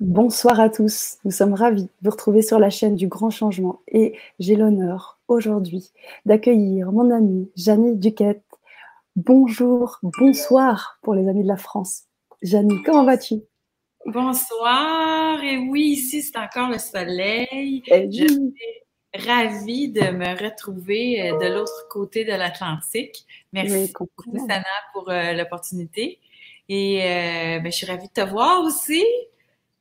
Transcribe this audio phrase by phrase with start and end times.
[0.00, 1.16] Bonsoir à tous.
[1.24, 5.18] Nous sommes ravis de vous retrouver sur la chaîne du Grand Changement et j'ai l'honneur
[5.26, 5.90] aujourd'hui
[6.26, 8.44] d'accueillir mon amie Janie Duquette.
[9.16, 12.02] Bonjour, bonsoir pour les amis de la France.
[12.42, 13.36] Janie, comment vas-tu?
[14.04, 15.42] Bonsoir.
[15.42, 17.82] Et oui, ici c'est encore le soleil.
[17.86, 18.54] Eh Je suis
[19.14, 23.24] ravie de me retrouver euh, de l'autre côté de l'Atlantique.
[23.54, 26.18] Merci beaucoup, Sana, pour euh, l'opportunité.
[26.68, 29.02] Et euh, ben, je suis ravie de te voir aussi.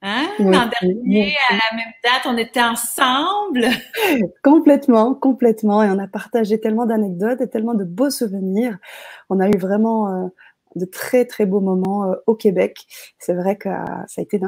[0.02, 0.28] Hein?
[0.40, 3.66] L'an dernier, à la même date, on était ensemble?
[4.44, 5.82] complètement, complètement.
[5.82, 8.78] Et on a partagé tellement d'anecdotes et tellement de beaux souvenirs.
[9.30, 10.28] On a eu vraiment euh,
[10.76, 12.86] de très, très beaux moments euh, au Québec.
[13.20, 14.40] C'est vrai que ça a été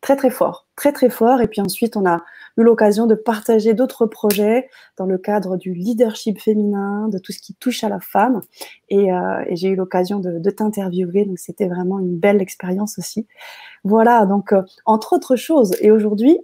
[0.00, 0.66] très, très fort.
[0.76, 1.40] Très, très fort.
[1.40, 2.22] Et puis ensuite, on a
[2.56, 7.38] eu l'occasion de partager d'autres projets dans le cadre du leadership féminin, de tout ce
[7.38, 8.40] qui touche à la femme.
[8.88, 13.26] Et, euh, j'ai eu l'occasion de, de t'interviewer, donc c'était vraiment une belle expérience aussi.
[13.84, 16.38] Voilà, donc euh, entre autres choses, et aujourd'hui,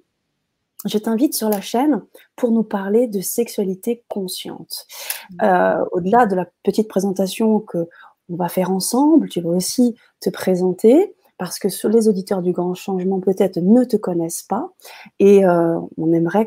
[0.84, 2.02] je t'invite sur la chaîne
[2.36, 4.86] pour nous parler de sexualité consciente.
[5.30, 5.44] Mmh.
[5.44, 7.88] Euh, au-delà de la petite présentation que
[8.28, 12.74] on va faire ensemble, tu vas aussi te présenter parce que les auditeurs du grand
[12.74, 14.70] changement peut-être ne te connaissent pas
[15.18, 16.46] et euh, on aimerait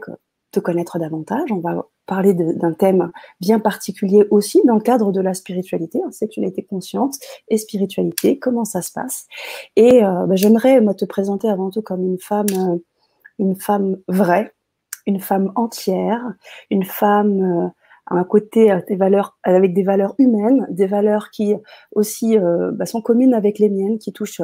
[0.52, 1.52] te connaître davantage.
[1.52, 6.12] On va parler d'un thème bien particulier aussi dans le cadre de la spiritualité, hein,
[6.12, 7.16] sexualité consciente
[7.50, 9.28] et spiritualité, comment ça se passe.
[9.76, 12.78] Et euh, bah, j'aimerais te présenter avant tout comme une femme, euh,
[13.38, 14.54] une femme vraie,
[15.08, 16.22] une femme entière,
[16.70, 17.72] une femme
[18.08, 21.56] un côté des valeurs, avec des valeurs humaines, des valeurs qui
[21.94, 22.38] aussi
[22.74, 24.42] bah, sont communes avec les miennes, qui touchent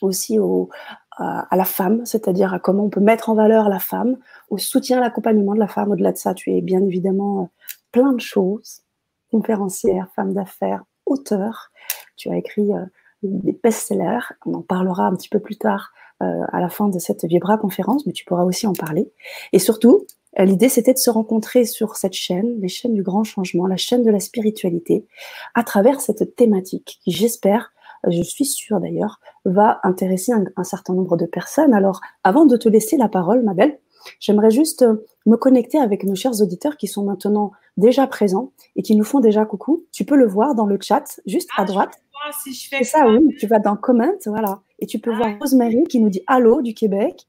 [0.00, 0.70] aussi au,
[1.18, 4.16] à, la femme, c'est-à-dire à comment on peut mettre en valeur la femme,
[4.50, 5.90] au soutien, l'accompagnement de la femme.
[5.90, 7.46] Au-delà de ça, tu es bien évidemment euh,
[7.92, 8.82] plein de choses,
[9.30, 11.70] conférencière, femme d'affaires, auteur.
[12.16, 12.84] Tu as écrit euh,
[13.22, 14.32] des best-sellers.
[14.46, 15.92] On en parlera un petit peu plus tard
[16.22, 19.12] euh, à la fin de cette Vibra conférence, mais tu pourras aussi en parler.
[19.52, 23.66] Et surtout, l'idée c'était de se rencontrer sur cette chaîne, les chaînes du grand changement,
[23.66, 25.06] la chaîne de la spiritualité,
[25.54, 27.72] à travers cette thématique qui, j'espère,
[28.06, 31.74] je suis sûre d'ailleurs, va intéresser un, certain nombre de personnes.
[31.74, 33.78] Alors, avant de te laisser la parole, ma belle,
[34.20, 38.82] j'aimerais juste euh, me connecter avec nos chers auditeurs qui sont maintenant déjà présents et
[38.82, 39.84] qui nous font déjà coucou.
[39.92, 42.00] Tu peux le voir dans le chat, juste à ah, droite.
[42.42, 43.34] Si fais ça, oui.
[43.38, 44.60] Tu vas dans comment, voilà.
[44.78, 45.16] Et tu peux ah.
[45.16, 47.26] voir Rosemary qui nous dit Allô du Québec.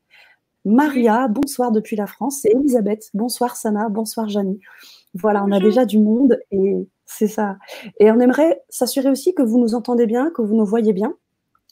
[0.69, 2.45] Maria, bonsoir depuis la France.
[2.45, 4.59] Et Elisabeth, bonsoir Sana, bonsoir Janie.
[5.15, 6.75] Voilà, on a déjà du monde et
[7.05, 7.57] c'est ça.
[7.99, 11.15] Et on aimerait s'assurer aussi que vous nous entendez bien, que vous nous voyez bien.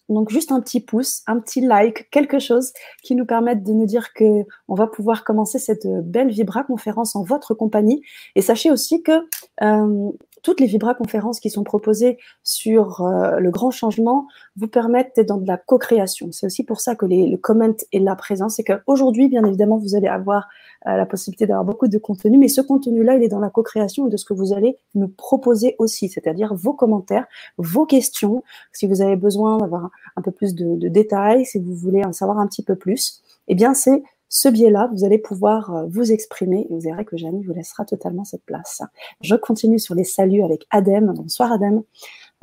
[0.09, 3.86] Donc juste un petit pouce, un petit like, quelque chose qui nous permette de nous
[3.86, 8.02] dire que on va pouvoir commencer cette belle Vibra conférence en votre compagnie.
[8.36, 9.28] Et sachez aussi que
[9.62, 10.12] euh,
[10.47, 15.28] toutes les Vibra conférences qui sont proposées sur euh, le grand changement vous permettent d'être
[15.28, 16.31] dans de la co-création.
[16.31, 18.47] C'est aussi pour ça que les, le comment est là présent.
[18.47, 20.47] C'est qu'aujourd'hui, bien évidemment, vous allez avoir
[20.88, 24.06] euh, la possibilité d'avoir beaucoup de contenu, mais ce contenu-là, il est dans la co-création
[24.06, 27.25] de ce que vous allez nous proposer aussi, c'est-à-dire vos commentaires,
[27.57, 28.41] vos questions,
[28.72, 32.13] si vous avez besoin d'avoir un peu plus de, de détails, si vous voulez en
[32.13, 36.11] savoir un petit peu plus, eh bien, c'est ce biais-là, vous allez pouvoir euh, vous
[36.11, 38.81] exprimer et vous verrez que Jamie vous laissera totalement cette place.
[39.21, 41.13] Je continue sur les saluts avec Adem.
[41.13, 41.83] Bonsoir Adem.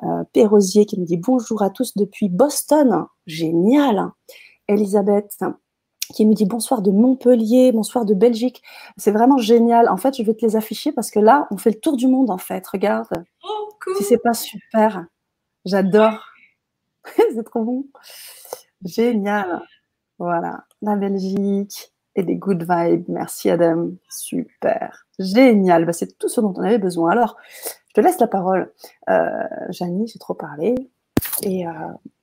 [0.03, 3.07] Euh, Pérosier qui nous dit bonjour à tous depuis Boston.
[3.27, 4.11] Génial.
[4.67, 5.39] Elisabeth
[6.15, 8.63] qui nous dit bonsoir de Montpellier, bonsoir de Belgique.
[8.97, 9.89] C'est vraiment génial.
[9.89, 12.07] En fait, je vais te les afficher parce que là, on fait le tour du
[12.07, 12.67] monde en fait.
[12.67, 13.25] Regarde.
[13.43, 13.97] Oh, cool.
[13.97, 15.07] Si c'est pas super.
[15.65, 16.19] J'adore.
[17.17, 17.87] c'est trop bon.
[18.85, 19.63] Génial.
[20.25, 23.05] Voilà, la Belgique et des good vibes.
[23.09, 23.91] Merci Adam.
[24.09, 25.07] Super.
[25.19, 25.85] Génial.
[25.85, 27.11] Bah, c'est tout ce dont on avait besoin.
[27.11, 27.37] Alors,
[27.89, 28.73] je te laisse la parole.
[29.11, 29.29] Euh,
[29.69, 30.75] Janie, j'ai trop parlé.
[31.43, 31.71] Et euh,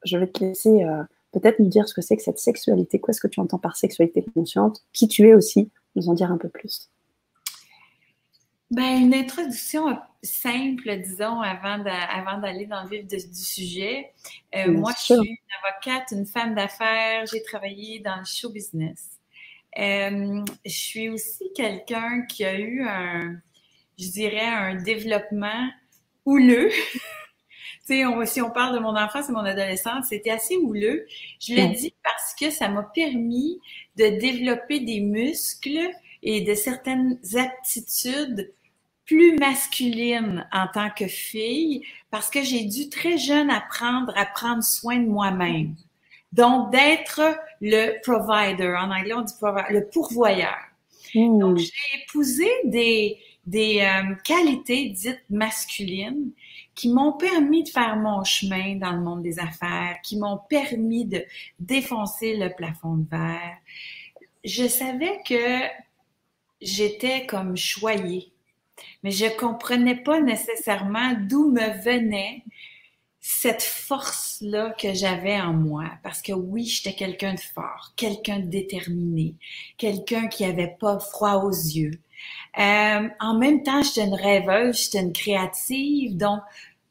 [0.03, 2.99] je vais te laisser euh, peut-être nous dire ce que c'est que cette sexualité.
[2.99, 4.81] Qu'est-ce que tu entends par sexualité consciente?
[4.93, 5.69] Qui tu es aussi?
[5.95, 6.89] Nous en dire un peu plus.
[8.71, 14.13] Ben, une introduction simple, disons, avant d'aller dans le vif du sujet.
[14.55, 17.25] Euh, moi, je suis une avocate, une femme d'affaires.
[17.25, 19.19] J'ai travaillé dans le show business.
[19.77, 23.35] Euh, je suis aussi quelqu'un qui a eu un,
[23.99, 25.69] je dirais, un développement
[26.25, 26.69] houleux.
[27.83, 31.05] sais, si on parle de mon enfance et mon adolescence, c'était assez houleux.
[31.39, 33.59] Je le dis parce que ça m'a permis
[33.97, 35.91] de développer des muscles
[36.23, 38.53] et de certaines aptitudes
[39.11, 44.63] plus masculine en tant que fille parce que j'ai dû très jeune apprendre à prendre
[44.63, 45.75] soin de moi-même.
[46.31, 47.21] Donc, d'être
[47.59, 48.73] le provider.
[48.79, 50.55] En anglais, on dit provider, le pourvoyeur.
[51.13, 51.39] Hmm.
[51.39, 56.31] Donc, j'ai épousé des, des euh, qualités dites masculines
[56.73, 61.03] qui m'ont permis de faire mon chemin dans le monde des affaires, qui m'ont permis
[61.03, 61.25] de
[61.59, 63.57] défoncer le plafond de verre.
[64.45, 65.67] Je savais que
[66.61, 68.30] j'étais comme choyée,
[69.03, 72.43] mais je comprenais pas nécessairement d'où me venait
[73.19, 75.85] cette force-là que j'avais en moi.
[76.03, 79.35] Parce que oui, j'étais quelqu'un de fort, quelqu'un de déterminé,
[79.77, 81.91] quelqu'un qui avait pas froid aux yeux.
[82.59, 86.17] Euh, en même temps, j'étais une rêveuse, j'étais une créative.
[86.17, 86.41] Donc,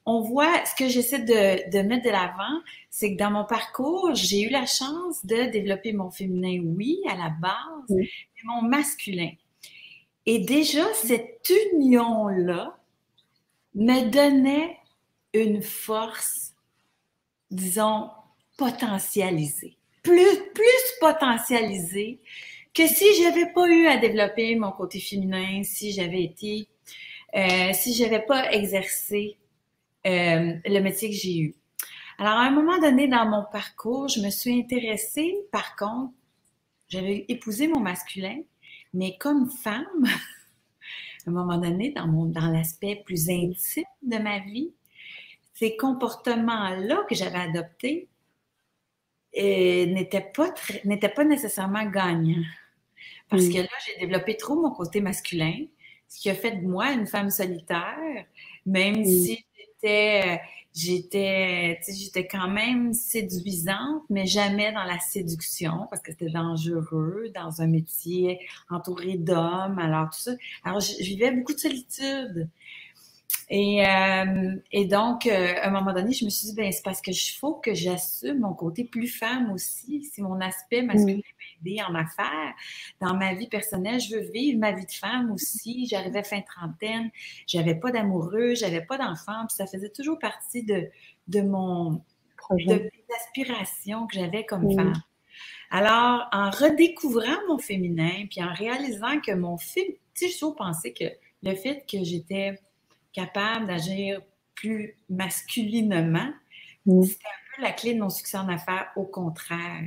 [0.06, 2.60] on voit, ce que j'essaie de, de mettre de l'avant,
[2.90, 7.16] c'est que dans mon parcours, j'ai eu la chance de développer mon féminin, oui, à
[7.16, 8.08] la base, mais
[8.44, 9.30] mon masculin.
[10.26, 12.78] Et déjà, cette union-là
[13.74, 14.76] me donnait
[15.32, 16.54] une force,
[17.50, 18.10] disons,
[18.56, 19.76] potentialisée.
[20.02, 22.20] Plus, plus potentialisée
[22.74, 26.68] que si j'avais pas eu à développer mon côté féminin, si j'avais été,
[27.34, 29.36] euh, si j'avais pas exercé
[30.06, 31.54] euh, le métier que j'ai eu.
[32.18, 36.12] Alors, à un moment donné dans mon parcours, je me suis intéressée, par contre,
[36.88, 38.40] j'avais épousé mon masculin,
[38.92, 44.38] mais comme femme, à un moment donné, dans, mon, dans l'aspect plus intime de ma
[44.40, 44.72] vie,
[45.54, 48.08] ces comportements-là que j'avais adoptés
[49.36, 50.52] euh, n'étaient pas,
[51.14, 52.42] pas nécessairement gagnants.
[53.28, 55.54] Parce que là, j'ai développé trop mon côté masculin,
[56.08, 58.24] ce qui a fait de moi une femme solitaire,
[58.66, 60.40] même si j'étais,
[60.74, 67.60] j'étais, j'étais quand même séduisante, mais jamais dans la séduction parce que c'était dangereux dans
[67.60, 70.32] un métier entouré d'hommes, alors tout ça.
[70.64, 72.48] Alors, je vivais beaucoup de solitude.
[73.52, 76.84] Et, euh, et donc, euh, à un moment donné, je me suis dit, ben, c'est
[76.84, 80.04] parce que je faut que j'assume mon côté plus femme aussi.
[80.04, 81.20] Si mon aspect masculin
[81.86, 82.54] en affaires,
[83.00, 85.86] dans ma vie personnelle, je veux vivre ma vie de femme aussi.
[85.86, 87.10] J'arrivais fin trentaine,
[87.46, 90.88] j'avais pas d'amoureux, j'avais pas d'enfant, puis ça faisait toujours partie de,
[91.28, 92.02] de mon
[92.36, 94.94] projet, de aspirations que j'avais comme femme.
[95.70, 100.92] Alors, en redécouvrant mon féminin, puis en réalisant que mon film, tu sais, toujours pensé
[100.92, 101.04] que
[101.42, 102.58] le fait que j'étais
[103.12, 104.20] capable d'agir
[104.54, 106.32] plus masculinement,
[106.86, 108.90] c'était un peu la clé de mon succès en affaires.
[108.96, 109.84] Au contraire,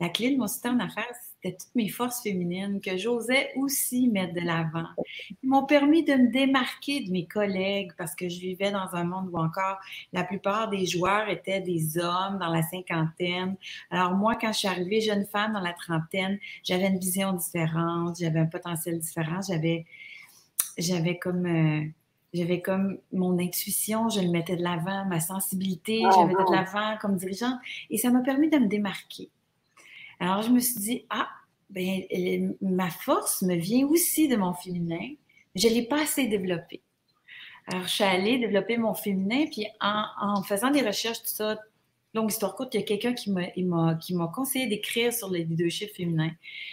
[0.00, 4.08] la clé de mon succès en affaires, c'était toutes mes forces féminines que j'osais aussi
[4.08, 4.88] mettre de l'avant.
[5.42, 9.04] Ils m'ont permis de me démarquer de mes collègues parce que je vivais dans un
[9.04, 9.78] monde où encore
[10.12, 13.56] la plupart des joueurs étaient des hommes dans la cinquantaine.
[13.90, 18.18] Alors moi, quand je suis arrivée jeune femme dans la trentaine, j'avais une vision différente,
[18.20, 19.86] j'avais un potentiel différent, j'avais,
[20.78, 21.86] j'avais comme euh,
[22.36, 26.54] j'avais comme mon intuition, je le mettais de l'avant, ma sensibilité, je le mettais de
[26.54, 27.58] l'avant comme dirigeante,
[27.88, 29.30] et ça m'a permis de me démarquer.
[30.20, 31.28] Alors, je me suis dit, ah,
[31.70, 32.02] ben,
[32.60, 35.14] ma force me vient aussi de mon féminin,
[35.54, 36.80] je ne l'ai pas assez développé.
[37.66, 41.58] Alors, je suis allée développer mon féminin, puis en, faisant des recherches, tout ça,
[42.14, 46.30] longue histoire courte, il y a quelqu'un qui m'a conseillé d'écrire sur le leadership féminin,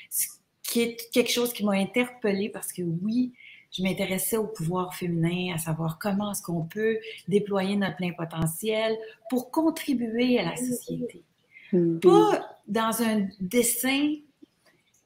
[0.09, 0.27] ce
[0.61, 3.33] qui est quelque chose qui m'a interpellée parce que oui,
[3.71, 8.95] je m'intéressais au pouvoir féminin, à savoir comment est-ce qu'on peut déployer notre plein potentiel
[9.29, 11.23] pour contribuer à la société.
[11.73, 11.99] Mm-hmm.
[11.99, 14.15] Pas dans un dessin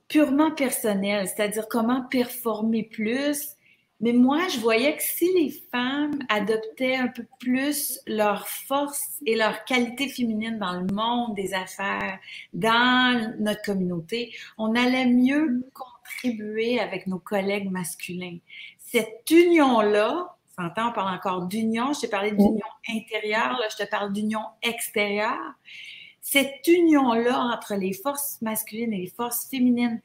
[0.07, 3.57] purement personnel, c'est-à-dire comment performer plus,
[3.99, 9.35] mais moi, je voyais que si les femmes adoptaient un peu plus leur force et
[9.35, 12.19] leur qualité féminine dans le monde des affaires,
[12.53, 18.37] dans notre communauté, on allait mieux contribuer avec nos collègues masculins.
[18.77, 24.13] Cette union-là, on parle encore d'union, je t'ai parlé d'union intérieure, là, je te parle
[24.13, 25.53] d'union extérieure.
[26.29, 30.01] Cette union-là entre les forces masculines et les forces féminines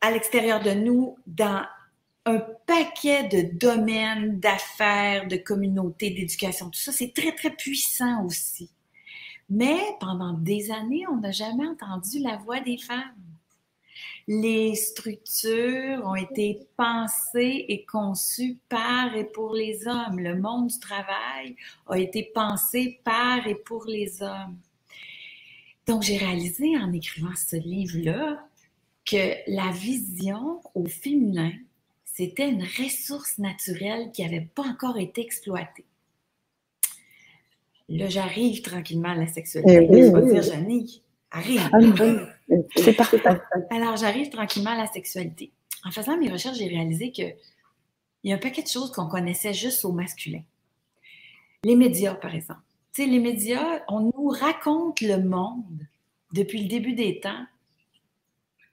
[0.00, 1.66] à l'extérieur de nous, dans
[2.24, 2.38] un
[2.68, 8.70] paquet de domaines, d'affaires, de communautés, d'éducation, tout ça, c'est très, très puissant aussi.
[9.50, 13.00] Mais pendant des années, on n'a jamais entendu la voix des femmes.
[14.28, 20.20] Les structures ont été pensées et conçues par et pour les hommes.
[20.20, 21.56] Le monde du travail
[21.88, 24.60] a été pensé par et pour les hommes.
[25.86, 28.42] Donc, j'ai réalisé en écrivant ce livre-là
[29.04, 31.52] que la vision au féminin,
[32.04, 35.84] c'était une ressource naturelle qui n'avait pas encore été exploitée.
[37.88, 39.88] Là, j'arrive tranquillement à la sexualité.
[39.92, 40.86] Eh je vais dire, Janine,
[41.30, 41.68] arrive.
[41.70, 43.20] Ah, c'est parfait.
[43.70, 45.50] Alors, j'arrive tranquillement à la sexualité.
[45.84, 47.36] En faisant mes recherches, j'ai réalisé qu'il
[48.24, 50.42] y a un paquet de choses qu'on connaissait juste au masculin.
[51.62, 52.60] Les médias, par exemple.
[52.94, 55.82] Tu sais, les médias, on nous raconte le monde
[56.32, 57.44] depuis le début des temps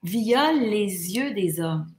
[0.03, 1.91] via les yeux des hommes.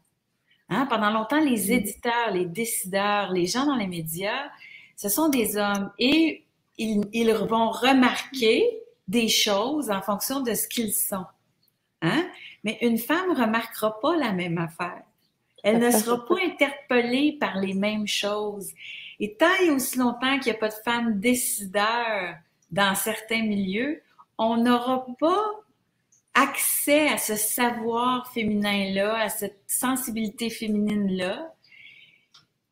[0.68, 0.86] Hein?
[0.86, 1.72] Pendant longtemps, les mm.
[1.72, 4.50] éditeurs, les décideurs, les gens dans les médias,
[4.96, 6.44] ce sont des hommes et
[6.78, 11.26] ils, ils vont remarquer des choses en fonction de ce qu'ils sont.
[12.02, 12.24] Hein?
[12.62, 15.02] Mais une femme ne remarquera pas la même affaire.
[15.64, 18.70] Elle ne sera pas interpellée par les mêmes choses.
[19.22, 22.34] Et tant et aussi longtemps qu'il n'y a pas de femmes décideurs
[22.72, 24.02] dans certains milieux,
[24.36, 25.44] on n'aura pas
[26.34, 31.54] accès à ce savoir féminin-là, à cette sensibilité féminine-là.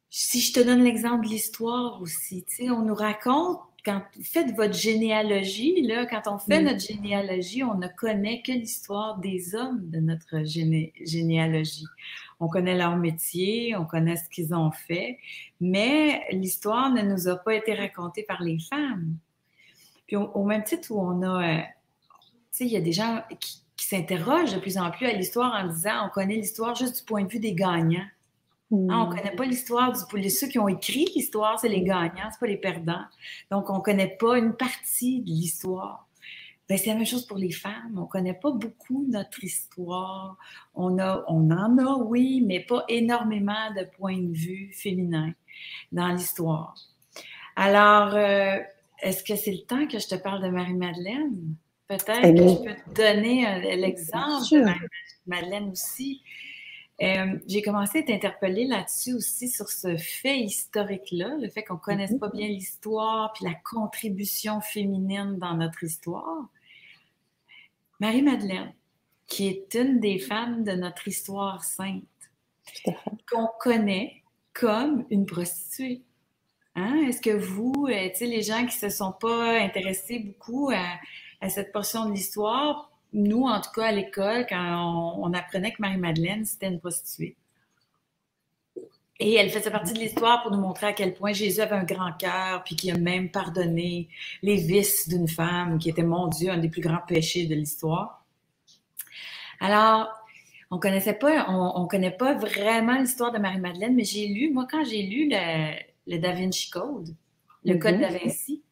[0.08, 4.24] Si je te donne l'exemple de l'histoire aussi, tu sais, on nous raconte quand vous
[4.24, 9.54] faites votre généalogie, là, quand on fait notre généalogie, on ne connaît que l'histoire des
[9.54, 11.86] hommes de notre généalogie.
[12.40, 15.18] On connaît leur métier, on connaît ce qu'ils ont fait,
[15.60, 19.16] mais l'histoire ne nous a pas été racontée par les femmes.
[20.06, 23.22] Puis au, même titre où on a, euh, tu sais, il y a des gens
[23.38, 26.98] qui, qui s'interrogent de plus en plus à l'histoire en disant on connaît l'histoire juste
[26.98, 28.06] du point de vue des gagnants.
[28.72, 32.28] Ah, on ne connaît pas l'histoire du ceux qui ont écrit l'histoire, c'est les gagnants,
[32.30, 33.04] c'est pas les perdants.
[33.50, 36.06] Donc, on ne connaît pas une partie de l'histoire.
[36.70, 37.94] Ben, c'est la même chose pour les femmes.
[37.96, 40.38] On ne connaît pas beaucoup notre histoire.
[40.76, 45.32] On, a, on en a, oui, mais pas énormément de points de vue féminins
[45.90, 46.76] dans l'histoire.
[47.56, 48.60] Alors, euh,
[49.02, 51.56] est-ce que c'est le temps que je te parle de Marie-Madeleine?
[51.88, 56.22] Peut-être que je peux te donner euh, l'exemple de Marie-Madeleine aussi.
[57.02, 61.74] Euh, j'ai commencé à être interpellée là-dessus aussi sur ce fait historique-là, le fait qu'on
[61.74, 66.48] ne connaisse pas bien l'histoire puis la contribution féminine dans notre histoire.
[68.00, 68.72] Marie-Madeleine,
[69.26, 72.02] qui est une des femmes de notre histoire sainte,
[73.30, 76.02] qu'on connaît comme une prostituée.
[76.74, 77.04] Hein?
[77.06, 81.72] Est-ce que vous, euh, les gens qui ne se sont pas intéressés beaucoup à cette
[81.72, 86.68] portion de l'histoire, nous, en tout cas, à l'école, quand on, apprenait que Marie-Madeleine, c'était
[86.68, 87.36] une prostituée.
[89.22, 91.84] Et elle faisait partie de l'histoire pour nous montrer à quel point Jésus avait un
[91.84, 94.08] grand cœur, puis qu'il a même pardonné
[94.42, 98.24] les vices d'une femme qui était, mon Dieu, un des plus grands péchés de l'histoire.
[99.60, 100.08] Alors,
[100.70, 104.84] on connaissait pas, on, connaît pas vraiment l'histoire de Marie-Madeleine, mais j'ai lu, moi, quand
[104.84, 107.14] j'ai lu le, Da Vinci Code,
[107.66, 108.00] le Code mm-hmm.
[108.00, 108.62] Da Vinci,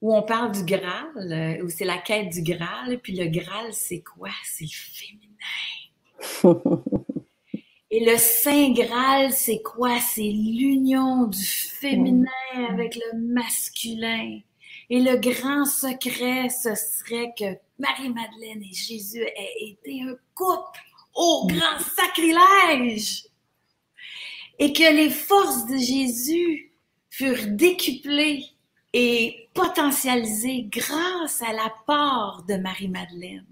[0.00, 3.00] où on parle du Graal, où c'est la quête du Graal.
[3.02, 4.30] Puis le Graal, c'est quoi?
[4.44, 5.24] C'est féminin.
[7.96, 10.00] Et le Saint Graal, c'est quoi?
[10.00, 12.26] C'est l'union du féminin
[12.68, 14.40] avec le masculin.
[14.90, 20.80] Et le grand secret, ce serait que Marie-Madeleine et Jésus aient été un couple
[21.14, 23.26] au grand sacrilège.
[24.58, 26.72] Et que les forces de Jésus
[27.10, 28.44] furent décuplées
[28.92, 33.46] et potentialisé grâce à l'apport de Marie-Madeleine,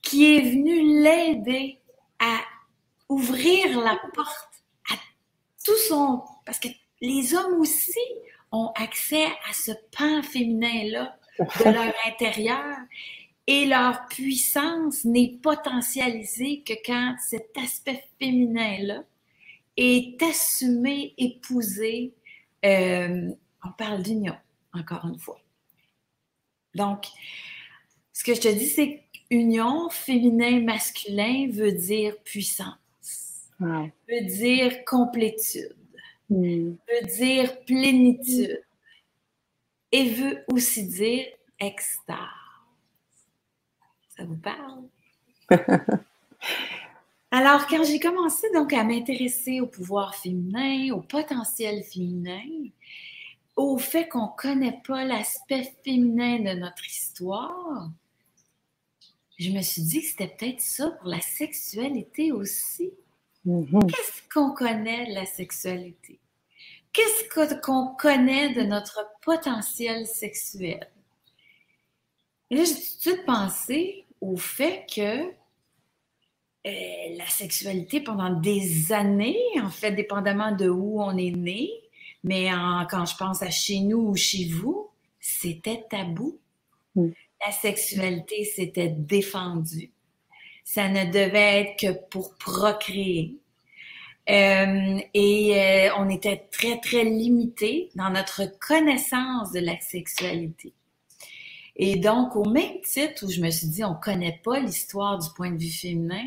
[0.00, 1.80] qui est venue l'aider
[2.18, 2.40] à
[3.10, 4.94] ouvrir la porte à
[5.64, 6.22] tout son...
[6.46, 6.68] Parce que
[7.02, 8.00] les hommes aussi
[8.52, 12.76] ont accès à ce pan féminin-là de leur intérieur.
[13.46, 19.02] Et leur puissance n'est potentialisée que quand cet aspect féminin-là
[19.76, 22.14] est assumé, épousé,
[22.64, 23.30] euh,
[23.64, 24.36] on parle d'union,
[24.72, 25.40] encore une fois.
[26.74, 27.06] Donc,
[28.12, 32.76] ce que je te dis, c'est union féminin-masculin veut dire puissance,
[33.60, 35.76] veut dire complétude,
[36.28, 36.70] hmm.
[36.70, 38.62] veut dire plénitude
[39.92, 41.26] et veut aussi dire
[41.58, 42.16] extase.
[44.16, 44.84] Ça vous parle?
[47.32, 52.42] Alors, quand j'ai commencé donc à m'intéresser au pouvoir féminin, au potentiel féminin,
[53.56, 57.90] au fait qu'on ne connaît pas l'aspect féminin de notre histoire,
[59.38, 62.92] je me suis dit que c'était peut-être ça pour la sexualité aussi.
[63.46, 63.86] Mm-hmm.
[63.86, 66.18] Qu'est-ce qu'on connaît de la sexualité?
[66.92, 70.90] Qu'est-ce qu'on connaît de notre potentiel sexuel?
[72.50, 75.30] Et là, j'ai tout de suite pensé au fait que
[76.66, 81.70] euh, la sexualité, pendant des années, en fait, dépendamment de où on est né,
[82.22, 82.50] mais
[82.90, 86.38] quand je pense à chez nous ou chez vous, c'était tabou.
[86.94, 87.08] Mm.
[87.46, 89.90] La sexualité, c'était défendu.
[90.64, 93.36] Ça ne devait être que pour procréer.
[94.28, 100.72] Euh, et euh, on était très, très limité dans notre connaissance de la sexualité.
[101.74, 105.18] Et donc, au même titre où je me suis dit, on ne connaît pas l'histoire
[105.18, 106.26] du point de vue féminin,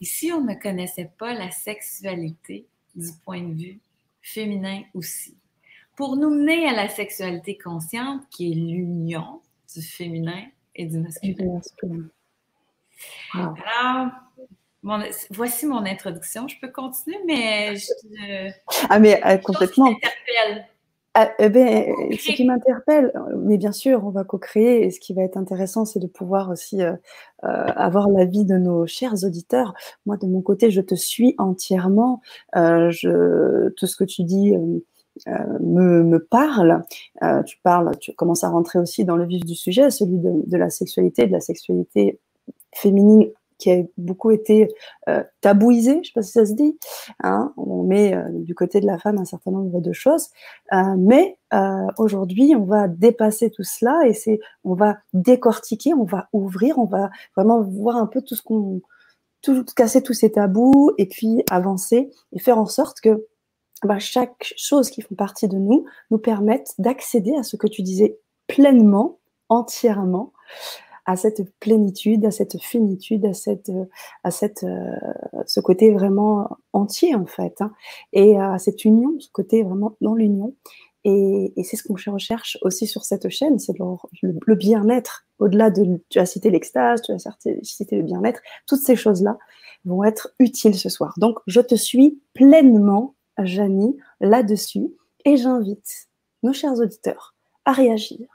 [0.00, 3.80] ici, on ne connaissait pas la sexualité du point de vue
[4.22, 5.36] féminin aussi?
[5.96, 9.40] Pour nous mener à la sexualité consciente, qui est l'union
[9.74, 11.60] du féminin et du masculin.
[13.34, 14.08] Alors,
[15.30, 16.48] voici mon introduction.
[16.48, 18.50] Je peux continuer, mais je,
[18.88, 19.94] ah mais euh, complètement.
[21.18, 24.84] Ah, eh ben, ce qui m'interpelle, mais bien sûr, on va co-créer.
[24.84, 26.92] Et ce qui va être intéressant, c'est de pouvoir aussi euh,
[27.44, 29.72] euh, avoir l'avis de nos chers auditeurs.
[30.04, 32.20] Moi, de mon côté, je te suis entièrement.
[32.54, 34.52] Euh, je, tout ce que tu dis
[35.26, 36.82] me, me, parle.
[37.46, 40.56] tu parles, tu commences à rentrer aussi dans le vif du sujet, celui de, de
[40.58, 42.20] la sexualité, de la sexualité
[42.74, 44.68] féminine qui a beaucoup été
[45.08, 46.78] euh, tabouisé, je ne sais pas si ça se dit.
[47.22, 47.52] Hein.
[47.56, 50.28] on met euh, du côté de la femme un certain nombre de choses,
[50.72, 51.38] euh, mais
[51.96, 56.84] aujourd'hui, on va dépasser tout cela et c'est, on va décortiquer, on va ouvrir, on
[56.84, 58.82] va vraiment voir un peu tout ce qu'on,
[59.40, 63.26] tout, casser tous ces tabous et puis avancer et faire en sorte que
[63.84, 67.82] bah, chaque chose qui font partie de nous nous permette d'accéder à ce que tu
[67.82, 68.18] disais
[68.48, 69.18] pleinement,
[69.48, 70.32] entièrement,
[71.06, 73.70] à cette plénitude, à cette finitude, à cette,
[74.24, 74.90] à cette, euh,
[75.46, 77.72] ce côté vraiment entier en fait, hein,
[78.12, 80.54] et à cette union, ce côté vraiment dans l'union.
[81.08, 83.84] Et, c'est ce qu'on recherche aussi sur cette chaîne, c'est le,
[84.44, 85.24] le, bien-être.
[85.38, 87.18] Au-delà de, tu as cité l'extase, tu as
[87.62, 89.38] cité le bien-être, toutes ces choses-là
[89.84, 91.14] vont être utiles ce soir.
[91.18, 94.88] Donc, je te suis pleinement, Janie, là-dessus,
[95.24, 96.08] et j'invite
[96.42, 98.26] nos chers auditeurs à réagir,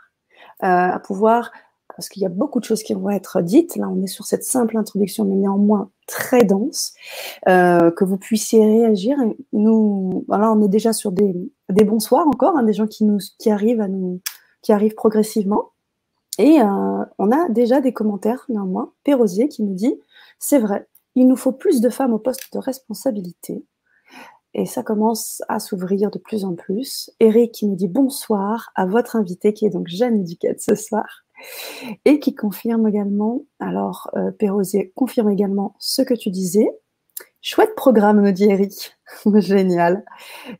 [0.63, 1.51] euh, à pouvoir
[1.95, 3.75] parce qu'il y a beaucoup de choses qui vont être dites.
[3.75, 6.93] Là, on est sur cette simple introduction, mais néanmoins très dense,
[7.47, 9.17] euh, que vous puissiez réagir.
[9.53, 11.33] Nous, on est déjà sur des,
[11.69, 14.21] des bonsoirs encore, hein, des gens qui nous, qui arrivent à nous,
[14.61, 15.71] qui arrivent progressivement.
[16.37, 18.93] Et euh, on a déjà des commentaires, néanmoins.
[19.03, 19.99] Pérosier qui nous dit,
[20.39, 23.63] c'est vrai, il nous faut plus de femmes au poste de responsabilité.
[24.53, 27.09] Et ça commence à s'ouvrir de plus en plus.
[27.19, 31.23] Eric qui nous dit bonsoir à votre invité qui est donc Jeanne Duquette ce soir
[32.05, 34.31] et qui confirme également, alors euh,
[34.95, 36.69] confirme également ce que tu disais.
[37.41, 38.95] Chouette programme, me dit Eric.
[39.35, 40.05] Génial.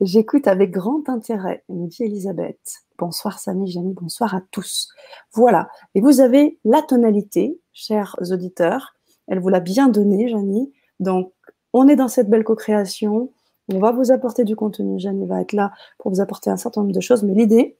[0.01, 2.59] J'écoute avec grand intérêt, me dit Elisabeth.
[2.97, 4.89] Bonsoir Samy, Janie, bonsoir à tous.
[5.33, 5.69] Voilà.
[5.95, 8.95] Et vous avez la tonalité, chers auditeurs.
[9.27, 10.71] Elle vous l'a bien donnée, Janie.
[10.99, 11.33] Donc,
[11.73, 13.31] on est dans cette belle co-création.
[13.71, 14.99] On va vous apporter du contenu.
[14.99, 17.23] Janie va être là pour vous apporter un certain nombre de choses.
[17.23, 17.77] Mais l'idée,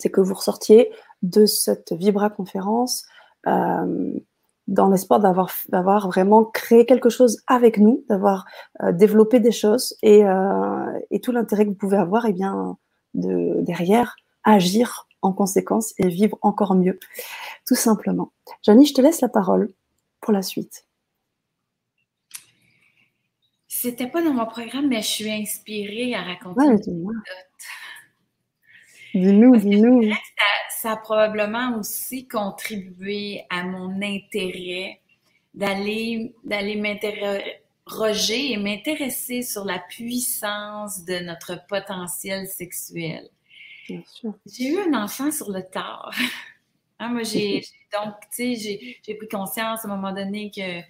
[0.00, 0.90] c'est que vous ressortiez
[1.22, 3.04] de cette Vibra conférence
[3.46, 4.12] euh,
[4.66, 8.46] dans l'espoir d'avoir, d'avoir vraiment créé quelque chose avec nous, d'avoir
[8.82, 12.32] euh, développé des choses et, euh, et tout l'intérêt que vous pouvez avoir, et eh
[12.32, 12.76] bien,
[13.14, 16.98] de, derrière, agir en conséquence et vivre encore mieux,
[17.66, 18.32] tout simplement.
[18.62, 19.70] Janie, je te laisse la parole
[20.20, 20.86] pour la suite.
[23.66, 27.12] C'était pas dans mon programme, mais je suis inspirée à raconter ouais, une
[29.14, 30.12] Dis-nous, dis-nous.
[30.70, 35.00] Ça, a probablement aussi contribué à mon intérêt
[35.52, 43.28] d'aller d'aller m'interroger et m'intéresser sur la puissance de notre potentiel sexuel.
[43.88, 46.14] J'ai eu un enfant sur le tard.
[46.98, 50.80] Hein, moi, j'ai donc, tu sais, j'ai pris conscience à un moment donné que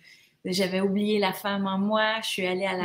[0.45, 2.21] j'avais oublié la femme en moi.
[2.23, 2.77] Je suis allée à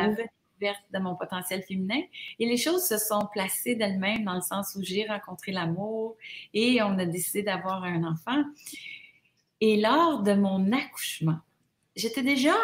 [0.59, 2.01] de mon potentiel féminin.
[2.39, 6.15] Et les choses se sont placées d'elles-mêmes dans le sens où j'ai rencontré l'amour
[6.53, 8.43] et on a décidé d'avoir un enfant.
[9.61, 11.39] Et lors de mon accouchement,
[11.95, 12.55] j'étais déjà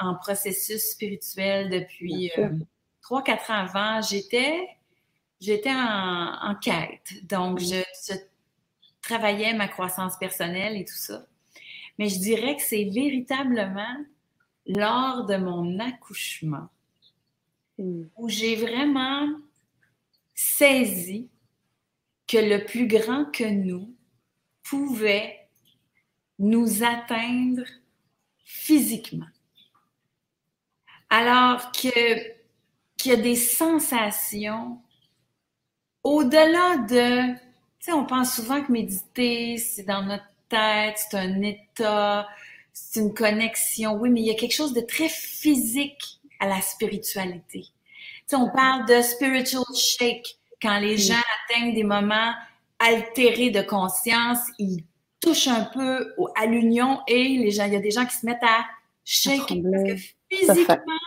[0.00, 2.50] en, processus spirituel depuis euh,
[3.02, 4.02] trois, quatre ans avant.
[4.02, 4.68] J'étais,
[5.40, 7.26] j'étais en, quête.
[7.28, 8.14] Donc, je, je
[9.02, 11.24] travaillais ma croissance personnelle et tout ça.
[11.98, 13.96] Mais je dirais que c'est véritablement
[14.66, 16.68] lors de mon accouchement
[17.80, 19.28] où j'ai vraiment
[20.34, 21.28] saisi
[22.26, 23.94] que le plus grand que nous
[24.62, 25.48] pouvait
[26.38, 27.64] nous atteindre
[28.44, 29.26] physiquement.
[31.08, 32.40] Alors que
[32.96, 34.80] qu'il y a des sensations
[36.04, 37.40] au-delà de, tu
[37.80, 42.28] sais, on pense souvent que méditer, c'est dans notre tête, c'est un état,
[42.72, 43.94] c'est une connexion.
[43.94, 47.66] Oui, mais il y a quelque chose de très physique à la spiritualité.
[48.28, 52.32] Tu on parle de spiritual shake quand les gens atteignent des moments
[52.78, 54.84] altérés de conscience, ils
[55.20, 58.26] touchent un peu à l'union et les gens, il y a des gens qui se
[58.26, 58.64] mettent à
[59.04, 59.96] shake parce que
[60.30, 60.98] physiquement,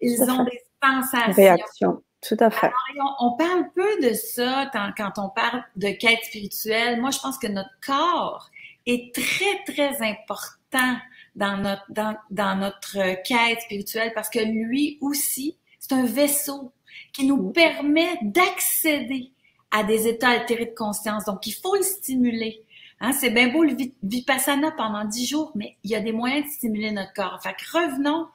[0.00, 1.32] ils ont des sensations.
[1.32, 2.02] Réaction.
[2.26, 2.70] Tout à fait.
[3.18, 7.00] on, parle peu de ça quand on parle de quête spirituelle.
[7.00, 8.48] Moi, je pense que notre corps
[8.86, 10.96] est très, très important
[11.34, 16.72] dans notre, dans, dans notre quête spirituelle parce que lui aussi, c'est un vaisseau
[17.12, 19.30] qui nous permet d'accéder
[19.70, 21.24] à des états altérés de conscience.
[21.24, 22.62] Donc, il faut le stimuler.
[23.00, 26.46] Hein, c'est bien beau le vipassana pendant dix jours, mais il y a des moyens
[26.46, 27.40] de stimuler notre corps.
[27.42, 28.28] Fait que revenons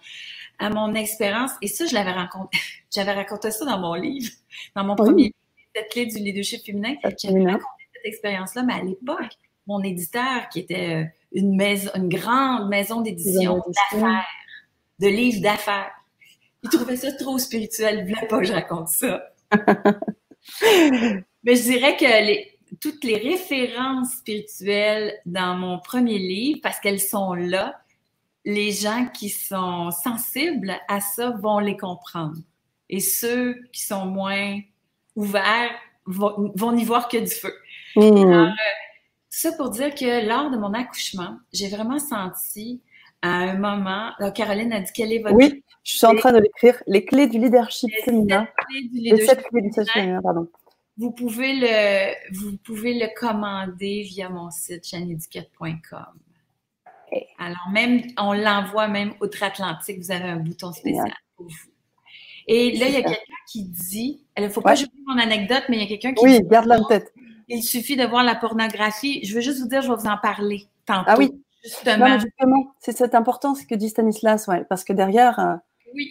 [0.59, 1.51] à mon expérience.
[1.61, 2.57] Et ça, je l'avais raconté.
[2.93, 4.31] J'avais raconté ça dans mon livre,
[4.75, 5.35] dans mon premier livre,
[5.75, 6.95] cette clé du leadership féminin.
[7.03, 9.33] J'avais raconté cette expérience-là, mais à l'époque,
[9.67, 14.25] mon éditeur, qui était euh, une maison, une grande maison d'édition d'affaires,
[14.99, 15.91] de livres d'affaires,
[16.63, 17.99] il trouvait ça trop spirituel.
[17.99, 19.23] Il voulait pas que je raconte ça.
[21.43, 27.01] mais je dirais que les, toutes les références spirituelles dans mon premier livre, parce qu'elles
[27.01, 27.79] sont là,
[28.45, 32.37] les gens qui sont sensibles à ça vont les comprendre.
[32.89, 34.59] Et ceux qui sont moins
[35.15, 35.71] ouverts
[36.05, 37.53] vont, n'y voir que du feu.
[37.97, 38.01] Mmh.
[38.01, 38.51] Alors, euh,
[39.37, 42.81] ça pour dire que lors de mon accouchement, j'ai vraiment senti
[43.21, 45.35] à un moment, Caroline a dit quelle est votre...
[45.35, 48.47] Oui, je suis en train de l'écrire, les clés du leadership féminin.
[48.93, 50.47] Les sept clés du leadership féminin, pardon.
[50.97, 56.19] Vous pouvez le, vous pouvez le commander via mon site chanéduquette.com.
[57.37, 59.99] Alors, même, on l'envoie même outre-Atlantique.
[59.99, 61.71] Vous avez un bouton spécial pour vous.
[62.47, 65.63] Et là, il y a quelqu'un qui dit, il ne faut pas jouer mon anecdote,
[65.69, 67.13] mais il y a quelqu'un qui oui, garde-la en tête.
[67.47, 69.23] Il suffit de voir la pornographie.
[69.23, 71.05] Je veux juste vous dire, je vais vous en parler tantôt.
[71.07, 71.31] Ah oui,
[71.63, 72.19] justement.
[72.19, 75.55] justement, c'est cette importance que dit Stanislas, ouais, parce que derrière, euh,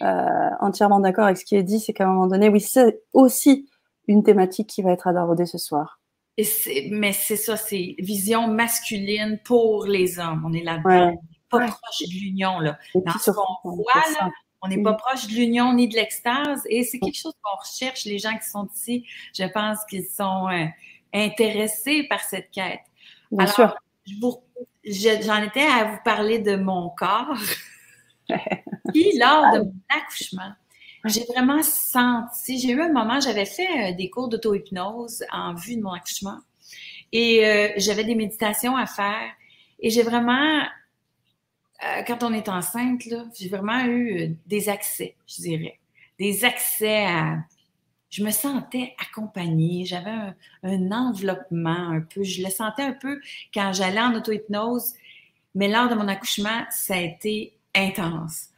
[0.01, 3.01] euh, entièrement d'accord avec ce qui est dit, c'est qu'à un moment donné, oui, c'est
[3.13, 3.69] aussi
[4.07, 5.99] une thématique qui va être abordée ce soir.
[6.37, 10.43] Et mais c'est ça, c'est vision masculine pour les hommes.
[10.45, 11.15] On est là-dedans.
[11.49, 12.77] pas proche de l'union, là.
[12.93, 14.29] Dans ce qu'on voit, là,
[14.61, 16.61] on n'est pas proche de l'union ni de l'extase.
[16.69, 19.05] Et c'est quelque chose qu'on recherche, les gens qui sont ici.
[19.33, 20.65] Je pense qu'ils sont euh,
[21.13, 22.81] intéressés par cette quête.
[23.31, 23.75] Bien sûr.
[24.85, 27.37] J'en étais à vous parler de mon corps.
[28.93, 30.53] Puis, lors de mon accouchement,
[31.05, 35.77] j'ai vraiment senti, j'ai eu un moment, j'avais fait euh, des cours d'auto-hypnose en vue
[35.77, 36.39] de mon accouchement
[37.11, 39.31] et euh, j'avais des méditations à faire
[39.79, 40.61] et j'ai vraiment,
[41.83, 43.01] euh, quand on est enceinte,
[43.37, 45.79] j'ai vraiment eu des accès, je dirais,
[46.19, 47.37] des accès à,
[48.09, 53.19] je me sentais accompagnée, j'avais un, un, enveloppement un peu, je le sentais un peu
[53.53, 54.93] quand j'allais en auto-hypnose,
[55.55, 58.49] mais lors de mon accouchement, ça a été intense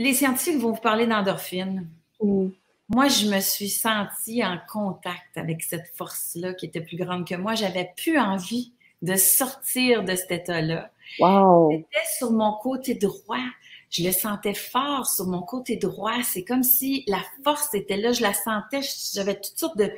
[0.00, 1.86] les scientifiques vont vous parler d'endorphine.
[2.22, 2.48] Mm.
[2.88, 7.34] Moi, je me suis sentie en contact avec cette force-là qui était plus grande que
[7.34, 7.54] moi.
[7.54, 10.90] J'avais plus envie de sortir de cet état-là.
[11.18, 11.70] Wow.
[11.70, 13.44] J'étais sur mon côté droit.
[13.90, 16.22] Je le sentais fort sur mon côté droit.
[16.22, 18.12] C'est comme si la force était là.
[18.12, 18.80] Je la sentais.
[19.12, 19.90] J'avais toutes sortes de,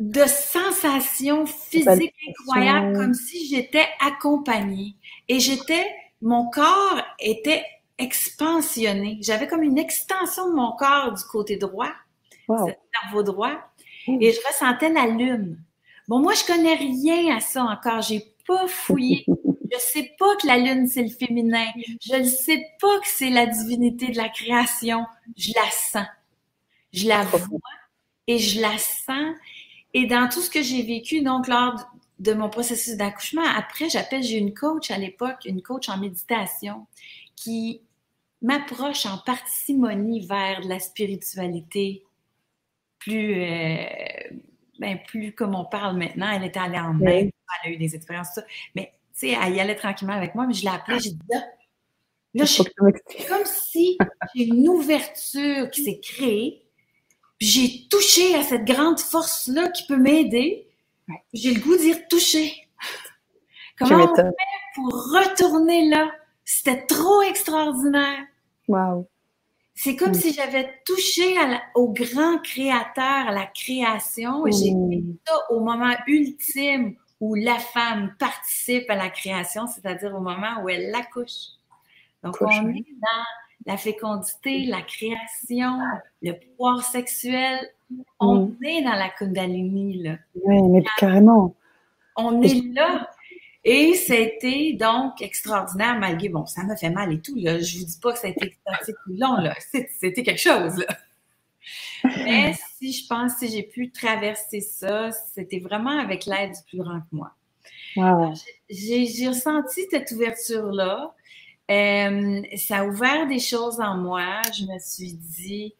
[0.00, 4.96] de sensations physiques incroyables, comme si j'étais accompagnée.
[5.28, 5.86] Et j'étais,
[6.20, 7.64] mon corps était
[7.98, 9.18] expansionné.
[9.20, 11.92] J'avais comme une extension de mon corps du côté droit,
[12.48, 12.68] wow.
[13.02, 13.52] cerveau droit,
[14.08, 15.62] et je ressentais la lune.
[16.08, 18.02] Bon, moi, je connais rien à ça encore.
[18.02, 19.24] J'ai pas fouillé.
[19.72, 21.66] Je sais pas que la lune, c'est le féminin.
[22.00, 25.06] Je ne sais pas que c'est la divinité de la création.
[25.36, 26.06] Je la sens.
[26.92, 27.58] Je la vois
[28.26, 29.34] et je la sens.
[29.94, 31.74] Et dans tout ce que j'ai vécu, donc, lors
[32.18, 36.86] de mon processus d'accouchement, après, j'appelle, j'ai une coach à l'époque, une coach en méditation,
[37.36, 37.80] qui
[38.42, 42.04] m'approche en parcimonie vers de la spiritualité
[42.98, 43.84] plus, euh,
[44.78, 46.30] ben, plus comme on parle maintenant.
[46.30, 47.30] Elle était allée en Inde, elle
[47.64, 48.42] a eu des expériences, ça.
[48.74, 51.42] Mais, sais, elle y allait tranquillement avec moi, mais je l'ai appelée, j'ai dit, là,
[52.34, 52.62] là je
[53.28, 53.98] comme si
[54.34, 56.64] j'ai une ouverture qui s'est créée,
[57.40, 60.66] j'ai touché à cette grande force-là qui peut m'aider.
[61.32, 62.68] J'ai le goût d'y retoucher.
[63.78, 64.30] Comment on fait
[64.74, 66.10] pour retourner là?
[66.44, 68.26] C'était trop extraordinaire.
[68.68, 69.08] Wow.
[69.74, 70.14] C'est comme mm.
[70.14, 71.36] si j'avais touché
[71.74, 75.16] au grand créateur, à la création, et j'ai fait mm.
[75.26, 80.68] ça au moment ultime où la femme participe à la création, c'est-à-dire au moment où
[80.68, 81.50] elle l'accouche.
[82.22, 83.24] Donc, on est dans
[83.66, 85.78] la fécondité, la création,
[86.22, 87.58] le pouvoir sexuel.
[88.18, 88.64] On mm.
[88.64, 90.16] est dans la Kundalini, là.
[90.44, 91.54] Oui, mais carrément.
[92.16, 93.10] On est là.
[93.62, 97.58] Et c'était donc extraordinaire, malgré, bon, ça m'a fait mal et tout, là.
[97.58, 98.56] Je vous dis pas que ça a été
[98.86, 99.54] tout long, là.
[100.00, 100.86] C'était quelque chose, là.
[102.24, 106.78] Mais si je pense, si j'ai pu traverser ça, c'était vraiment avec l'aide du plus
[106.78, 107.34] grand que moi.
[108.68, 111.14] J'ai ressenti cette ouverture-là.
[111.70, 114.40] Euh, ça a ouvert des choses en moi.
[114.56, 115.74] Je me suis dit,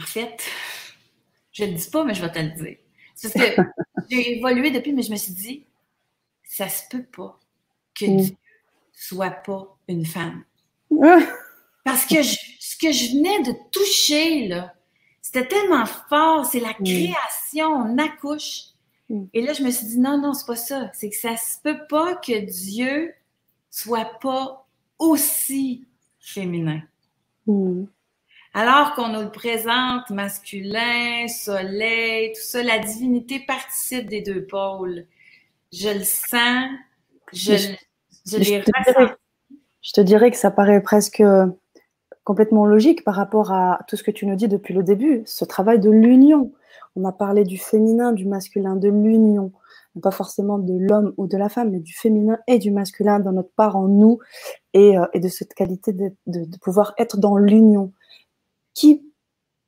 [0.00, 0.44] en fait,
[1.52, 2.76] je ne le dis pas, mais je vais te le dire.
[3.22, 3.62] Parce que
[4.10, 5.64] j'ai évolué depuis, mais je me suis dit,
[6.44, 7.38] ça se peut pas
[7.94, 8.16] que mm.
[8.16, 8.36] Dieu
[8.92, 10.44] soit pas une femme.
[11.84, 12.16] Parce que
[12.76, 14.74] ce que je venais de toucher, là,
[15.22, 16.84] c'était tellement fort, c'est la mm.
[16.84, 18.64] création, on accouche.
[19.08, 19.24] Mm.
[19.32, 20.90] Et là, je me suis dit, non, non, c'est pas ça.
[20.92, 23.14] C'est que ça se peut pas que Dieu
[23.70, 24.66] soit pas
[24.98, 25.86] aussi
[26.20, 26.82] féminin.
[27.46, 27.84] Mm.
[28.52, 35.06] Alors qu'on nous le présente masculin, soleil, tout ça, la divinité participe des deux pôles.
[35.72, 36.70] Je le sens,
[37.32, 37.56] je,
[38.26, 39.08] je, je
[39.82, 41.22] Je te dirais que ça paraît presque
[42.26, 45.44] complètement logique par rapport à tout ce que tu nous dis depuis le début, ce
[45.44, 46.52] travail de l'union.
[46.96, 49.52] On a parlé du féminin, du masculin, de l'union,
[50.02, 53.30] pas forcément de l'homme ou de la femme, mais du féminin et du masculin dans
[53.30, 54.18] notre part en nous
[54.74, 57.92] et, euh, de cette qualité de pouvoir être dans l'union
[58.74, 59.08] qui,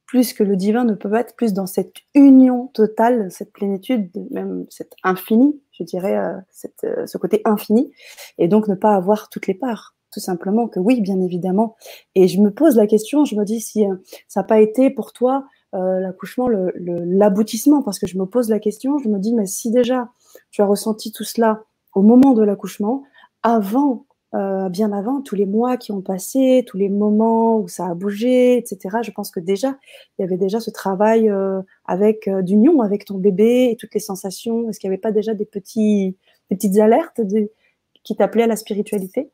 [0.05, 4.67] plus que le divin, ne peut être plus dans cette union totale, cette plénitude, même
[4.69, 6.39] cette infini, je dirais, euh,
[6.85, 7.93] euh, ce côté infini,
[8.37, 9.95] et donc ne pas avoir toutes les parts.
[10.13, 11.77] Tout simplement que oui, bien évidemment.
[12.15, 13.95] Et je me pose la question, je me dis si euh,
[14.27, 15.45] ça n'a pas été pour toi
[15.75, 20.09] l'accouchement, l'aboutissement, parce que je me pose la question, je me dis, mais si déjà
[20.51, 21.63] tu as ressenti tout cela
[21.95, 23.03] au moment de l'accouchement,
[23.43, 27.87] avant euh, bien avant, tous les mois qui ont passé, tous les moments où ça
[27.87, 28.99] a bougé, etc.
[29.03, 29.79] Je pense que déjà,
[30.19, 33.95] il y avait déjà ce travail euh, avec euh, d'union avec ton bébé et toutes
[33.95, 34.69] les sensations.
[34.69, 36.17] Est-ce qu'il n'y avait pas déjà des, petits,
[36.51, 37.23] des petites alertes
[38.05, 39.31] qui t'appelaient à la spiritualité?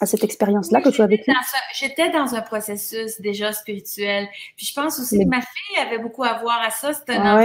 [0.00, 1.30] À cette expérience-là que tu as vécue?
[1.74, 4.28] J'étais dans un processus déjà spirituel.
[4.56, 6.92] Puis je pense aussi que ma fille avait beaucoup à voir à ça.
[6.92, 7.44] C'est un, ah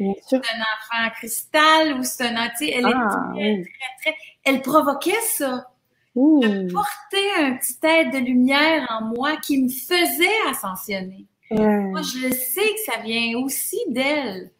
[0.00, 5.70] enfant, un enfant cristal ou c'est un enfant, elle ah, très, très, elle provoquait ça.
[6.16, 11.26] Je portais un petit aide de lumière en moi qui me faisait ascensionner.
[11.50, 14.50] Moi, je le sais que ça vient aussi d'elle.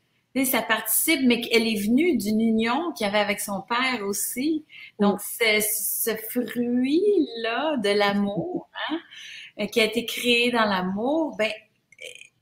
[0.44, 4.64] Ça participe, mais qu'elle est venue d'une union qu'il y avait avec son père aussi.
[5.00, 11.50] Donc, ce fruit-là de l'amour, hein, qui a été créé dans l'amour, ben,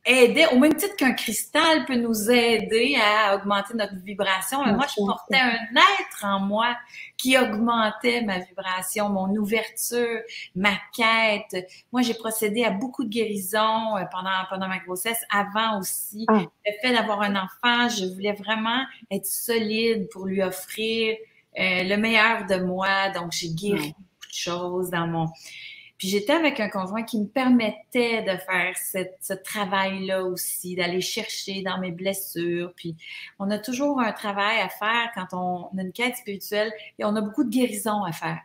[0.07, 4.65] aider, au même titre qu'un cristal peut nous aider à augmenter notre vibration.
[4.65, 6.77] Mais moi, je portais un être en moi
[7.17, 10.21] qui augmentait ma vibration, mon ouverture,
[10.55, 11.67] ma quête.
[11.93, 16.25] Moi, j'ai procédé à beaucoup de guérisons euh, pendant, pendant ma grossesse, avant aussi.
[16.29, 16.43] Ah.
[16.65, 21.17] Le fait d'avoir un enfant, je voulais vraiment être solide pour lui offrir
[21.59, 23.11] euh, le meilleur de moi.
[23.11, 25.29] Donc, j'ai guéri beaucoup de choses dans mon
[25.99, 28.75] puis j'étais avec un conjoint qui me permettait de faire
[29.21, 32.73] ce travail-là aussi, d'aller chercher dans mes blessures.
[32.77, 32.97] Puis
[33.39, 37.17] on a toujours un travail à faire quand on a une quête spirituelle et on
[37.17, 38.41] a beaucoup de guérison à faire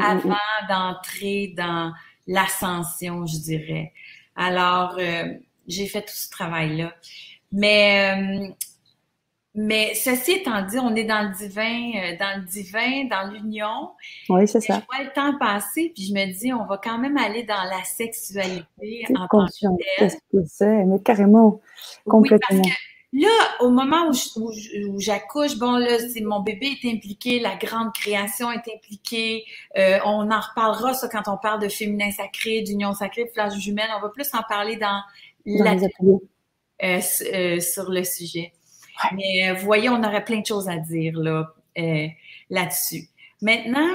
[0.00, 0.36] avant
[0.68, 1.92] d'entrer dans
[2.26, 3.92] l'ascension, je dirais.
[4.36, 5.34] Alors, euh,
[5.66, 6.94] j'ai fait tout ce travail-là.
[7.52, 8.48] Mais euh,
[9.54, 13.90] mais ceci étant dit, on est dans le divin, euh, dans le divin, dans l'union.
[14.30, 14.80] Oui, c'est ça.
[14.80, 17.62] Je vois le temps passer, puis je me dis, on va quand même aller dans
[17.64, 18.64] la sexualité
[19.14, 21.60] en tant que c'est, mais carrément,
[22.06, 22.38] complètement.
[22.50, 27.38] Oui, parce que là, au moment où, j'accouche, bon là, c'est mon bébé est impliqué,
[27.38, 29.44] la grande création est impliquée.
[29.76, 33.58] Euh, on en reparlera ça quand on parle de féminin sacré, d'union sacrée, de flash
[33.58, 33.90] jumelle.
[33.98, 35.02] On va plus en parler dans,
[35.44, 35.76] la,
[36.82, 38.52] euh, sur le sujet.
[39.14, 42.06] Mais vous euh, voyez, on aurait plein de choses à dire là, euh,
[42.50, 43.08] là-dessus.
[43.40, 43.88] Maintenant,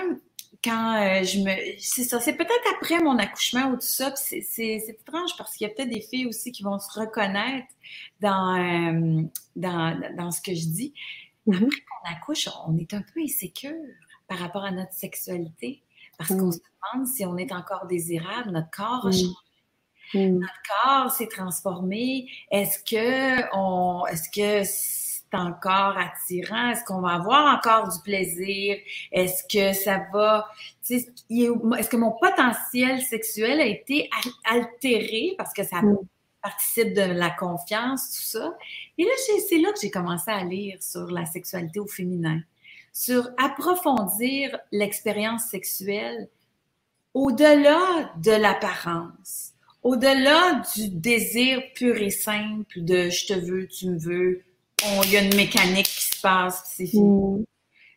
[0.63, 1.79] quand euh, je me.
[1.79, 4.43] C'est ça, c'est peut-être après mon accouchement ou tout ça, c'est,
[4.87, 7.67] étrange parce qu'il y a peut-être des filles aussi qui vont se reconnaître
[8.19, 9.23] dans,
[9.55, 10.93] dans, dans, ce que je dis.
[11.47, 11.55] Mm-hmm.
[11.55, 13.71] Après qu'on accouche, on est un peu insécure
[14.27, 15.83] par rapport à notre sexualité
[16.17, 16.51] parce qu'on mm.
[16.51, 16.59] se
[16.93, 19.13] demande si on est encore désirable, notre corps a mm.
[19.13, 19.46] changé.
[20.13, 20.39] Mm.
[20.39, 22.29] Notre corps s'est transformé.
[22.51, 26.69] Est-ce que on, est-ce que c'est encore attirant?
[26.69, 28.77] Est-ce qu'on va avoir encore du plaisir?
[29.11, 30.47] Est-ce que ça va,
[30.89, 34.09] est-ce que mon potentiel sexuel a été
[34.45, 35.97] altéré parce que ça mm.
[36.41, 38.57] participe de la confiance, tout ça?
[38.97, 39.11] Et là,
[39.49, 42.39] c'est là que j'ai commencé à lire sur la sexualité au féminin,
[42.93, 46.29] sur approfondir l'expérience sexuelle
[47.13, 49.53] au-delà de l'apparence
[49.87, 54.43] au-delà du désir pur et simple de je te veux, tu me veux,
[55.05, 57.05] il y a une mécanique qui se passe, c'est fini.
[57.05, 57.45] Mm.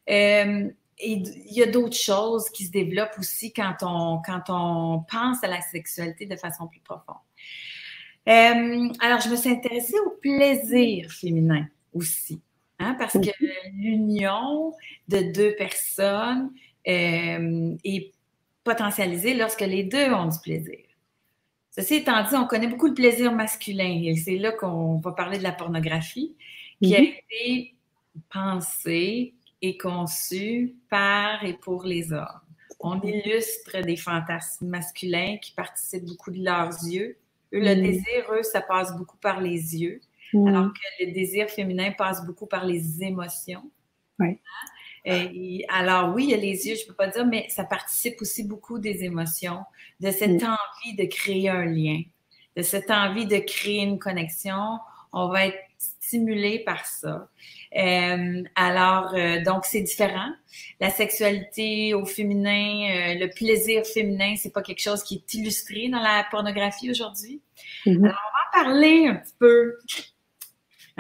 [0.09, 5.05] Euh, et il y a d'autres choses qui se développent aussi quand on, quand on
[5.11, 7.17] pense à la sexualité de façon plus profonde.
[8.29, 12.41] Euh, alors, je me suis intéressée au plaisir féminin aussi,
[12.79, 13.31] hein, parce que
[13.73, 14.75] l'union
[15.09, 16.53] de deux personnes
[16.87, 18.13] euh, est
[18.63, 20.79] potentialisée lorsque les deux ont du plaisir.
[21.81, 25.39] Ceci étant dit, on connaît beaucoup le plaisir masculin et c'est là qu'on va parler
[25.39, 26.37] de la pornographie
[26.83, 27.07] qui a mhm.
[27.07, 27.75] été
[28.31, 32.27] pensée et conçue par et pour les hommes.
[32.81, 37.17] On illustre des fantasmes masculins qui participent beaucoup de leurs yeux.
[37.55, 37.83] Eux, le mhm.
[37.83, 40.01] désir, eux, ça passe beaucoup par les yeux.
[40.35, 40.49] mm.
[40.49, 43.71] alors que le désir féminin passe beaucoup par les émotions.
[44.19, 44.39] Oui.
[45.69, 48.21] Alors oui, il y a les yeux, je ne peux pas dire, mais ça participe
[48.21, 49.61] aussi beaucoup des émotions,
[50.01, 50.57] de cette mm.
[50.57, 52.03] envie de créer un lien,
[52.57, 54.79] de cette envie de créer une connexion.
[55.13, 55.59] On va être
[56.11, 57.29] stimulé par ça.
[57.77, 60.31] Euh, alors, euh, donc, c'est différent.
[60.81, 65.89] La sexualité au féminin, euh, le plaisir féminin, c'est pas quelque chose qui est illustré
[65.89, 67.41] dans la pornographie aujourd'hui.
[67.87, 68.05] Mm-hmm.
[68.05, 69.77] Alors, on va en parler un petit peu.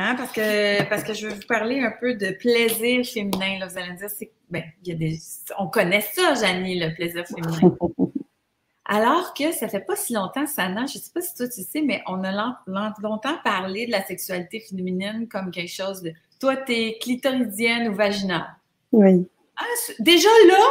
[0.00, 3.58] Hein, parce que parce que je vais vous parler un peu de plaisir féminin.
[3.58, 5.18] Là, vous allez me dire, c'est ben, y a des,
[5.58, 7.76] on connaît ça, Janie, le plaisir féminin.
[8.86, 11.82] Alors que ça fait pas si longtemps, Sana, je sais pas si toi tu sais,
[11.82, 12.32] mais on a
[12.66, 17.94] longtemps parlé de la sexualité féminine comme quelque chose de toi, tu es clitoridienne ou
[17.94, 18.56] vaginale.
[18.92, 19.28] Oui.
[19.56, 19.64] Ah,
[19.98, 20.64] déjà là,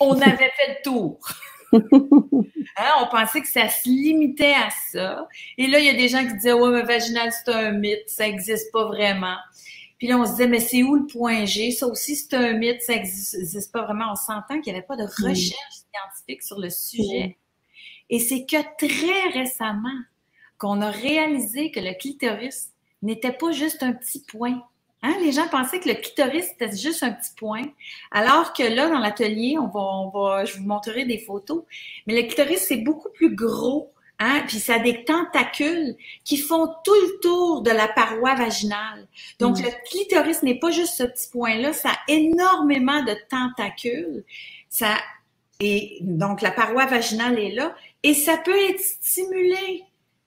[0.00, 1.18] on avait fait le tour.
[2.76, 5.28] Hein, on pensait que ça se limitait à ça.
[5.58, 8.08] Et là, il y a des gens qui disaient Ouais, mais vaginal, c'est un mythe,
[8.08, 9.36] ça n'existe pas vraiment.
[9.98, 11.70] Puis là, on se disait, mais c'est où le point G?
[11.70, 14.10] Ça aussi, c'est un mythe, ça n'existe pas vraiment.
[14.10, 17.38] On s'entend qu'il n'y avait pas de recherche scientifique sur le sujet.
[18.10, 19.88] Et c'est que très récemment
[20.58, 22.70] qu'on a réalisé que le clitoris
[23.02, 24.62] n'était pas juste un petit point.
[25.04, 25.14] Hein?
[25.20, 27.64] Les gens pensaient que le clitoris, c'était juste un petit point.
[28.10, 31.62] Alors que là, dans l'atelier, on va, on va, je vous montrerai des photos.
[32.06, 33.92] Mais le clitoris, c'est beaucoup plus gros.
[34.18, 34.42] Hein?
[34.48, 39.06] Puis ça a des tentacules qui font tout le tour de la paroi vaginale.
[39.38, 39.64] Donc, mm.
[39.64, 44.24] le clitoris n'est pas juste ce petit point-là, ça a énormément de tentacules.
[44.70, 44.96] Ça,
[45.60, 47.76] et donc, la paroi vaginale est là.
[48.02, 49.84] Et ça peut être stimulé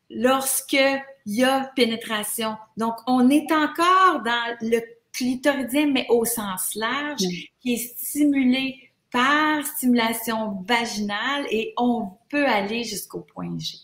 [0.09, 2.55] lorsque il y a pénétration.
[2.77, 4.79] Donc, on est encore dans le
[5.11, 7.21] clitoridien, mais au sens large,
[7.59, 13.77] qui est stimulé par stimulation vaginale et on peut aller jusqu'au point G.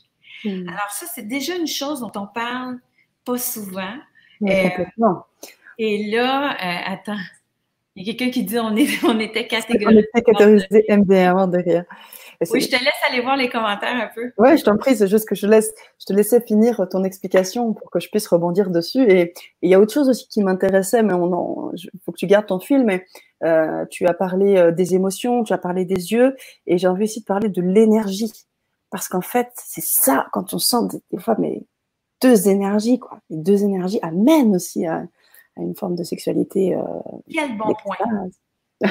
[0.44, 0.68] Hmm.
[0.68, 2.80] Alors ça, c'est déjà une chose dont on parle
[3.26, 3.96] pas souvent.
[4.42, 4.70] Euh,
[5.78, 7.24] et là, euh, attends,
[7.96, 10.00] il y a quelqu'un qui dit on, est, on était catégorisé.
[10.14, 11.86] On était catégorisé MDR de rire.
[12.52, 14.32] Oui, je te laisse aller voir les commentaires un peu.
[14.38, 17.74] Oui, je t'en prie, c'est juste que je, laisse, je te laissais finir ton explication
[17.74, 19.04] pour que je puisse rebondir dessus.
[19.10, 22.48] Et il y a autre chose aussi qui m'intéressait, mais il faut que tu gardes
[22.48, 23.06] ton fil, mais
[23.44, 27.04] euh, tu as parlé euh, des émotions, tu as parlé des yeux, et j'ai envie
[27.04, 28.32] aussi de parler de l'énergie.
[28.90, 31.62] Parce qu'en fait, c'est ça, quand on sent des, fois, mais
[32.22, 33.20] deux énergies, quoi.
[33.30, 35.04] Les deux énergies amènent aussi à,
[35.58, 36.76] une forme de sexualité.
[36.76, 36.82] Euh,
[37.32, 38.30] Quel bon point.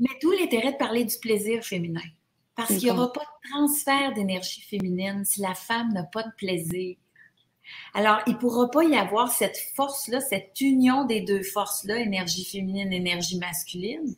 [0.00, 2.00] Mais d'où l'intérêt de parler du plaisir féminin?
[2.56, 6.32] Parce qu'il n'y aura pas de transfert d'énergie féminine si la femme n'a pas de
[6.36, 6.96] plaisir.
[7.94, 12.44] Alors, il ne pourra pas y avoir cette force-là, cette union des deux forces-là, énergie
[12.44, 14.14] féminine, énergie masculine.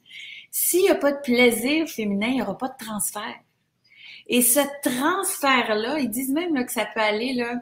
[0.50, 3.40] S'il n'y a pas de plaisir féminin, il n'y aura pas de transfert.
[4.26, 7.60] Et ce transfert-là, ils disent même que ça peut aller là,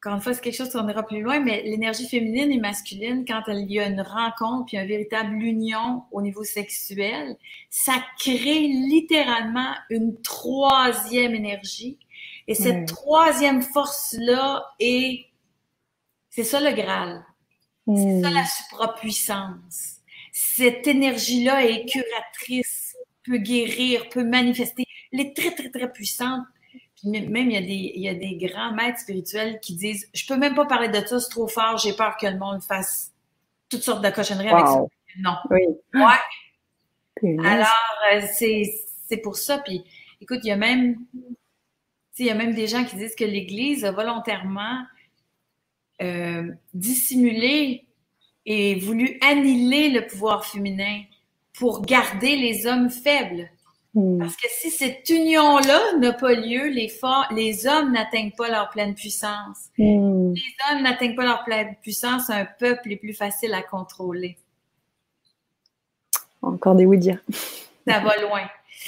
[0.00, 3.24] quand une fois, c'est quelque chose qu'on ira plus loin, mais l'énergie féminine et masculine,
[3.26, 7.36] quand il y a une rencontre puis une véritable union au niveau sexuel,
[7.68, 11.98] ça crée littéralement une troisième énergie.
[12.48, 15.26] Et cette troisième force-là est,
[16.30, 17.24] c'est ça le Graal.
[17.86, 19.98] C'est ça la suprapuissance.
[20.32, 24.84] Cette énergie-là est curatrice, peut guérir, peut manifester.
[25.12, 26.46] Elle est très, très, très puissante
[27.04, 30.26] même, il y, a des, il y a des grands maîtres spirituels qui disent Je
[30.26, 33.12] peux même pas parler de ça, c'est trop fort, j'ai peur que le monde fasse
[33.68, 34.82] toutes sortes de cochonneries avec ça.
[35.18, 35.36] Non.
[35.50, 35.62] Oui.
[35.94, 37.38] Ouais.
[37.44, 37.68] Alors,
[38.12, 39.58] euh, c'est pour ça.
[39.58, 39.84] Puis,
[40.20, 40.98] écoute, il y a même.
[42.18, 44.84] Il y a même des gens qui disent que l'Église a volontairement
[46.02, 47.86] euh, dissimulé
[48.44, 51.02] et voulu annihiler le pouvoir féminin
[51.54, 53.48] pour garder les hommes faibles.
[53.92, 56.92] Parce que si cette union-là n'a pas lieu, les,
[57.32, 59.68] les hommes n'atteignent pas leur pleine puissance.
[59.78, 60.32] Hmm.
[60.32, 64.36] Les hommes n'atteignent pas leur pleine puissance, un peuple est plus facile à contrôler.
[66.40, 67.18] Encore des oui dire.
[67.86, 68.42] Ça va loin.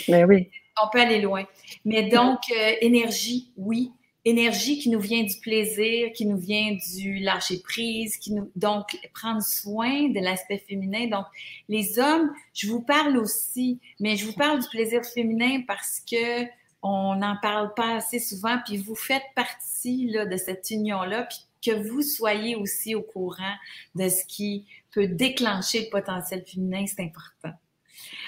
[0.08, 0.48] Mais oui.
[0.82, 1.44] On peut aller loin.
[1.84, 3.92] Mais donc, euh, énergie, oui
[4.24, 8.96] énergie qui nous vient du plaisir, qui nous vient du lâcher prise, qui nous donc
[9.14, 11.08] prendre soin de l'aspect féminin.
[11.08, 11.26] Donc
[11.68, 16.44] les hommes, je vous parle aussi, mais je vous parle du plaisir féminin parce que
[16.85, 21.38] on n'en parle pas assez souvent, puis vous faites partie là, de cette union-là, puis
[21.64, 23.55] que vous soyez aussi au courant
[23.94, 27.53] de ce qui peut déclencher le potentiel féminin, c'est important.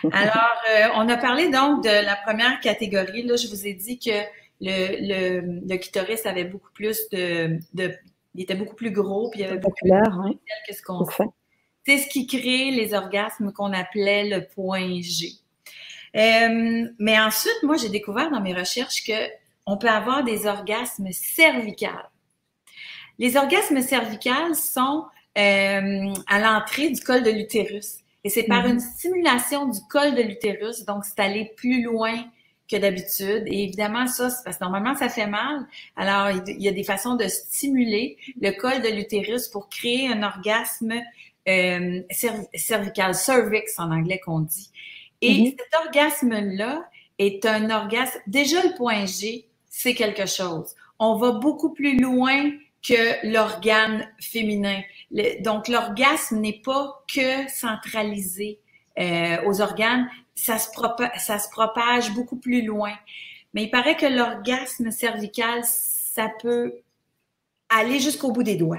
[0.12, 3.23] Alors, euh, on a parlé donc de la première catégorie.
[3.23, 4.23] Là, je vous ai dit que
[4.65, 7.95] le, le, le clitoris avait beaucoup plus de, de,
[8.35, 10.33] Il était beaucoup plus gros, puis il y avait beaucoup plus de hein?
[10.67, 11.25] que ce qu'on fait.
[11.87, 15.33] C'est ce qui crée les orgasmes qu'on appelait le point G.
[16.17, 19.29] Euh, mais ensuite, moi, j'ai découvert dans mes recherches que
[19.67, 22.11] on peut avoir des orgasmes cervicales.
[23.19, 25.05] Les orgasmes cervicales sont
[25.39, 27.99] euh, à l'entrée du col de l'utérus.
[28.25, 28.73] Et c'est par mhm.
[28.73, 32.25] une stimulation du col de l'utérus, donc c'est aller plus loin
[32.75, 33.45] que d'habitude.
[33.47, 35.66] Et évidemment, ça, c'est parce que normalement, ça fait mal.
[35.97, 40.22] Alors, il y a des façons de stimuler le col de l'utérus pour créer un
[40.22, 40.95] orgasme
[41.49, 42.01] euh,
[42.55, 44.70] cervical, cervix en anglais qu'on dit.
[45.20, 45.55] Et mhm.
[45.59, 48.18] cet orgasme-là est un orgasme.
[48.27, 50.75] Déjà, le point G, c'est quelque chose.
[50.99, 52.51] On va beaucoup plus loin
[52.87, 54.83] que l'organe féminin.
[55.41, 58.59] donc, l'orgasme n'est pas que centralisé
[58.99, 60.69] euh, aux organes, ça se,
[61.19, 62.93] ça se propage beaucoup plus loin.
[63.53, 66.75] Mais il paraît que l'orgasme cervical, ça peut
[67.69, 68.79] aller jusqu'au bout des doigts.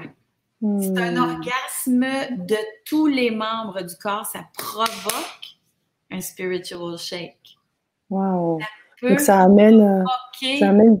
[0.62, 1.30] C'est un hmm.
[1.30, 4.26] orgasme de tous les membres du corps.
[4.26, 5.56] Ça provoque
[6.10, 7.58] un spiritual shake.
[8.08, 8.60] Wow.
[9.02, 10.98] Donc ça amène, euh, ça amène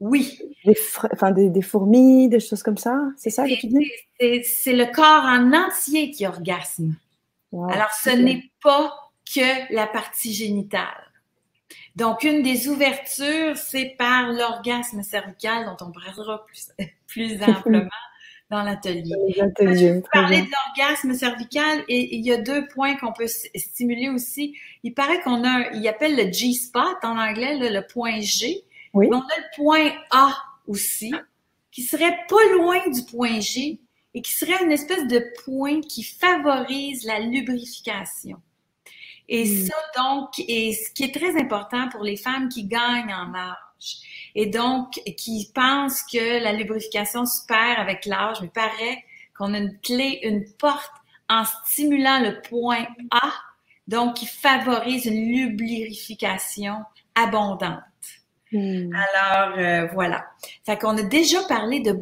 [0.00, 0.38] oui.
[0.64, 0.76] Des,
[1.12, 3.90] enfin, des, fourmis, des choses comme ça, c'est ça que tu dis?
[4.44, 6.94] C'est le corps en entier qui orgasme.
[7.52, 8.92] Alors, ce n'est pas
[9.34, 11.10] que la partie génitale.
[11.96, 16.70] Donc, une des ouvertures, c'est par l'orgasme cervical, dont on parlera plus,
[17.06, 17.88] plus amplement
[18.50, 19.14] dans l'atelier.
[19.28, 24.56] Je parler de l'orgasme cervical et il y a deux points qu'on peut stimuler aussi.
[24.82, 28.64] Il paraît qu'on a, il appelle le G-spot en anglais, le point G.
[28.92, 29.06] Oui.
[29.08, 30.34] Mais on a le point A
[30.66, 31.12] aussi,
[31.70, 33.78] qui serait pas loin du point G
[34.14, 38.40] et qui serait une espèce de point qui favorise la lubrification.
[39.28, 39.66] Et hmm.
[39.66, 43.56] ça, donc, et ce qui est très important pour les femmes qui gagnent en âge
[44.34, 49.04] et donc qui pensent que la lubrification se perd avec l'âge, mais paraît
[49.36, 50.92] qu'on a une clé, une porte
[51.28, 53.32] en stimulant le point A,
[53.86, 56.84] donc qui favorise une lubrification
[57.14, 57.80] abondante.
[58.52, 58.90] Hmm.
[58.94, 60.26] Alors euh, voilà.
[60.66, 61.96] Fait qu'on a déjà parlé de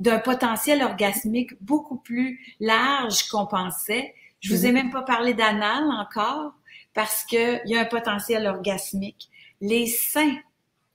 [0.00, 4.14] d'un potentiel orgasmique beaucoup plus large qu'on pensait.
[4.40, 4.74] Je vous ai hmm.
[4.74, 6.52] même pas parlé d'anal encore
[6.92, 9.30] parce que il y a un potentiel orgasmique.
[9.60, 10.36] Les seins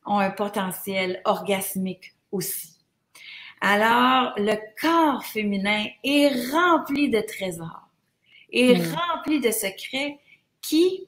[0.05, 2.77] ont un potentiel orgasmique aussi.
[3.59, 7.89] Alors le corps féminin est rempli de trésors,
[8.51, 8.95] est hmm.
[8.95, 10.19] rempli de secrets
[10.61, 11.07] qui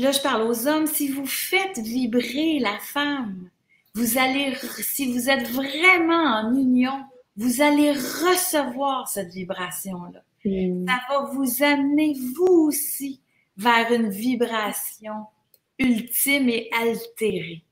[0.00, 3.48] là, je parle aux hommes, si vous faites vibrer la femme,
[3.94, 7.04] vous allez, si vous êtes vraiment en union,
[7.36, 10.20] vous allez recevoir cette vibration-là.
[10.44, 10.86] Hmm.
[10.86, 13.20] Ça va vous amener, vous aussi,
[13.56, 15.26] vers une vibration
[15.78, 17.62] ultime et altérée.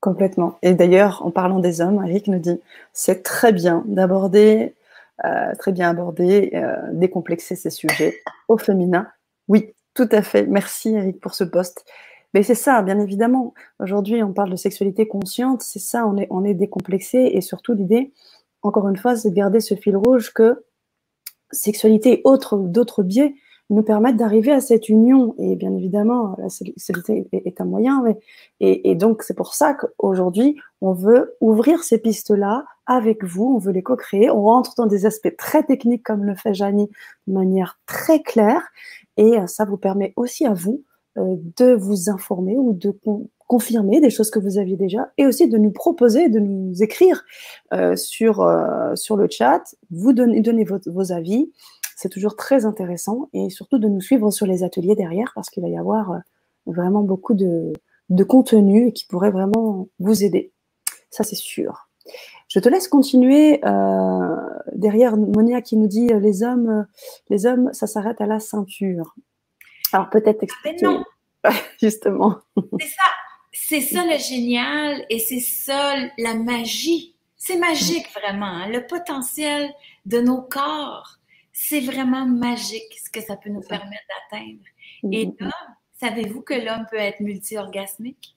[0.00, 0.58] Complètement.
[0.62, 2.60] Et d'ailleurs, en parlant des hommes, Eric nous dit,
[2.92, 4.74] c'est très bien d'aborder,
[5.24, 9.08] euh, très bien aborder, euh, décomplexer ces sujets au féminin.
[9.48, 10.46] Oui, tout à fait.
[10.46, 11.84] Merci Eric pour ce poste.
[12.34, 13.54] Mais c'est ça, bien évidemment.
[13.80, 15.62] Aujourd'hui, on parle de sexualité consciente.
[15.62, 17.30] C'est ça, on est, décomplexé.
[17.32, 18.12] Et surtout, l'idée,
[18.62, 20.64] encore une fois, c'est de garder ce fil rouge que
[21.50, 23.34] sexualité et autres, d'autres biais
[23.70, 25.34] nous permettent d'arriver à cette union.
[25.38, 28.04] Et bien évidemment, la sexualité est, un moyen.
[28.60, 33.54] et, et, donc, c'est pour ça qu'aujourd'hui, on veut ouvrir ces pistes-là avec vous.
[33.56, 34.30] On veut les co-créer.
[34.30, 36.88] On rentre dans des aspects très techniques, comme le fait Janie,
[37.26, 38.62] de manière très claire.
[39.16, 40.84] Et euh, ça vous permet aussi à vous
[41.18, 42.94] euh, de vous informer ou de
[43.46, 47.24] confirmer des choses que vous aviez déjà et aussi de nous proposer, de nous écrire
[47.72, 48.44] euh, sur,
[48.94, 51.52] sur le chat, vous donner, donner vos, avis.
[51.96, 55.64] C'est toujours très intéressant et surtout de nous suivre sur les ateliers derrière parce qu'il
[55.64, 56.20] va y avoir
[56.66, 57.72] vraiment beaucoup de,
[58.10, 60.52] de contenu qui pourrait vraiment vous aider.
[61.10, 61.88] Ça, c'est sûr.
[62.48, 64.36] Je te laisse continuer euh,
[64.72, 66.82] derrière Monia qui nous dit euh, les hommes, euh,
[67.28, 69.14] les hommes, ça s'arrête à la ceinture.
[69.92, 70.84] Alors peut-être expliquer.
[70.84, 71.04] non.
[71.80, 72.36] Justement.
[72.80, 73.02] C'est ça,
[73.52, 77.14] c'est ça le génial et c'est ça la magie.
[77.36, 78.46] C'est magique vraiment.
[78.46, 78.68] Hein.
[78.68, 79.70] Le potentiel
[80.06, 81.15] de nos corps,
[81.58, 84.62] c'est vraiment magique ce que ça peut nous permettre d'atteindre.
[85.10, 85.50] Et là,
[85.98, 88.36] savez-vous que l'homme peut être multi-orgasmique?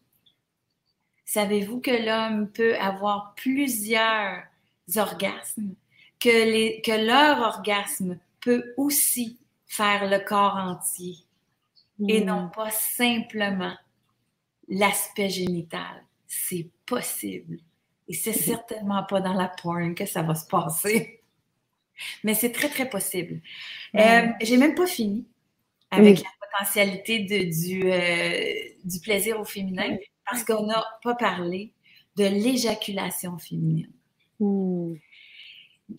[1.26, 4.42] Savez-vous que l'homme peut avoir plusieurs
[4.96, 5.76] orgasmes,
[6.18, 11.18] que, les, que leur orgasme peut aussi faire le corps entier
[12.08, 13.76] et non pas simplement
[14.70, 16.06] l'aspect génital.
[16.26, 17.60] C'est possible.
[18.08, 21.19] Et c'est certainement pas dans la porn que ça va se passer.
[22.24, 23.42] Mais c'est très, très possible.
[23.96, 25.26] Euh, j'ai même pas fini
[25.92, 29.98] avec la potentialité de, du, euh, du plaisir au féminin
[30.30, 31.72] parce qu'on n'a pas parlé
[32.16, 33.90] de l'éjaculation féminine.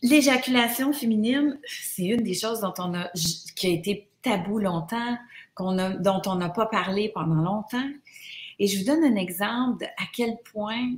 [0.03, 3.11] L'éjaculation féminine, c'est une des choses dont on a,
[3.57, 5.17] qui a été tabou longtemps,
[5.57, 7.91] a, dont on n'a pas parlé pendant longtemps.
[8.59, 10.95] Et je vous donne un exemple de à quel point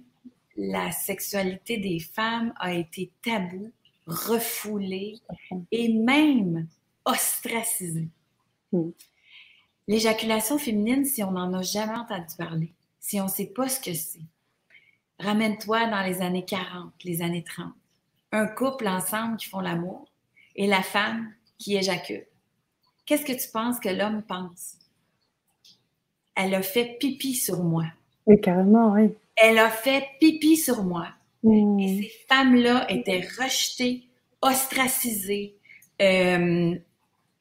[0.57, 3.71] la sexualité des femmes a été taboue,
[4.07, 5.21] refoulée
[5.71, 6.67] et même
[7.05, 8.09] ostracisée.
[8.73, 8.91] Hmm.
[9.89, 13.81] L'éjaculation féminine, si on n'en a jamais entendu parler, si on ne sait pas ce
[13.81, 14.21] que c'est,
[15.19, 17.73] ramène-toi dans les années 40, les années 30.
[18.33, 20.09] Un couple ensemble qui font l'amour
[20.57, 22.25] et la femme qui éjacule.
[23.05, 24.77] Qu'est-ce que tu penses que l'homme pense?
[26.35, 27.85] Elle a fait pipi sur moi.
[28.27, 29.13] Oui, carrément, oui.
[29.37, 31.09] Elle a fait pipi sur moi.
[31.45, 34.09] Et ces femmes-là étaient rejetées,
[34.41, 35.57] ostracisées,
[36.01, 36.75] euh,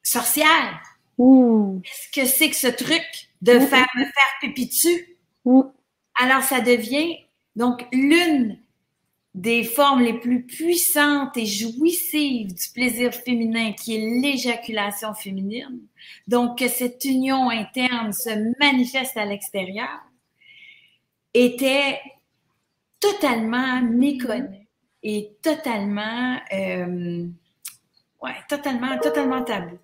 [0.02, 0.82] sorcières.
[1.18, 1.80] Hmm.
[2.12, 3.04] Qu'est-ce que c'est que ce truc
[3.42, 3.66] de hmm.
[3.66, 5.16] faire me faire pipi dessus?
[6.14, 7.16] Alors, ça devient
[7.56, 8.58] donc l'une
[9.34, 15.80] des formes les plus puissantes et jouissives du plaisir féminin qui est l'éjaculation féminine.
[16.28, 19.88] Donc, que cette union interne se manifeste à l'extérieur
[21.34, 21.98] était
[23.02, 24.68] totalement méconnue
[25.02, 27.26] et totalement, euh,
[28.22, 29.78] ouais, totalement, totalement tabou.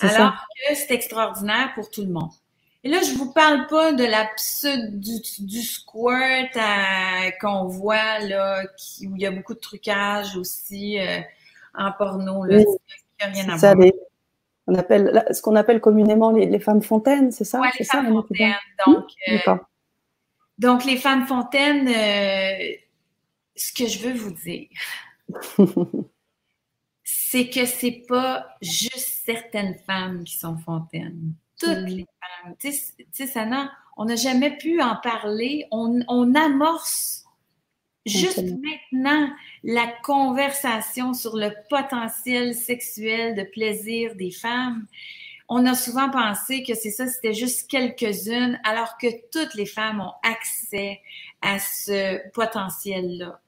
[0.00, 2.30] Alors que c'est extraordinaire pour tout le monde.
[2.84, 4.28] Et là, je vous parle pas de la
[4.90, 6.58] du, du squirt
[7.40, 11.20] qu'on voit là, qui, où il y a beaucoup de trucage aussi euh,
[11.74, 12.44] en porno.
[12.44, 12.58] Là,
[13.20, 13.76] a rien à voir.
[14.66, 17.60] on appelle, ce qu'on appelle communément les, femmes fontaines, c'est ça?
[17.60, 18.54] Oui, les femmes fontaines.
[18.86, 19.54] Donc, euh,
[20.62, 22.76] donc, les femmes fontaines, euh,
[23.56, 24.68] ce que je veux vous dire,
[27.02, 31.34] c'est que c'est pas juste certaines femmes qui sont fontaines.
[31.58, 32.54] Toutes les femmes.
[32.60, 35.66] Tu sais, Sana, on n'a jamais pu en parler.
[35.72, 37.24] On, amorce
[38.06, 39.30] juste maintenant
[39.64, 44.86] la conversation sur le potentiel sexuel de plaisir des femmes.
[45.54, 50.00] On a souvent pensé que c'est ça, c'était juste quelques-unes, alors que toutes les femmes
[50.00, 51.02] ont accès
[51.42, 53.38] à ce potentiel-là.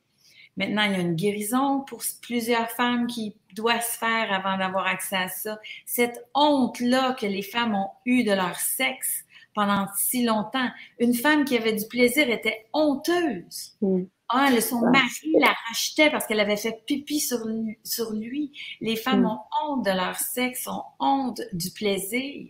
[0.58, 4.86] Maintenant, il y a une guérison pour plusieurs femmes qui doit se faire avant d'avoir
[4.86, 5.58] accès à ça.
[5.86, 9.24] Cette honte-là que les femmes ont eue de leur sexe
[9.54, 10.68] pendant si longtemps.
[10.98, 13.78] Une femme qui avait du plaisir était honteuse.
[13.80, 14.02] Mm.
[14.28, 17.46] Ah, son mari la rachetait parce qu'elle avait fait pipi sur,
[17.84, 18.52] sur lui.
[18.80, 19.26] Les femmes mm.
[19.26, 22.48] ont honte de leur sexe, ont honte du plaisir.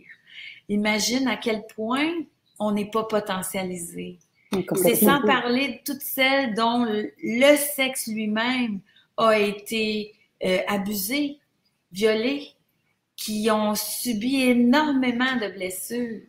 [0.69, 2.11] Imagine à quel point
[2.59, 4.19] on n'est pas potentialisé.
[4.75, 8.79] C'est sans parler de toutes celles dont le sexe lui-même
[9.17, 10.13] a été
[10.43, 11.39] euh, abusé,
[11.91, 12.47] violé,
[13.15, 16.21] qui ont subi énormément de blessures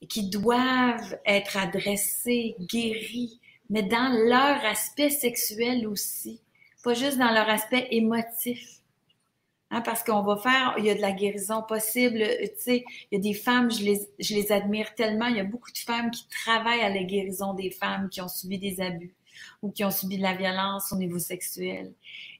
[0.00, 3.39] et qui doivent être adressés, guéris,
[3.70, 6.42] mais dans leur aspect sexuel aussi,
[6.82, 8.80] pas juste dans leur aspect émotif.
[9.72, 12.18] Hein, parce qu'on va faire, il y a de la guérison possible.
[12.18, 15.26] Tu sais, il y a des femmes, je les, je les admire tellement.
[15.26, 18.26] Il y a beaucoup de femmes qui travaillent à la guérison des femmes qui ont
[18.26, 19.14] subi des abus
[19.62, 21.92] ou qui ont subi de la violence au niveau sexuel.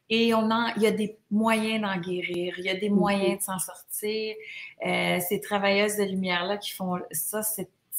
[0.09, 3.39] Et on a, il y a des moyens d'en guérir, il y a des moyens
[3.39, 4.35] de s'en sortir.
[4.85, 7.43] Euh, ces travailleuses de lumière-là qui font ça,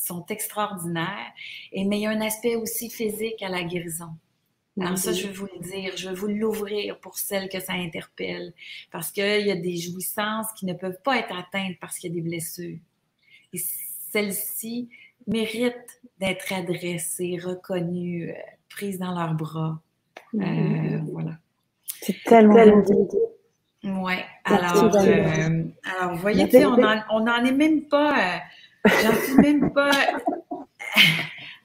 [0.02, 1.32] sont extraordinaires.
[1.72, 4.10] Et, mais il y a un aspect aussi physique à la guérison.
[4.80, 7.74] Alors ça, je veux vous le dire, je veux vous l'ouvrir pour celles que ça
[7.74, 8.54] interpelle,
[8.90, 12.14] parce qu'il y a des jouissances qui ne peuvent pas être atteintes parce qu'il y
[12.14, 12.78] a des blessures.
[13.54, 13.62] Et
[14.12, 14.90] celles-ci
[15.28, 18.36] méritent d'être adressées, reconnues, euh,
[18.70, 19.82] prises dans leurs bras.
[20.36, 21.38] Euh, voilà.
[22.02, 22.84] C'est tellement
[23.84, 24.14] Oui.
[24.46, 28.40] Alors, euh, alors, vous voyez, on n'en est même pas, euh,
[28.86, 29.92] j'en suis même pas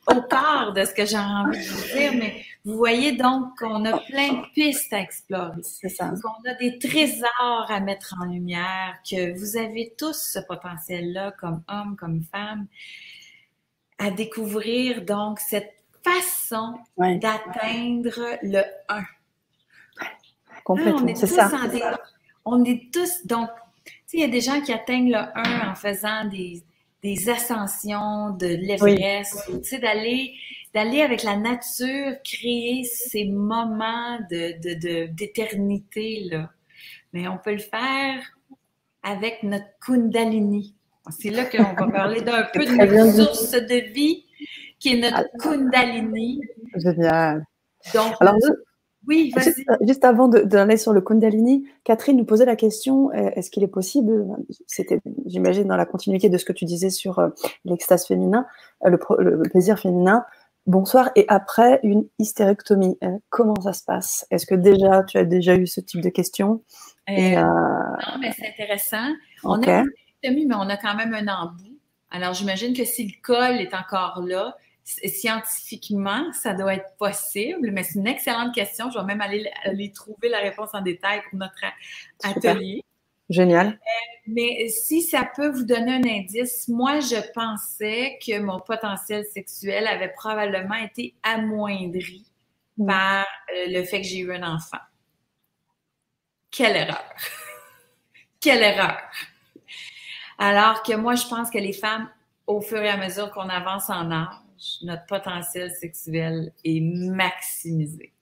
[0.08, 3.84] au quart de ce que j'ai envie de vous dire, mais vous voyez donc qu'on
[3.84, 5.62] a plein de pistes à explorer.
[5.62, 6.12] C'est ça.
[6.22, 11.62] Qu'on a des trésors à mettre en lumière, que vous avez tous ce potentiel-là, comme
[11.68, 12.66] homme, comme femme,
[13.98, 19.02] à découvrir donc cette façon d'atteindre le 1
[20.66, 21.02] complètement.
[21.02, 21.50] on est c'est ça.
[22.44, 23.48] on est tous, donc,
[23.84, 26.62] tu sais, il y a des gens qui atteignent le 1 en faisant des,
[27.06, 30.34] des ascensions de l'Everest, tu sais, d'aller
[30.74, 36.50] d'aller avec la nature créer ces moments de, d'éternité, là.
[37.12, 38.20] Mais on peut le faire
[39.04, 40.74] avec notre Kundalini.
[41.18, 44.24] C'est là qu'on va parler d'un peu de notre source de vie,
[44.80, 45.30] qui est notre.
[45.38, 46.40] Kundalini.
[46.74, 47.44] Génial.
[47.94, 48.34] Donc, Alors,
[49.06, 49.32] oui,
[49.82, 53.68] Juste, avant d'aller sur le Kundalini, Catherine nous posait la question euh, est-ce qu'il est
[53.68, 54.26] possible,
[54.66, 57.28] c'était, j'imagine, dans la continuité de ce que tu disais sur euh,
[57.64, 58.46] l'extase féminin,
[58.84, 60.24] euh, le, plaisir féminin,
[60.66, 62.98] bonsoir, et après une hystérectomie,
[63.28, 64.26] comment ça se passe?
[64.30, 66.62] Est-ce que déjà, tu as déjà eu ce type de questions
[67.08, 69.08] Non, mais c'est intéressant.
[69.44, 69.90] On a une
[70.24, 71.78] hystérectomie, mais on a quand même un embout.
[72.10, 74.56] Alors, j'imagine que si le col est encore là,
[74.86, 78.88] scientifiquement, ça doit être possible, mais c'est une excellente question.
[78.90, 81.64] Je vais même aller, aller trouver la réponse en détail pour notre
[82.22, 82.84] atelier.
[83.28, 83.66] Génial.
[83.66, 89.24] Euh, mais si ça peut vous donner un indice, moi, je pensais que mon potentiel
[89.24, 92.24] sexuel avait probablement été amoindri
[92.78, 92.86] mm.
[92.86, 94.78] par euh, le fait que j'ai eu un enfant.
[96.52, 97.04] Quelle erreur!
[98.40, 98.98] Quelle erreur!
[100.38, 102.08] Alors que moi, je pense que les femmes,
[102.46, 104.34] au fur et à mesure qu'on avance en âge,
[104.82, 108.12] notre potentiel sexuel est maximisé.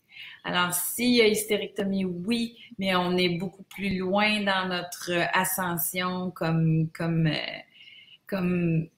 [0.44, 6.30] Alors, s'il y a hystérectomie, oui, mais on est beaucoup plus loin dans notre ascension
[6.30, 7.58] comme, comme, euh,
[8.26, 8.88] comme,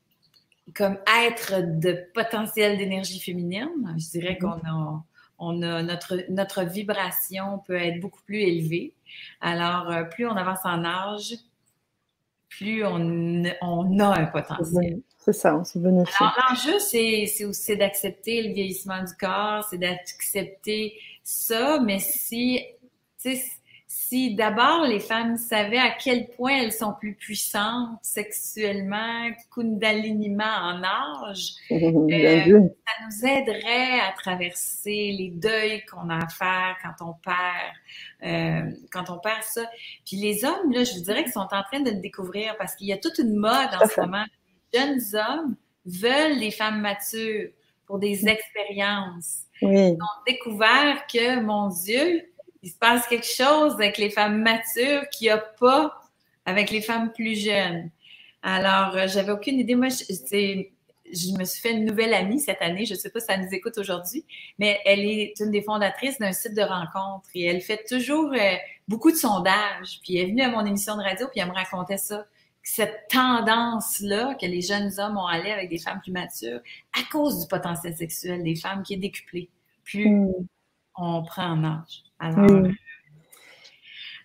[0.75, 3.95] comme être de potentiel d'énergie féminine.
[3.97, 5.05] Je dirais qu'on a,
[5.39, 8.95] on a notre, notre vibration peut être beaucoup plus élevée.
[9.41, 11.35] Alors, euh, plus on avance en âge,
[12.49, 15.01] plus on, on a un potentiel.
[15.27, 16.17] C'est ça, on se bénéficie.
[16.21, 22.61] Alors, l'enjeu, c'est aussi d'accepter le vieillissement du corps, c'est d'accepter ça, mais si,
[23.89, 30.85] si d'abord les femmes savaient à quel point elles sont plus puissantes sexuellement, kundaliniment en
[30.85, 37.15] âge, euh, ça nous aiderait à traverser les deuils qu'on a à faire quand on
[37.15, 37.75] perd,
[38.23, 39.69] euh, quand on perd ça.
[40.07, 42.77] Puis les hommes, là, je vous dirais qu'ils sont en train de le découvrir parce
[42.77, 44.25] qu'il y a toute une mode en ce moment.
[44.75, 47.51] Jeunes hommes veulent des femmes matures
[47.87, 49.43] pour des expériences.
[49.63, 52.29] Ils ont découvert que, mon Dieu,
[52.63, 56.01] il se passe quelque chose avec les femmes matures qu'il n'y a pas
[56.45, 57.91] avec les femmes plus jeunes.
[58.43, 59.75] Alors, euh, j'avais aucune idée.
[59.75, 62.85] Moi, je, je, me suis fait une nouvelle amie cette année.
[62.85, 64.25] Je ne sais pas si elle nous écoute aujourd'hui,
[64.59, 68.55] mais elle est une des fondatrices d'un site de rencontres et elle fait toujours euh,
[68.87, 70.01] beaucoup de sondages.
[70.03, 72.27] Puis elle est venue à mon émission de radio puis elle me racontait ça
[72.69, 76.59] cette tendance-là que les jeunes hommes ont allé avec des femmes plus matures
[76.99, 79.49] à cause du potentiel sexuel des femmes qui est décuplé.
[79.85, 80.33] Plus hmm.
[80.97, 82.03] on prend en âge.
[82.19, 82.69] Alors, euh,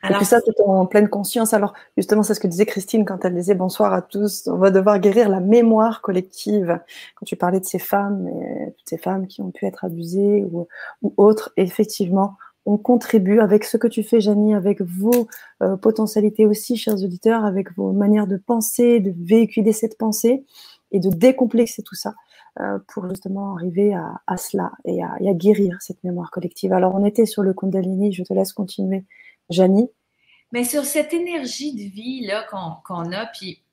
[0.09, 1.53] Et puis ça, tout en pleine conscience.
[1.53, 4.47] Alors, justement, c'est ce que disait Christine quand elle disait bonsoir à tous.
[4.47, 6.79] On va devoir guérir la mémoire collective.
[7.13, 10.43] Quand tu parlais de ces femmes, et toutes ces femmes qui ont pu être abusées
[10.51, 10.67] ou,
[11.03, 15.27] ou autres, effectivement, on contribue avec ce que tu fais, Janie, avec vos
[15.63, 20.45] euh, potentialités aussi, chers auditeurs, avec vos manières de penser, de véhiculer cette pensée
[20.91, 22.13] et de décomplexer tout ça
[22.59, 26.73] euh, pour justement arriver à, cela et à, guérir cette mémoire collective.
[26.73, 29.05] Alors, on était sur le Kundalini, je te laisse continuer,
[29.49, 29.89] Janie.
[30.51, 32.45] Mais sur cette énergie de vie là
[32.85, 33.63] qu'on a, puis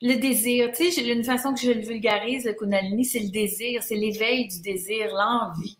[0.00, 3.82] le désir, tu sais, une façon que je le vulgarise, le Kundalini, c'est le désir,
[3.82, 5.78] c'est l'éveil du désir, l'envie.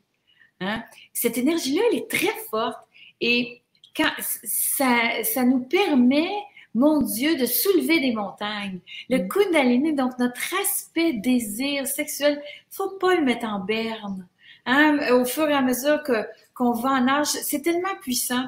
[0.61, 0.83] Hein?
[1.13, 2.81] Cette énergie-là, elle est très forte
[3.21, 3.63] et
[3.97, 6.31] quand ça, ça nous permet,
[6.75, 8.81] mon Dieu, de soulever des montagnes.
[9.09, 9.29] Le mm.
[9.29, 14.27] Kundalini, donc notre aspect désir sexuel, faut pas le mettre en berne.
[14.67, 14.99] Hein?
[15.13, 18.45] Au fur et à mesure que qu'on va en âge, c'est tellement puissant.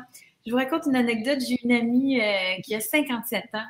[0.47, 1.39] Je vous raconte une anecdote.
[1.47, 3.67] J'ai une amie euh, qui a 57 ans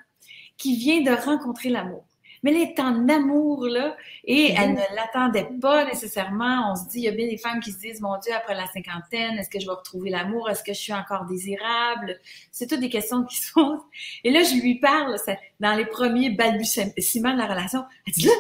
[0.57, 2.05] qui vient de rencontrer l'amour
[2.43, 6.73] mais elle est en amour, là, et elle ne l'attendait pas nécessairement.
[6.73, 8.55] On se dit, il y a bien des femmes qui se disent, mon Dieu, après
[8.55, 10.49] la cinquantaine, est-ce que je vais retrouver l'amour?
[10.49, 12.19] Est-ce que je suis encore désirable?
[12.51, 13.83] C'est toutes des questions qui sont...
[14.25, 15.17] Et là, je lui parle,
[15.61, 17.85] dans les premiers balbutiements de la relation.
[18.07, 18.33] Elle dit, là,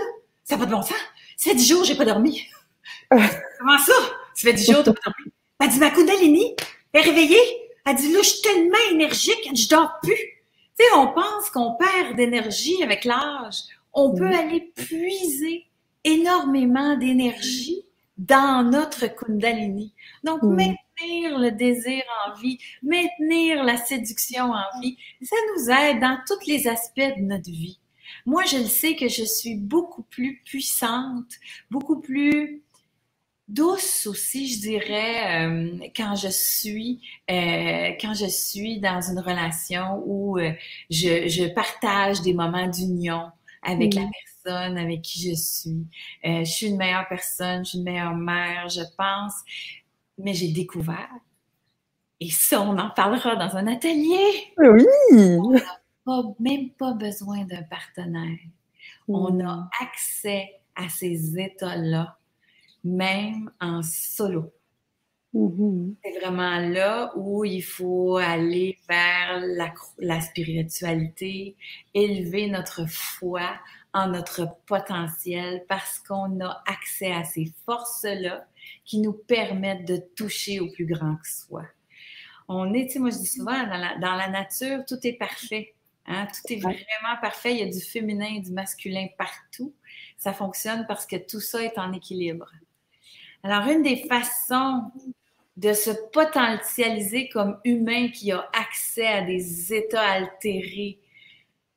[0.44, 0.96] ça n'a pas de bon sens.
[1.36, 2.46] Ça fait dix jours, j'ai pas dormi.
[3.10, 3.92] Comment ça?
[4.34, 5.32] Ça fait dix jours, t'as pas dormi?
[5.60, 6.56] Elle dit, ma Kundalini
[6.94, 7.68] est réveillée.
[7.84, 10.14] Elle dit, là, je suis tellement énergique, je dors plus.
[10.14, 15.66] Tu sais, on pense qu'on perd d'énergie avec l'âge on peut aller puiser
[16.04, 17.84] énormément d'énergie
[18.16, 19.94] dans notre Kundalini.
[20.24, 26.18] Donc, maintenir le désir en vie, maintenir la séduction en vie, ça nous aide dans
[26.26, 27.78] tous les aspects de notre vie.
[28.26, 31.32] Moi, je le sais que je suis beaucoup plus puissante,
[31.70, 32.62] beaucoup plus
[33.50, 40.02] douce aussi, je dirais, euh, quand je suis euh, quand je suis dans une relation
[40.06, 40.52] où euh,
[40.88, 43.30] je, je partage des moments d'union,
[43.62, 45.86] avec la personne avec qui je suis.
[46.24, 49.34] Euh, je suis une meilleure personne, je suis une meilleure mère, je pense.
[50.18, 51.08] Mais j'ai découvert,
[52.20, 54.52] et ça, on en parlera dans un atelier.
[54.58, 54.84] Oui.
[55.08, 58.38] On n'a même pas besoin d'un partenaire.
[59.08, 62.18] On a accès à ces états-là,
[62.84, 64.52] même en solo.
[65.34, 65.94] Mm-hmm.
[66.02, 69.40] C'est vraiment là où il faut aller vers
[69.98, 71.56] la, spiritualité,
[71.94, 73.58] élever notre foi
[73.92, 78.44] en notre potentiel parce qu'on a accès à ces forces-là
[78.84, 81.64] qui nous permettent de toucher au plus grand que soi.
[82.48, 85.74] On est, tu sais, moi je dis souvent, dans la, nature, tout est parfait.
[86.06, 86.26] Hein?
[86.26, 87.52] Tout est vraiment parfait.
[87.52, 89.72] Il y a du féminin et du masculin partout.
[90.18, 92.50] Ça fonctionne parce que tout ça est en équilibre.
[93.44, 94.90] Alors, une des façons
[95.60, 100.98] de se potentialiser comme humain qui a accès à des états altérés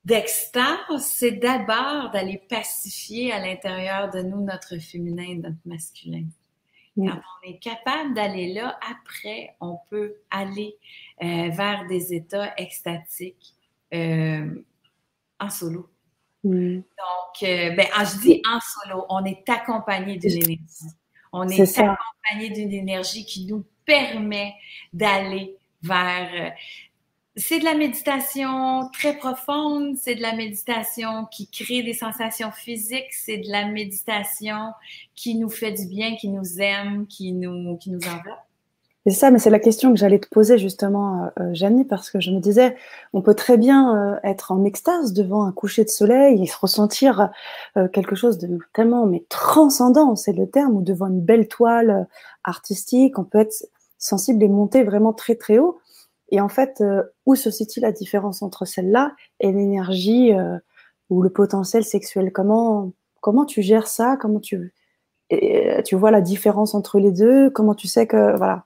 [0.05, 6.23] d'extase, c'est d'abord d'aller pacifier à l'intérieur de nous notre féminin et notre masculin.
[6.95, 10.77] Quand on est capable d'aller là, après, on peut aller
[11.21, 13.53] euh, vers des états extatiques
[13.93, 14.63] euh,
[15.39, 15.89] en solo.
[16.43, 16.84] Donc,
[17.41, 20.93] euh, ben, ah, je dis en solo, on est accompagné d'une énergie.
[21.34, 24.53] On est, accompagné d'une énergie qui nous permet
[24.93, 26.53] d'aller vers
[27.36, 33.11] c'est de la méditation très profonde, c'est de la méditation qui crée des sensations physiques,
[33.11, 34.71] c'est de la méditation
[35.15, 38.38] qui nous fait du bien, qui nous aime, qui nous, qui nous enveloppe.
[39.05, 42.21] C'est ça, mais c'est la question que j'allais te poser justement, euh, Janie, parce que
[42.21, 42.77] je me disais,
[43.11, 46.55] on peut très bien euh, être en extase devant un coucher de soleil et se
[46.57, 47.29] ressentir
[47.75, 52.07] euh, quelque chose de tellement, mais transcendant, c'est le terme, ou devant une belle toile
[52.45, 53.65] artistique, on peut être
[54.04, 55.80] sensible et monter vraiment très très haut.
[56.30, 60.58] Et en fait, euh, où se situe la différence entre celle-là et l'énergie euh,
[61.10, 62.32] ou le potentiel sexuel?
[62.32, 62.91] Comment,
[63.22, 64.18] comment tu gères ça?
[64.20, 64.74] Comment tu,
[65.30, 67.49] et, tu vois la différence entre les deux?
[67.49, 68.36] Comment tu sais que.
[68.38, 68.66] Voilà.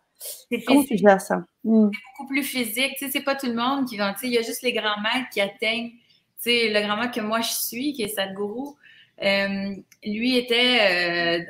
[0.65, 1.43] Comment tu gères ça?
[1.63, 1.89] Hmm.
[1.93, 2.93] C'est beaucoup plus physique.
[2.97, 4.13] Tu sais, c'est pas tout le monde qui va.
[4.13, 5.91] Tu sais, il y a juste les grands maîtres qui atteignent.
[6.41, 8.75] Tu sais, le grand maître que moi je suis, qui est Sadhguru,
[9.23, 11.45] euh, lui était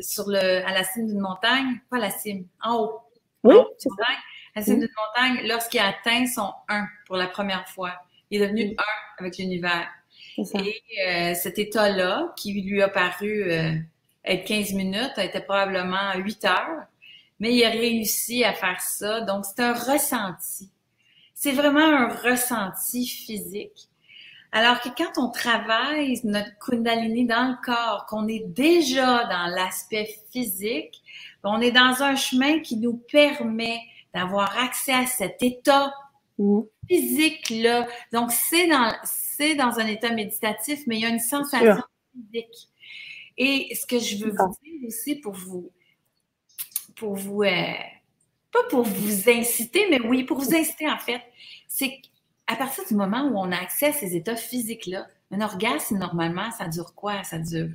[0.00, 2.98] sur le, à la cime d'une montagne, pas la cime, en haut.
[3.44, 4.12] Oui, c'est ça
[4.54, 7.92] la cime d'une montagne, lorsqu'il a atteint son 1 pour la première fois,
[8.30, 8.82] il est devenu 1
[9.18, 9.88] avec l'univers.
[10.38, 13.72] Et euh, cet état-là, qui lui a paru euh,
[14.24, 16.86] être 15 minutes, a été probablement 8 heures,
[17.40, 19.20] mais il a réussi à faire ça.
[19.22, 20.70] Donc, c'est un ressenti.
[21.34, 23.88] C'est vraiment un ressenti physique.
[24.52, 30.08] Alors que quand on travaille notre Kundalini dans le corps, qu'on est déjà dans l'aspect
[30.30, 31.02] physique,
[31.44, 33.78] on est dans un chemin qui nous permet
[34.14, 35.92] d'avoir accès à cet état
[36.88, 37.86] physique-là.
[38.12, 41.82] Donc, c'est dans, c'est dans un état méditatif, mais il y a une sensation
[42.12, 42.68] physique.
[43.38, 45.70] Et ce que je veux vous dire aussi pour vous,
[46.96, 47.72] pour vous, euh,
[48.52, 51.22] pas pour vous inciter, mais oui, pour vous inciter en fait,
[51.66, 55.96] c'est qu'à partir du moment où on a accès à ces états physiques-là, un orgasme,
[55.96, 57.24] normalement, ça dure quoi?
[57.24, 57.68] Ça dure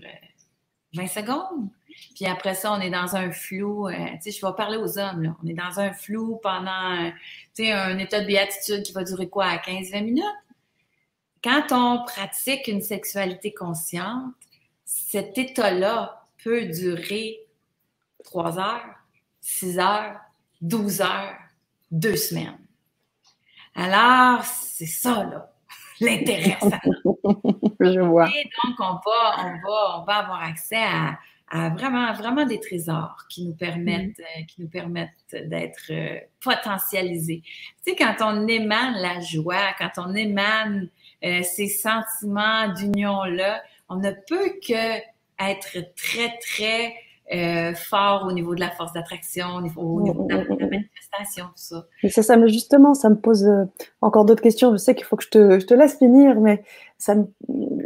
[0.94, 1.70] 20 euh, secondes?
[2.16, 3.88] Puis après ça, on est dans un flou.
[3.88, 5.36] Euh, tu sais, je vais parler aux hommes, là.
[5.44, 7.12] On est dans un flou pendant,
[7.56, 10.24] tu sais, un état de béatitude qui va durer quoi, à 15-20 minutes?
[11.44, 14.34] Quand on pratique une sexualité consciente,
[14.86, 17.40] cet état-là peut durer
[18.24, 18.96] 3 heures,
[19.42, 20.20] 6 heures,
[20.62, 21.36] 12 heures,
[21.92, 22.58] 2 semaines.
[23.76, 25.52] Alors, c'est ça, là,
[26.02, 26.72] l'intéressant.
[27.80, 28.28] Je vois.
[28.30, 31.20] Et donc, on va, on va, on va avoir accès à,
[31.50, 34.22] à vraiment, vraiment des trésors qui nous permettent, mm.
[34.22, 37.42] euh, qui nous permettent d'être euh, potentialisés.
[37.86, 40.90] Tu sais, quand on émane la joie, quand on émane
[41.24, 44.98] euh, ces sentiments d'union-là, on ne peut que
[45.40, 46.94] être très, très
[47.34, 51.86] euh, fort au niveau de la force d'attraction, au niveau, de, la, manifestation, tout ça.
[52.08, 53.66] c'est ça, mais justement, ça me pose euh,
[54.00, 54.72] encore d'autres questions.
[54.72, 56.64] Je sais qu'il faut que je te, je te, laisse finir, mais
[56.98, 57.28] ça me,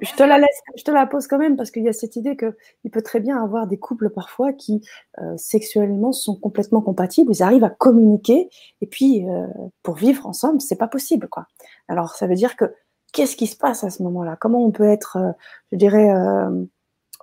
[0.01, 2.15] je te la laisse, je te la pose quand même parce qu'il y a cette
[2.15, 4.81] idée que il peut très bien avoir des couples parfois qui
[5.19, 8.49] euh, sexuellement sont complètement compatibles, ils arrivent à communiquer
[8.81, 9.47] et puis euh,
[9.83, 11.47] pour vivre ensemble, c'est pas possible, quoi.
[11.87, 12.65] Alors ça veut dire que
[13.13, 14.37] qu'est-ce qui se passe à ce moment-là?
[14.39, 15.17] Comment on peut être,
[15.71, 16.09] je dirais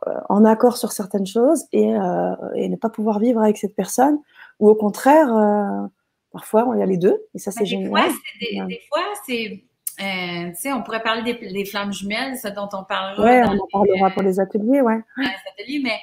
[0.07, 3.75] euh, en accord sur certaines choses et, euh, et, ne pas pouvoir vivre avec cette
[3.75, 4.21] personne,
[4.61, 5.87] ou au contraire, euh,
[6.31, 7.91] parfois il y a les deux, et ça c'est génial.
[7.91, 8.07] Fois,
[8.41, 9.65] des, des, fois, c'est
[10.01, 13.23] euh, tu sais, on pourrait parler des, des, flammes jumelles, ce dont on parlera.
[13.23, 14.81] Ouais, on en parlera pour les ateliers.
[14.81, 15.99] Dans les ateliers, mais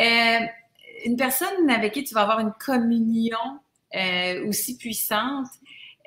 [0.00, 0.46] euh,
[1.04, 3.38] une personne avec qui tu vas avoir une communion
[3.94, 5.48] euh, aussi puissante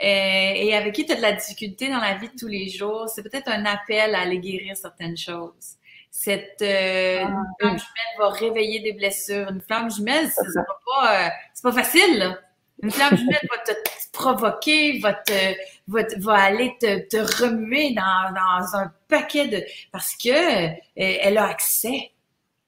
[0.03, 3.07] et avec qui tu as de la difficulté dans la vie de tous les jours,
[3.07, 5.77] c'est peut-être un appel à aller guérir certaines choses.
[6.11, 9.49] Cette euh, ah, flamme jumelle va réveiller des blessures.
[9.49, 11.29] Une flamme jumelle, c'est pas, euh,
[11.63, 12.19] pas facile.
[12.19, 12.37] Là.
[12.83, 13.71] Une flamme jumelle va te
[14.11, 15.55] provoquer, va te,
[15.91, 21.37] va, va aller te, te remuer dans, dans, un paquet de, parce que euh, elle
[21.37, 22.11] a accès.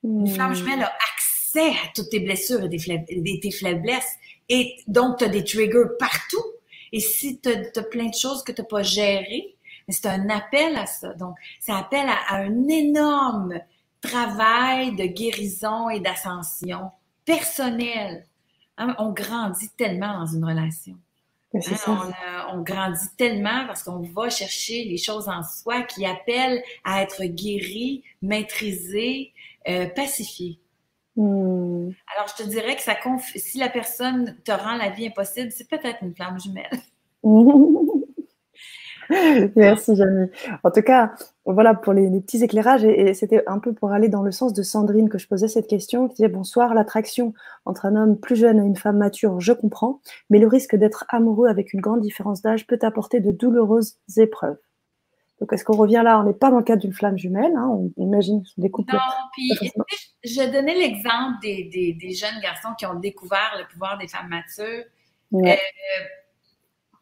[0.03, 0.55] Une flamme hmm.
[0.55, 4.17] jumelle a accès à toutes tes blessures et, des tes faiblesses.
[4.49, 6.43] Et donc, tu as des triggers partout.
[6.91, 9.55] Et si tu as, plein de choses que tu n'as pas gérées,
[9.87, 11.13] mais c'est un appel à ça.
[11.13, 13.59] Donc, ça appelle à, un énorme
[14.01, 16.91] travail de guérison et d'ascension
[17.25, 18.25] personnelle.
[18.77, 20.97] Hein, on grandit tellement dans une relation.
[21.55, 22.13] Hein,
[22.51, 27.03] on, on, grandit tellement parce qu'on va chercher les choses en soi qui appellent à
[27.03, 29.33] être guéri, maîtrisé,
[29.67, 30.59] euh, pacifié.
[31.15, 31.91] Hmm.
[32.15, 32.95] Alors, je te dirais que ça
[33.35, 36.69] si la personne te rend la vie impossible, c'est peut-être une flamme jumelle.
[39.55, 40.29] Merci, Jamie.
[40.63, 41.13] En tout cas,
[41.45, 42.83] voilà pour les, petits éclairages.
[42.83, 45.67] Et, c'était un peu pour aller dans le sens de Sandrine que je posais cette
[45.67, 47.33] question, qui disait Bonsoir, l'attraction
[47.65, 51.05] entre un homme plus jeune et une femme mature, je comprends, mais le risque d'être
[51.09, 54.57] amoureux avec une grande différence d'âge peut apporter de douloureuses épreuves.
[55.39, 56.19] Donc, est-ce qu'on revient là?
[56.19, 58.93] On n'est pas dans le cadre d'une flamme jumelle, hein, on imagine des couples.
[58.93, 58.99] Non,
[59.33, 59.71] puis
[60.23, 64.85] je donnais l'exemple des, jeunes garçons qui ont découvert le pouvoir des femmes matures.
[65.33, 65.55] Euh,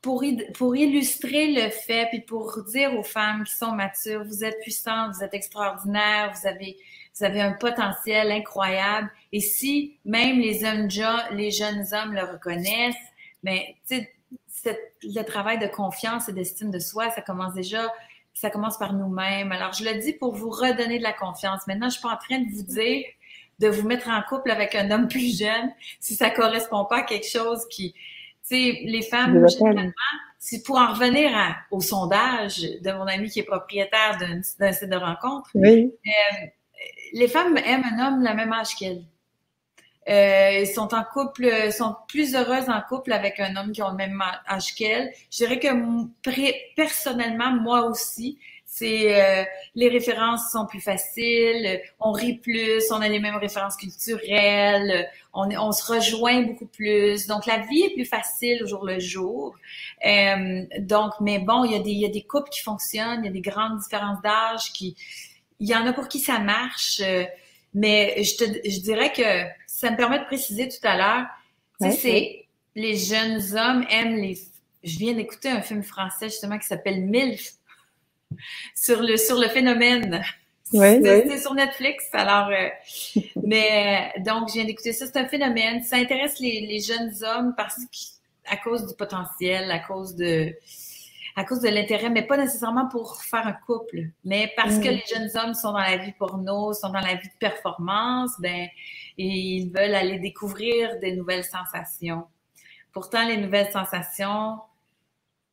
[0.02, 0.24] pour,
[0.56, 5.16] pour illustrer le fait, puis pour dire aux femmes qui sont matures, vous êtes puissantes,
[5.16, 6.78] vous êtes extraordinaires, vous avez,
[7.16, 9.12] vous avez un potentiel incroyable.
[9.32, 10.88] Et si même les, hommes,
[11.32, 12.96] les jeunes hommes le reconnaissent,
[13.44, 14.06] mais ben,
[15.04, 17.88] le travail de confiance et d'estime de soi, ça commence déjà,
[18.34, 19.52] ça commence par nous-mêmes.
[19.52, 21.68] Alors, je le dis pour vous redonner de la confiance.
[21.68, 23.06] Maintenant, je suis pas en train de vous dire
[23.60, 27.02] de vous mettre en couple avec un homme plus jeune si ça correspond pas à
[27.04, 27.94] quelque chose qui,
[28.56, 29.92] les femmes, généralement,
[30.40, 31.32] c'est pour en revenir
[31.70, 35.88] au sondage de mon ami qui est propriétaire d'un site de rencontre, euh,
[37.14, 39.04] les femmes aiment un homme le même âge qu'elles.
[40.10, 43.96] Euh, sont en couple, sont plus heureuses en couple avec un homme qui a le
[43.96, 45.12] même âge qu'elles.
[45.30, 45.68] Je dirais que
[46.76, 48.40] personnellement, moi aussi,
[48.74, 49.44] c'est euh,
[49.76, 55.50] les références sont plus faciles, on rit plus, on a les mêmes références culturelles, on,
[55.58, 57.28] on se rejoint beaucoup plus.
[57.28, 59.58] Donc la vie est plus facile au jour le jour.
[60.06, 63.20] Euh, donc, mais bon, il y a des il y a des couples qui fonctionnent,
[63.24, 64.96] il y a des grandes différences d'âge qui,
[65.60, 67.02] il y en a pour qui ça marche.
[67.04, 67.26] Euh,
[67.74, 71.26] mais je te je dirais que ça me permet de préciser tout à l'heure.
[71.92, 72.46] c'est
[72.76, 74.38] les jeunes hommes aiment les.
[74.86, 77.56] Je viens d'écouter un film français justement qui s'appelle MILF
[78.76, 80.22] sur le, sur le phénomène.
[80.72, 82.06] c'est sur Netflix.
[82.14, 82.70] Alors, euh,
[83.44, 85.06] mais donc, je viens d'écouter ça.
[85.06, 85.84] C'est un phénomène.
[85.84, 87.78] Ça intéresse les, les jeunes hommes parce
[88.48, 90.54] à cause du potentiel, à cause de,
[91.36, 94.92] à cause de l'intérêt, mais pas nécessairement pour faire un couple, mais parce que mm.
[94.92, 98.68] les jeunes hommes sont dans la vie porno, sont dans la vie de performance, ben,
[99.18, 102.26] ils veulent aller découvrir des nouvelles sensations.
[102.92, 104.58] Pourtant, les nouvelles sensations,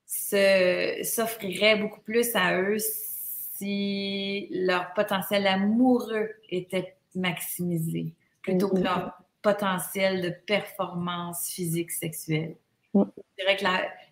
[0.09, 10.23] s'offrirait beaucoup plus à eux si leur potentiel amoureux était maximisé plutôt que leur potentiel
[10.23, 12.57] de performance physique sexuelle.
[12.95, 13.01] Je
[13.39, 13.65] dirais que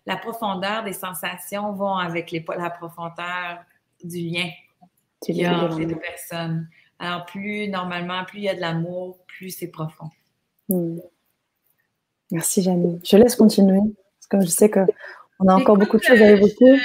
[0.05, 3.63] la, profondeur des sensations vont avec les, la profondeur
[4.03, 4.49] du lien
[5.21, 6.69] qu'il y a entre les deux personnes.
[6.99, 10.09] Alors, plus normalement, plus il y a de l'amour, plus c'est profond.
[10.69, 10.99] Mm.
[12.31, 12.99] Merci, Jamie.
[13.03, 14.81] Je laisse continuer, parce que je sais que
[15.39, 16.77] on a encore beaucoup de choses à évoquer.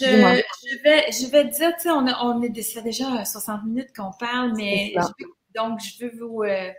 [0.00, 3.64] Je, je, vais, je vais dire, tu sais, on, on est, ça fait déjà 60
[3.64, 4.94] minutes qu'on parle, mais
[5.54, 6.70] donc je veux vous, euh,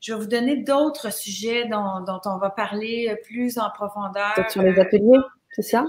[0.00, 4.34] je vais vous donner d'autres sujets dont, dont, on va parler plus en profondeur.
[4.50, 5.18] Sur les ateliers,
[5.50, 5.84] c'est ça?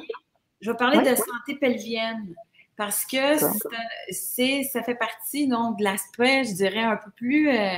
[0.61, 2.35] Je vais parler de santé pelvienne
[2.75, 3.37] parce que
[4.09, 7.75] c'est, ça fait partie donc de l'aspect, je dirais, un peu plus, euh,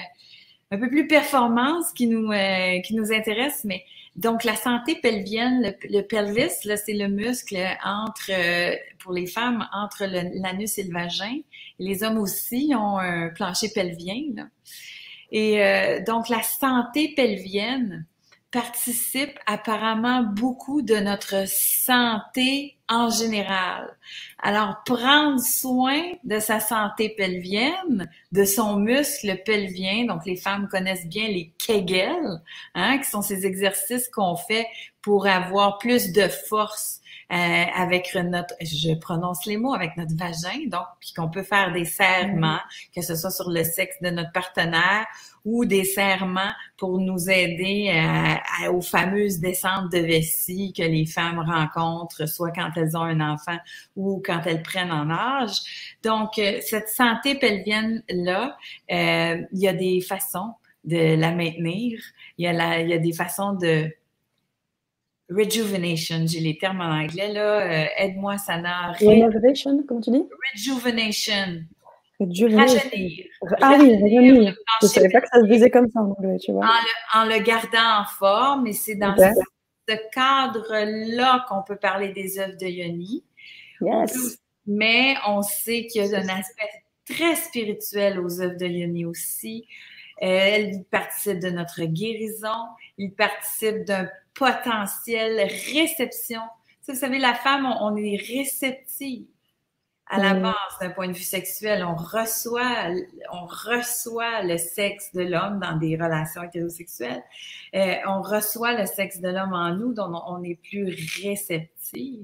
[0.72, 3.84] un peu plus performance qui nous, euh, qui nous intéresse, mais
[4.16, 9.68] donc, la santé pelvienne, le, pelvis, là, c'est le muscle entre, euh, pour les femmes,
[9.72, 11.40] entre l'anus et le vagin.
[11.80, 14.50] Les hommes aussi ont un plancher pelvien.
[15.32, 18.06] Et euh, donc, la santé pelvienne
[18.52, 23.98] participe apparemment beaucoup de notre santé en général.
[24.44, 31.08] Alors, prendre soin de sa santé pelvienne, de son muscle pelvien, donc les femmes connaissent
[31.08, 32.42] bien les Kegel,
[32.76, 34.68] hein, qui sont ces exercices qu'on fait
[35.02, 37.01] pour avoir plus de force
[37.32, 37.36] euh,
[37.76, 41.86] avec notre, je prononce les mots, avec notre vagin, donc, puis qu'on peut faire des
[41.86, 42.96] serrements, mm-hmm.
[42.96, 45.06] que ce soit sur le sexe de notre partenaire
[45.46, 51.40] ou des serrements pour nous aider à, aux fameuses descentes de vessie que les femmes
[51.40, 53.58] rencontrent, soit quand elles ont un enfant
[53.96, 55.96] ou quand elles prennent en âge.
[56.04, 58.58] Donc, euh, cette santé pelvienne-là,
[58.92, 60.54] euh, il y a des façons
[60.84, 62.00] de la maintenir.
[62.38, 63.90] Il y a, la, il y a des façons de
[65.32, 67.62] rejuvenation, j'ai les termes en anglais là.
[67.62, 68.92] Euh, aide-moi, Sana.
[68.94, 70.28] Rejuvenation, comment tu dis?
[70.54, 71.64] Rejuvenation.
[72.20, 73.26] Rajeunir.
[73.62, 74.56] Ah oui, rajeunir.
[74.82, 76.70] Je ne savais pas que ça se disait comme ça en anglais, tu vois.
[77.14, 82.58] En le, gardant en forme, et c'est dans ce, cadre-là qu'on peut parler des œuvres
[82.58, 83.24] de Yoni.
[83.82, 84.38] Yes.
[84.68, 86.70] mais on sait qu'il y a un aspect
[87.10, 89.66] très spirituel aux œuvres de Yoni aussi.
[90.22, 92.68] Euh, elle participe de notre guérison,
[93.00, 96.42] il participe d'un potentiel réception.
[96.88, 99.26] vous savez, la femme, on, est réceptive
[100.08, 102.90] À la base, d'un point de vue sexuel, on reçoit,
[103.32, 107.24] on reçoit le sexe de l'homme dans des relations hétérosexuelles.
[107.76, 112.20] Euh, on reçoit le sexe de l'homme en nous, dont on est plus réceptif.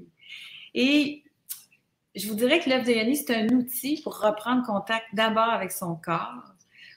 [0.73, 1.23] Et
[2.15, 5.71] je vous dirais que l'œuvre de Yanni, c'est un outil pour reprendre contact d'abord avec
[5.71, 6.53] son corps.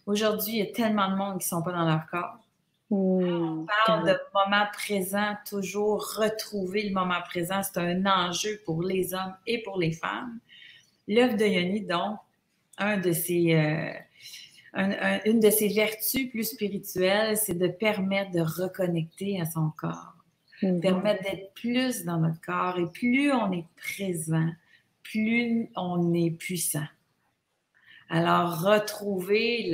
[0.06, 2.38] Aujourd'hui, il y a tellement de monde qui ne sont pas dans leur corps.
[2.90, 7.62] On parle de moment présent, toujours retrouver le moment présent.
[7.62, 10.40] C'est un enjeu pour les hommes et pour les femmes.
[11.06, 12.18] L'œuvre de Yoni, donc,
[12.78, 19.40] un de ses, euh, une de ses vertus plus spirituelles, c'est de permettre de reconnecter
[19.40, 20.14] à son corps,
[20.62, 20.80] hmm.
[20.80, 22.78] permettre d'être plus dans notre corps.
[22.78, 24.50] Et plus on est présent,
[25.02, 26.86] plus on est puissant.
[28.12, 29.72] Alors, retrouver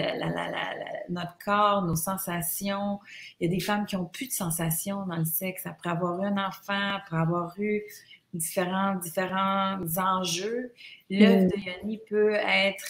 [1.09, 3.01] notre corps, nos sensations.
[3.41, 6.23] Il y a des femmes qui ont plus de sensations dans le sexe après avoir
[6.23, 7.83] eu un enfant, après avoir eu
[8.35, 10.75] différents, différents enjeux.
[11.09, 11.49] L'œuvre mm.
[11.49, 12.85] de Yoni peut être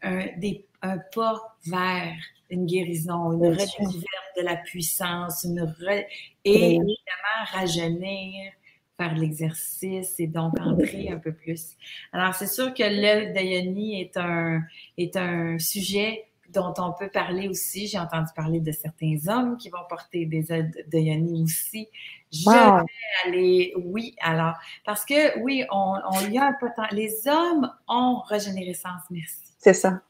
[0.00, 2.14] un, des, un pas vers
[2.48, 5.74] une guérison, une redécouverte de la puissance, une
[6.44, 8.52] et évidemment rajeunir,
[8.96, 11.76] faire l'exercice et donc entrer un peu plus.
[12.12, 14.62] Alors, c'est sûr que l'œuvre d'Ayoni est un,
[14.96, 17.86] est un sujet dont on peut parler aussi.
[17.86, 21.88] J'ai entendu parler de certains hommes qui vont porter des œuvres d'Ayoni aussi.
[22.32, 22.84] Je vais
[23.24, 26.98] aller, oui, alors, parce que oui, on, on y a un potentiel.
[26.98, 29.54] Les hommes ont régénérescence, merci.
[29.58, 30.02] C'est ça.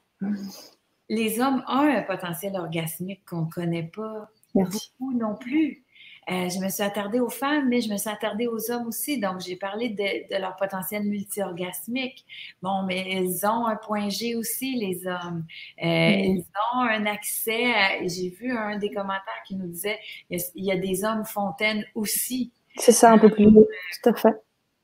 [1.09, 5.85] Les hommes ont un potentiel orgasmique qu'on ne connaît pas beaucoup non plus.
[6.29, 9.21] Euh, je me suis attardée aux femmes, mais je me suis attardée aux hommes aussi.
[9.21, 12.25] Donc, j'ai parlé de, leur potentiel multi-orgasmique.
[12.63, 15.45] Bon, mais ils ont un point G aussi, les hommes.
[15.83, 18.07] Euh, ils ont un accès à...
[18.07, 20.01] J'ai vu un des commentaires qui nous disait
[20.31, 22.51] il y a, des hommes fontaines aussi.
[22.77, 24.35] C'est ça, un peu plus tout à fait.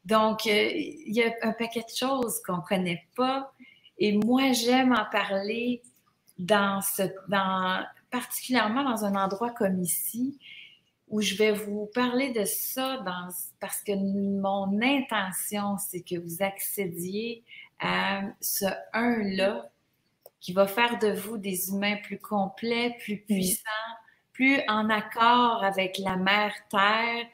[0.05, 3.53] Donc, euh, il y a un paquet de choses qu'on ne connaît pas.
[3.99, 5.83] Et moi, j'aime en parler
[6.39, 10.39] dans ce, dans, particulièrement dans un endroit comme ici,
[11.13, 13.29] où je vais vous parler de ça dans,
[13.61, 17.45] parce que mon intention, c'est que vous accédiez
[17.79, 19.71] à ce un-là
[20.41, 23.93] qui va faire de vous des humains plus complets, plus puissants,
[24.33, 27.27] plus en accord avec la mère Terre,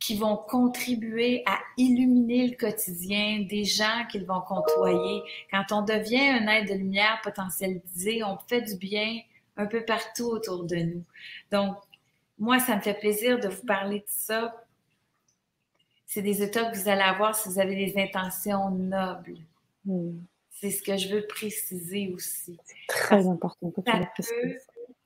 [0.00, 5.22] qui vont contribuer à illuminer le quotidien des gens qu'ils vont côtoyer.
[5.50, 9.20] Quand on devient un être de lumière potentialisé, on fait du bien
[9.58, 11.04] un peu partout autour de nous.
[11.52, 11.76] Donc,
[12.42, 14.64] moi, ça me fait plaisir de vous parler de ça.
[16.06, 19.38] C'est des états que vous allez avoir si vous avez des intentions nobles.
[19.84, 20.18] Hmm.
[20.50, 22.58] C'est ce que je veux préciser aussi.
[22.88, 24.56] Très important que ça peut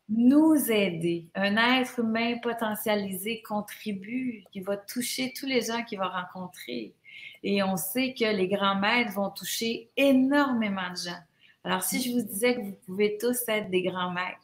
[0.09, 1.27] nous aider.
[1.35, 6.95] Un être humain potentialisé contribue, qui va toucher tous les gens qu'il va rencontrer.
[7.43, 11.23] Et on sait que les grands maîtres vont toucher énormément de gens.
[11.65, 14.41] Alors, si je vous disais que vous pouvez tous être des grands maîtres,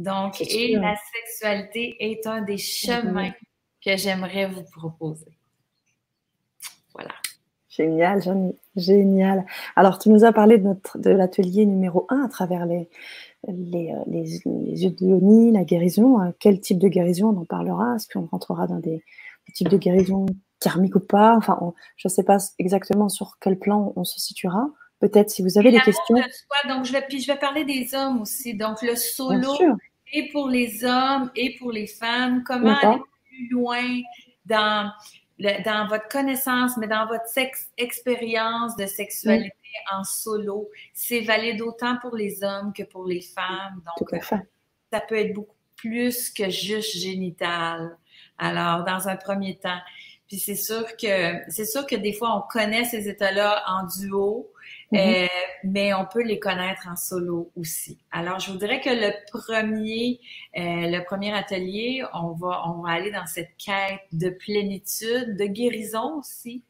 [0.00, 3.32] donc, et la sexualité est un des chemins
[3.84, 5.36] que j'aimerais vous proposer.
[6.94, 7.12] Voilà.
[7.68, 8.20] Génial,
[8.76, 9.44] génial.
[9.76, 12.88] Alors, tu nous as parlé de, notre, de l'atelier numéro 1 à travers les,
[13.46, 14.40] les, euh, les,
[14.82, 16.18] yeux de la guérison.
[16.18, 16.32] Hein.
[16.40, 17.96] Quel type de guérison on en parlera?
[17.96, 19.04] Est-ce qu'on rentrera dans des,
[19.54, 20.26] types de guérison
[20.60, 21.36] karmiques ou pas?
[21.36, 21.58] Enfin,
[21.96, 24.70] je ne sais pas exactement sur quel plan on se situera.
[24.98, 26.16] Peut-être si vous avez des questions.
[26.68, 28.54] donc, je vais, puis je vais parler des hommes aussi.
[28.54, 29.52] Donc, le solo
[30.12, 32.42] et pour les hommes et pour les femmes.
[32.44, 34.00] Comment aller plus loin
[34.46, 34.92] dans,
[35.38, 39.54] dans votre connaissance, mais dans votre sex expérience de sexualité
[39.92, 40.68] en solo?
[40.92, 43.82] C'est valide autant pour les hommes que pour les femmes.
[43.98, 44.20] Donc,
[44.92, 47.96] ça peut être beaucoup plus que juste génital.
[48.38, 49.80] Alors, dans un premier temps.
[50.30, 54.48] Puis c'est sûr que c'est sûr que des fois on connaît ces états-là en duo,
[54.92, 55.24] Mm-hmm.
[55.24, 55.28] Euh,
[55.64, 57.98] mais on peut les connaître en solo aussi.
[58.10, 60.20] Alors, je vous dirais que le premier,
[60.56, 65.44] euh, le premier atelier, on va, on va aller dans cette quête de plénitude, de
[65.44, 66.64] guérison aussi,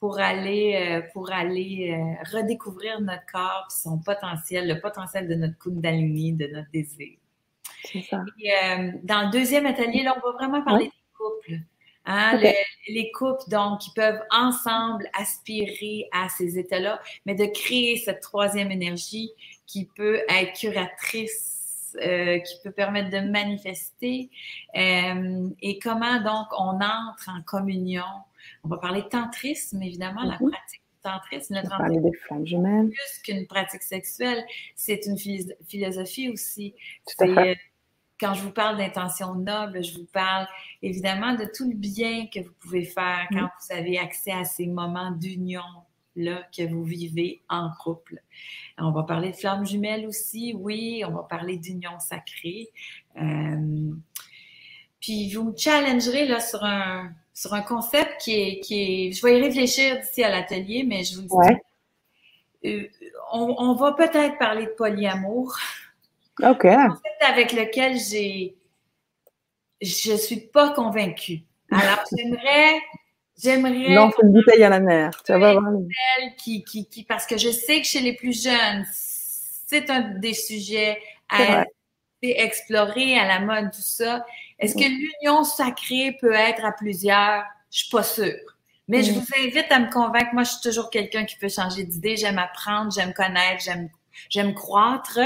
[0.00, 1.96] pour aller, euh, pour aller
[2.32, 7.16] redécouvrir notre corps, son potentiel, le potentiel de notre Kundalini, de notre désir.
[7.84, 8.22] C'est ça.
[8.38, 8.52] Et,
[9.02, 11.62] dans le deuxième atelier, là, on va vraiment parler des couples.
[12.04, 12.40] Hein,
[12.88, 18.72] les couples, donc, qui peuvent ensemble aspirer à ces états-là, mais de créer cette troisième
[18.72, 19.30] énergie
[19.66, 24.30] qui peut être curatrice, euh, qui peut permettre de manifester.
[24.76, 28.02] Euh, et comment, donc, on entre en communion?
[28.64, 30.50] On va parler de tantrisme, évidemment, la mhm.
[30.50, 31.54] pratique du tantrisme.
[31.54, 34.44] Le tantrisme, plus qu'une pratique sexuelle,
[34.74, 35.16] c'est une
[35.68, 36.74] philosophie aussi.
[37.06, 37.58] Tout à fait
[38.22, 40.46] quand je vous parle d'intention noble, je vous parle
[40.80, 44.66] évidemment de tout le bien que vous pouvez faire quand vous avez accès à ces
[44.68, 45.64] moments d'union
[46.14, 48.22] là que vous vivez en couple.
[48.78, 52.68] On va parler de flammes jumelles aussi, oui, on va parler d'union sacrée.
[53.20, 53.90] Euh,
[55.00, 58.74] puis vous me challengerez là sur un sur un concept qui est qui
[59.08, 61.54] est je vais y réfléchir d'ici à l'atelier, mais je vous dis
[62.64, 62.86] euh,
[63.32, 65.56] on, on, va peut-être parler de polyamour.
[66.40, 66.64] OK.
[66.64, 68.56] Un concept avec lequel j'ai
[69.80, 71.40] je suis pas convaincue.
[71.70, 72.80] Alors j'aimerais
[73.42, 73.94] J'aimerais.
[73.94, 75.10] Lance une bouteille à la mer.
[75.24, 75.72] Tu vas voir.
[76.38, 80.34] Qui, qui, qui, parce que je sais que chez les plus jeunes, c'est un des
[80.34, 81.64] sujets à
[82.22, 84.24] explorer à la mode, tout ça.
[84.58, 87.44] Est-ce que l'union sacrée peut être à plusieurs?
[87.70, 88.56] Je suis pas sûre.
[88.86, 90.34] Mais je vous invite à me convaincre.
[90.34, 92.16] Moi, je suis toujours quelqu'un qui peut changer d'idée.
[92.16, 93.88] J'aime apprendre, j'aime connaître, j'aime,
[94.28, 95.18] j'aime croître.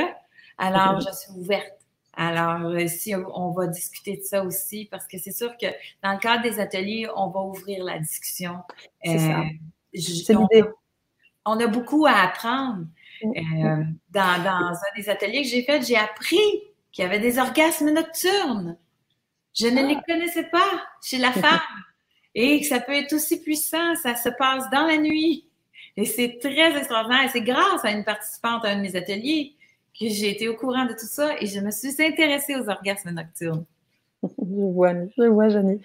[0.59, 1.77] Alors, je suis ouverte
[2.17, 5.67] alors, euh, si on va discuter de ça aussi, parce que c'est sûr que
[6.03, 8.61] dans le cadre des ateliers, on va ouvrir la discussion.
[9.05, 9.43] C'est ça.
[9.43, 10.63] Euh,
[11.45, 12.87] on, a beaucoup à apprendre.
[13.23, 13.31] Mm.
[13.31, 16.41] Euh, dans, dans, un des ateliers que j'ai fait, j'ai appris
[16.91, 18.79] qu'il y avait des orgasmes nocturnes.
[19.55, 20.03] Je ne les ah.
[20.07, 21.61] connaissais pas chez la femme.
[22.35, 25.49] Et que ça peut être aussi puissant, ça se passe dans la nuit.
[25.99, 27.25] Et c'est très extraordinaire.
[27.25, 29.57] Et c'est grâce à une participante à un de mes ateliers
[29.99, 33.11] que j'ai été au courant de tout ça et je me suis intéressée aux orgasmes
[33.11, 33.65] nocturnes.
[34.23, 35.81] Je vois, je vois, Janie.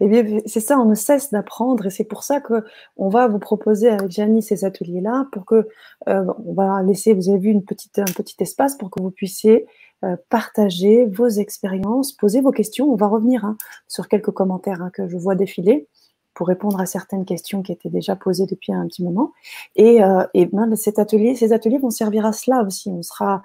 [0.00, 2.64] Eh bien, c'est ça, on ne cesse d'apprendre et c'est pour ça que
[2.96, 5.68] on va vous proposer avec Janie ces ateliers-là pour que
[6.08, 9.12] euh, on va laisser, vous avez vu une petite, un petit espace pour que vous
[9.12, 9.66] puissiez
[10.04, 12.90] euh, partager vos expériences, poser vos questions.
[12.92, 13.56] On va revenir hein,
[13.88, 15.86] sur quelques commentaires hein, que je vois défiler
[16.36, 19.32] pour répondre à certaines questions qui étaient déjà posées depuis un petit moment.
[19.74, 22.90] Et, euh, et ben, cet atelier, ces ateliers vont servir à cela aussi.
[22.90, 23.42] On sera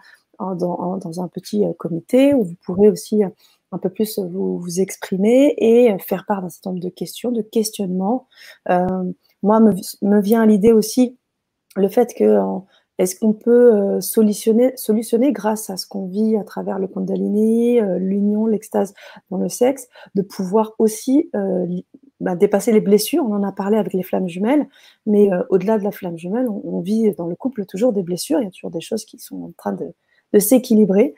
[0.55, 3.29] dans, dans un petit euh, comité où vous pourrez aussi euh,
[3.71, 7.41] un peu plus vous, vous exprimer et faire part d'un certain nombre de questions, de
[7.41, 8.27] questionnements.
[8.69, 9.11] Euh,
[9.43, 11.17] moi, me, me vient l'idée aussi
[11.77, 12.37] le fait que
[12.97, 18.45] est-ce qu'on peut solutionner, solutionner grâce à ce qu'on vit à travers le Kundalini, l'union,
[18.45, 18.93] l'extase
[19.31, 21.31] dans le sexe, de pouvoir aussi
[22.22, 23.24] bah, dépasser les blessures.
[23.24, 24.67] On en a parlé avec les flammes jumelles,
[25.05, 28.39] mais euh, au-delà de la flamme jumelle, on, vit dans le couple toujours des blessures.
[28.39, 31.13] Il y a toujours des choses qui sont en train de, s'équilibrer.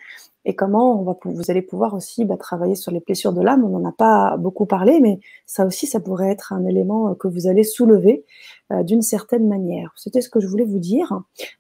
[0.46, 3.64] Et comment on va, vous allez pouvoir aussi bah, travailler sur les blessures de l'âme.
[3.64, 7.16] On n'en a pas beaucoup parlé, mais ça aussi, ça pourrait être un élément euh,
[7.16, 8.26] que vous allez soulever
[8.72, 9.94] euh, d'une certaine manière.
[9.98, 11.10] C'était ce que je voulais vous dire.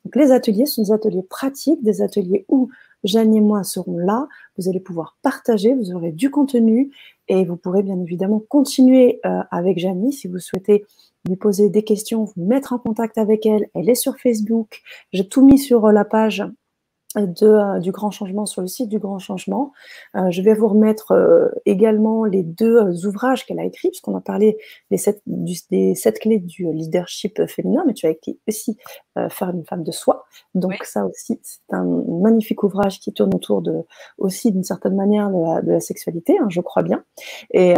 [0.05, 2.69] Donc, les ateliers sont des ateliers pratiques, des ateliers où
[3.03, 4.27] Jeanne et moi serons là.
[4.57, 6.91] Vous allez pouvoir partager, vous aurez du contenu
[7.27, 10.85] et vous pourrez bien évidemment continuer euh, avec Janie si vous souhaitez
[11.27, 13.67] lui poser des questions, vous mettre en contact avec elle.
[13.73, 14.81] Elle est sur Facebook.
[15.13, 16.43] J'ai tout mis sur euh, la page
[17.15, 19.71] de, euh, du grand changement sur le site du grand changement.
[20.15, 24.21] Euh, je vais vous remettre euh, également les deux ouvrages qu'elle a écrits, puisqu'on a
[24.21, 24.57] parlé
[24.91, 28.77] des sept, des sept clés du leadership féminin, mais tu as écrit aussi
[29.29, 30.25] Faire une femme de soi.
[30.55, 33.83] Donc ça aussi, c'est un magnifique ouvrage qui tourne autour de
[34.17, 37.03] aussi d'une certaine manière de la, sexualité, hein, je crois bien.
[37.51, 37.75] Et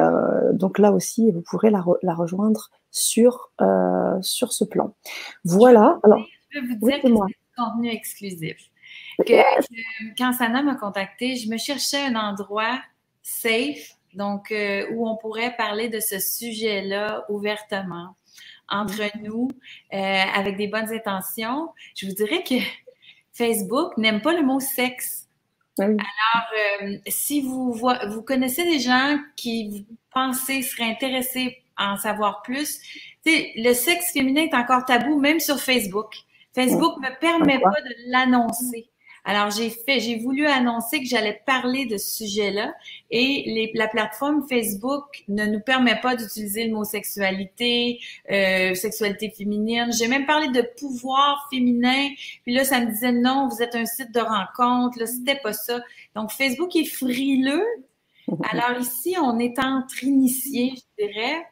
[0.54, 3.52] donc là aussi, vous pourrez la, la rejoindre sur,
[4.22, 4.94] sur ce plan.
[5.44, 6.00] Voilà.
[6.04, 8.72] Alors, je vais vous dire que c'est contenu exclusif
[9.24, 12.80] que, quand Sana m'a contacté, je me cherchais un endroit
[13.22, 18.16] safe, donc euh, où on pourrait parler de ce sujet-là ouvertement
[18.70, 19.24] entre mm.
[19.24, 19.50] nous,
[19.94, 21.70] euh, avec des bonnes intentions.
[21.96, 22.56] Je vous dirais que
[23.34, 25.28] Facebook n'aime pas le mot sexe.
[25.78, 25.98] Alors,
[26.84, 32.42] euh, si vous, vous connaissez des gens qui vous pensez seraient intéressés à en savoir
[32.44, 32.80] plus,
[33.26, 36.16] le sexe féminin est encore tabou, même sur Facebook.
[36.54, 38.88] Facebook ne me permet pas de l'annoncer.
[39.28, 42.76] Alors, j'ai fait, j'ai voulu annoncer que j'allais parler de ce sujet-là
[43.10, 48.00] et les, la plateforme Facebook ne nous permet pas d'utiliser le mot sexualité,
[48.32, 49.92] euh, sexualité féminine.
[49.92, 52.10] J'ai même parlé de pouvoir féminin.
[52.44, 55.00] Puis là, ça me disait non, vous êtes un site de rencontre.
[55.00, 55.82] Là, c'était pas ça.
[56.16, 57.66] Donc, Facebook est frileux.
[58.52, 61.48] Alors ici, on est entre initiés, je dirais.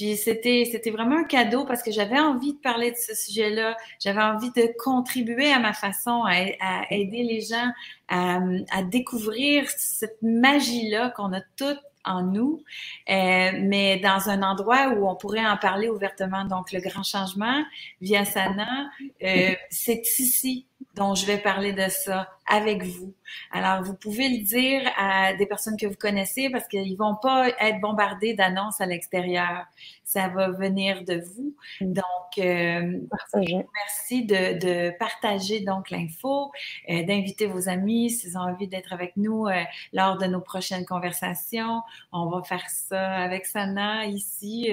[0.00, 3.76] Puis c'était, c'était vraiment un cadeau parce que j'avais envie de parler de ce sujet-là.
[4.02, 7.70] J'avais envie de contribuer à ma façon à, aider les gens
[8.08, 8.40] à,
[8.72, 12.64] à découvrir cette magie-là qu'on a toutes en nous,
[13.10, 16.46] euh, mais dans un endroit où on pourrait en parler ouvertement.
[16.46, 17.62] Donc, le grand changement
[18.00, 18.88] via Sana,
[19.22, 20.66] euh, c'est ici
[21.00, 23.14] dont je vais parler de ça avec vous.
[23.52, 27.48] Alors, vous pouvez le dire à des personnes que vous connaissez parce qu'ils vont pas
[27.58, 29.64] être bombardés d'annonces à l'extérieur.
[30.04, 31.54] Ça va venir de vous.
[31.80, 31.92] Mm.
[31.94, 33.00] Donc, euh,
[33.34, 36.52] merci de, de, partager donc l'info,
[36.90, 39.62] euh, d'inviter vos amis s'ils ont envie d'être avec nous euh,
[39.94, 41.80] lors de nos prochaines conversations.
[42.12, 44.70] On va faire ça avec Sana ici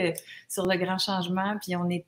[0.50, 2.06] sur le grand changement, puis on est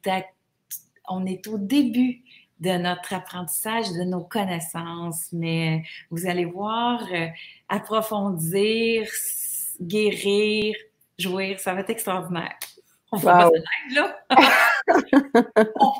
[1.10, 2.22] on est au début
[2.60, 7.28] de notre apprentissage, de nos connaissances, mais vous allez voir, euh,
[7.70, 9.08] approfondir,
[9.82, 10.76] guérir,
[11.18, 12.58] jouir, ça va être extraordinaire.
[13.12, 13.50] On va
[13.96, 14.20] là.
[15.80, 15.92] on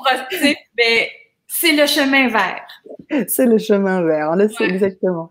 [0.76, 1.10] mais
[1.52, 2.66] c'est le chemin vert.
[3.26, 5.28] C'est le chemin vert, on le sait exactement.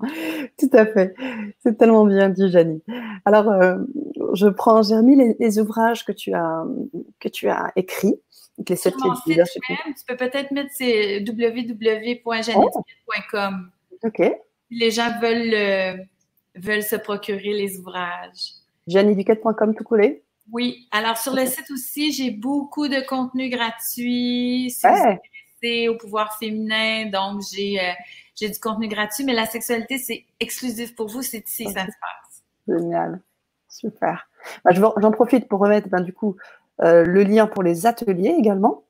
[0.60, 1.16] Tout à fait.
[1.64, 2.84] C'est tellement bien dit, Janie.
[3.24, 3.78] Alors, euh,
[4.34, 6.66] je prends, j'ai remis les, ouvrages que tu as,
[7.20, 8.20] que tu as écrits.
[8.76, 13.72] Sur mon site même, tu peux peut-être mettre www.janetiquette.com.
[14.04, 14.22] OK.
[14.70, 15.98] Les gens veulent, euh,
[16.56, 18.54] veulent se procurer les ouvrages.
[18.88, 20.24] JannieDuquette.com tout collé?
[20.52, 20.88] Oui.
[20.92, 24.72] Alors, sur le site aussi, j'ai beaucoup de contenu gratuit.
[24.72, 24.88] Si
[25.90, 27.92] au pouvoir féminin, donc j'ai euh,
[28.40, 31.82] j'ai du contenu gratuit, mais la sexualité, c'est exclusif pour vous, c'est ici que ça
[31.82, 32.44] se passe.
[32.68, 33.22] Génial.
[33.68, 34.30] Super.
[34.64, 36.38] Bah, J'en profite pour remettre ben, du coup
[36.80, 38.84] le lien pour les ateliers également.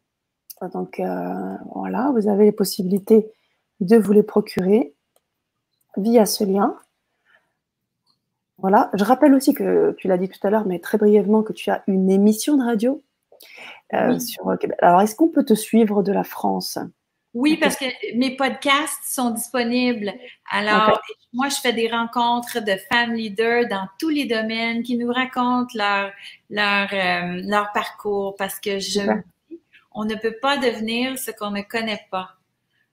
[0.68, 3.32] Donc euh, voilà, vous avez les possibilités
[3.80, 4.94] de vous les procurer
[5.98, 6.76] via ce lien.
[8.58, 8.90] Voilà.
[8.94, 11.70] Je rappelle aussi que tu l'as dit tout à l'heure, mais très brièvement, que tu
[11.70, 13.02] as une émission de radio
[13.94, 16.78] euh, sur Alors, est-ce qu'on peut te suivre de la France?
[17.34, 17.86] Oui, parce que
[18.16, 20.14] mes podcasts sont disponibles.
[20.50, 21.00] Alors,
[21.32, 25.72] moi, je fais des rencontres de femmes leaders dans tous les domaines qui nous racontent
[25.76, 26.12] leur,
[26.50, 29.02] leur, euh, leur parcours parce que je
[29.92, 32.36] on ne peut pas devenir ce qu'on ne connaît pas.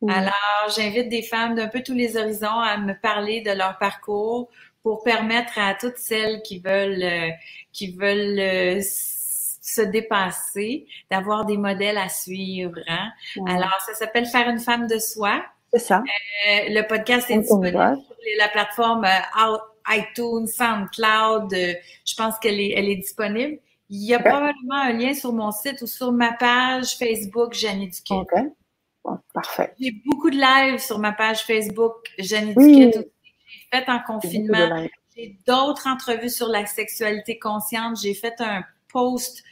[0.08, 0.34] Alors,
[0.76, 4.50] j'invite des femmes d'un peu tous les horizons à me parler de leur parcours
[4.82, 7.30] pour permettre à toutes celles qui veulent, euh,
[7.72, 8.80] qui veulent
[9.66, 12.78] se dépasser, d'avoir des modèles à suivre.
[12.86, 13.10] Hein?
[13.46, 15.44] Alors, ça s'appelle Faire une femme de soi.
[15.72, 15.98] C'est ça.
[15.98, 19.56] Euh, le podcast est disponible sur la plateforme euh,
[19.88, 21.52] iTunes, SoundCloud.
[21.52, 21.74] Euh,
[22.04, 23.58] je pense qu'elle est, elle est disponible.
[23.90, 27.88] Il y a probablement un lien sur mon site ou sur ma page Facebook, Jeannie
[27.88, 28.54] Duquette.
[29.04, 29.20] OK.
[29.34, 29.74] parfait.
[29.80, 33.08] J'ai beaucoup de lives sur ma page Facebook, Jeannie Duquette aussi.
[33.48, 34.86] J'ai fait en confinement.
[35.16, 37.96] J'ai d'autres entrevues sur la sexualité consciente.
[38.00, 38.64] J'ai fait un
[38.96, 39.44] post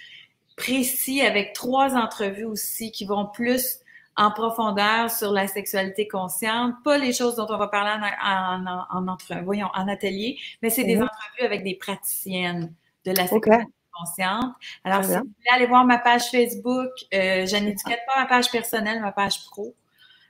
[0.57, 3.81] précis avec trois entrevues aussi qui vont plus
[4.17, 7.91] en profondeur sur la sexualité consciente, pas les choses dont on va parler
[8.23, 11.03] en, en, en, voyons, en atelier, mais c'est des mhm.
[11.03, 12.73] entrevues avec des praticiennes
[13.05, 14.55] de la sexualité consciente.
[14.83, 18.51] Alors, si vous voulez aller voir ma page Facebook, euh, je n'éduquette pas ma page
[18.51, 19.75] personnelle, ma page pro.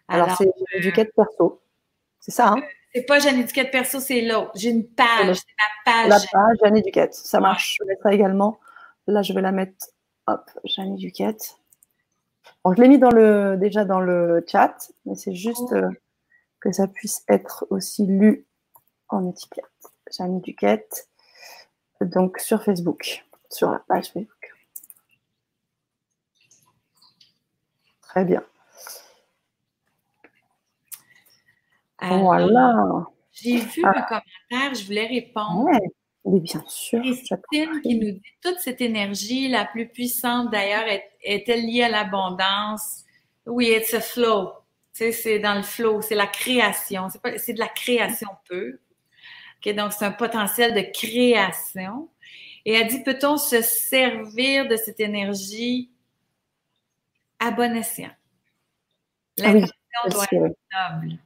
[0.08, 1.60] Alors, c'est éduquette euh, perso.
[2.20, 2.56] C'est ça, hein?
[2.58, 4.52] Euh, c'est pas Jeanne Éduquette perso, c'est l'autre.
[4.54, 6.08] J'ai une page, c'est ma page.
[6.08, 7.76] La page Jeanne Éduquette, ça marche.
[7.80, 8.58] Je mettrai également.
[9.06, 9.88] Là, je vais la mettre
[10.26, 11.58] Hop, Jeanne Duquette.
[12.64, 15.90] Bon, je l'ai mis dans le, déjà dans le chat, mais c'est juste euh,
[16.60, 18.46] que ça puisse être aussi lu
[19.08, 19.64] en étiquette.
[20.10, 21.08] Jeanne Duquette,
[22.00, 24.54] donc sur Facebook, sur la page Facebook.
[28.02, 28.44] Très bien.
[32.00, 33.06] voilà.
[33.32, 34.02] J'ai vu ah.
[34.02, 35.68] commentaire, je voulais répondre.
[36.24, 37.02] Oui, bien sûr.
[37.02, 40.84] Christine qui nous dit toute cette énergie, la plus puissante d'ailleurs,
[41.22, 43.04] est-elle liée à l'abondance?
[43.46, 44.52] Oui, it's a flow.
[44.94, 47.08] Tu sais, c'est dans le flow, c'est la création.
[47.36, 48.78] C'est de la création pure.
[49.76, 52.08] donc, c'est un potentiel de création.
[52.64, 55.90] Et elle dit, peut-on se servir de cette énergie
[57.38, 58.10] à bon escient?
[59.42, 61.18] Ah L'intention doit être noble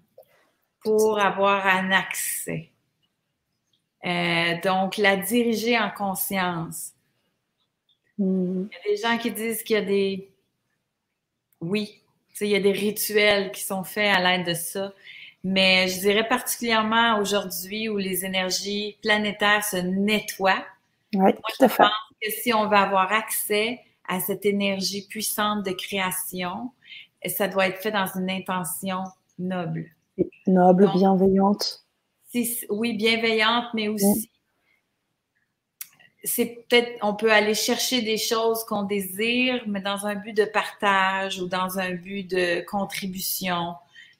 [0.81, 2.73] pour avoir un accès.
[4.09, 6.93] Euh, donc, la diriger en conscience.
[8.17, 8.65] Mm.
[8.65, 10.31] Il y a des gens qui disent qu'il y a des...
[11.61, 12.03] Oui,
[12.41, 14.93] il y a des rituels qui sont faits à l'aide de ça.
[15.45, 20.65] Mais je dirais particulièrement aujourd'hui où les énergies planétaires se nettoient.
[21.15, 21.83] Oui, tout à fait.
[21.83, 26.71] Je pense que si on veut avoir accès à cette énergie puissante de création,
[27.27, 29.03] ça doit être fait dans une intention
[29.39, 29.91] noble.
[30.47, 31.85] Noble, bienveillante
[32.71, 34.31] oui, bienveillante, mais aussi,
[36.25, 40.45] c'est peut-être, on peut aller chercher des choses qu'on désire, mais dans un but de
[40.45, 43.75] partage ou dans un but de contribution,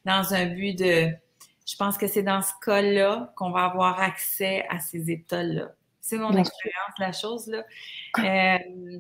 [0.05, 1.11] dans un but de,
[1.67, 5.73] je pense que c'est dans ce cas-là qu'on va avoir accès à ces états-là.
[6.01, 7.65] C'est mon expérience, la chose, là.
[8.19, 8.99] Euh,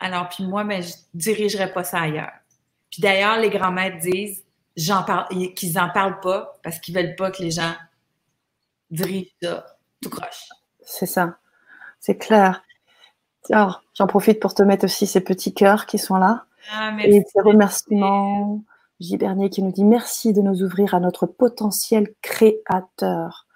[0.00, 2.32] alors, puis moi, ben, je dirigerai pas ça ailleurs.
[2.90, 4.44] Puis d'ailleurs, les grands-maîtres disent
[4.76, 7.74] j'en parle, qu'ils n'en parlent pas parce qu'ils veulent pas que les gens
[8.90, 10.10] dirige tout.
[10.82, 11.38] C'est ça,
[12.00, 12.62] c'est clair.
[13.50, 16.44] Alors, j'en profite pour te mettre aussi ces petits cœurs qui sont là.
[16.72, 18.62] Ah, et ces remerciements.
[18.98, 19.18] J.
[19.18, 23.46] Bernier qui nous dit merci de nous ouvrir à notre potentiel créateur.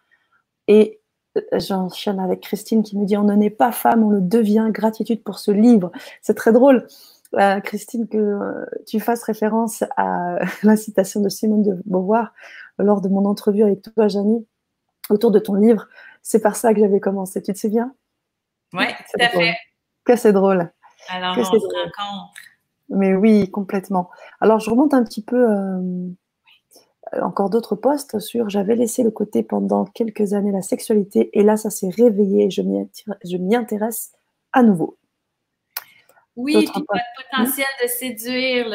[0.68, 1.00] Et
[1.36, 4.68] euh, j'enchaîne avec Christine qui nous dit on ne naît pas femme, on le devient.
[4.70, 5.90] Gratitude pour ce livre.
[6.20, 6.86] C'est très drôle
[7.38, 12.32] euh, Christine, que euh, tu fasses référence à la citation de Simone de Beauvoir
[12.78, 14.46] lors de mon entrevue avec toi, Janie,
[15.10, 15.88] autour de ton livre.
[16.22, 17.42] C'est par ça que j'avais commencé.
[17.42, 17.94] Tu te souviens?
[18.72, 19.56] Oui, tout à fait.
[20.04, 20.70] Que c'est drôle.
[21.08, 22.32] Alors, on se rencontre.
[22.90, 24.10] Mais oui, complètement.
[24.40, 26.08] Alors, je remonte un petit peu euh,
[27.20, 31.56] encore d'autres postes sur j'avais laissé le côté pendant quelques années la sexualité et là,
[31.56, 32.62] ça s'est réveillé et je
[33.36, 34.12] m'y intéresse
[34.52, 34.98] à nouveau.
[36.36, 38.68] Oui, puis votre potentiel de séduire,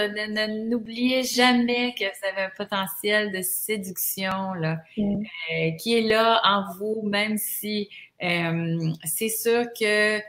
[0.67, 6.73] n'oubliez jamais que vous avez un potentiel de séduction là, euh, qui est là en
[6.75, 7.89] vous, même si
[8.21, 10.19] euh, c'est sûr que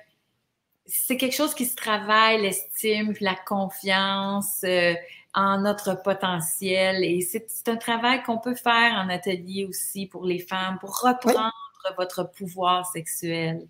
[0.87, 4.95] c'est quelque chose qui se travaille, l'estime, la confiance euh,
[5.35, 7.03] en notre potentiel.
[7.03, 11.53] Et c'est un travail qu'on peut faire en atelier aussi pour les femmes, pour reprendre
[11.97, 13.67] votre pouvoir sexuel.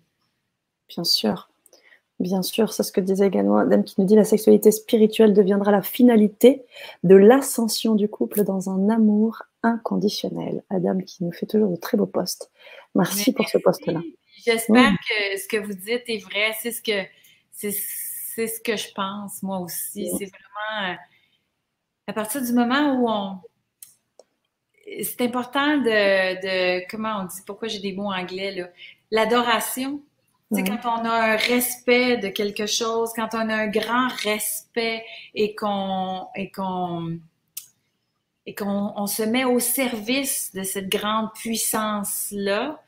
[0.89, 1.49] Bien sûr.
[2.19, 5.71] Bien sûr, c'est ce que disait également Adam qui nous dit la sexualité spirituelle deviendra
[5.71, 6.63] la finalité
[7.03, 10.63] de l'ascension du couple dans un amour inconditionnel.
[10.71, 12.49] Adam qui nous fait toujours de très beaux postes.
[12.95, 14.01] Merci pour ce poste-là.
[14.43, 16.55] J'espère que ce que vous dites est vrai.
[16.59, 17.07] C'est ce que
[17.51, 20.09] c'est, ce que je pense moi aussi.
[20.17, 20.95] C'est vraiment euh,
[22.07, 23.37] à partir du moment où on
[25.03, 28.69] c'est important de, de comment on dit pourquoi j'ai des mots anglais là?
[29.11, 30.01] L'adoration
[30.51, 35.03] c'est quand on a un respect de quelque chose, quand on a un grand respect
[35.35, 37.19] et qu'on et qu'on
[38.45, 42.81] et qu'on on se met au service de cette grande puissance là,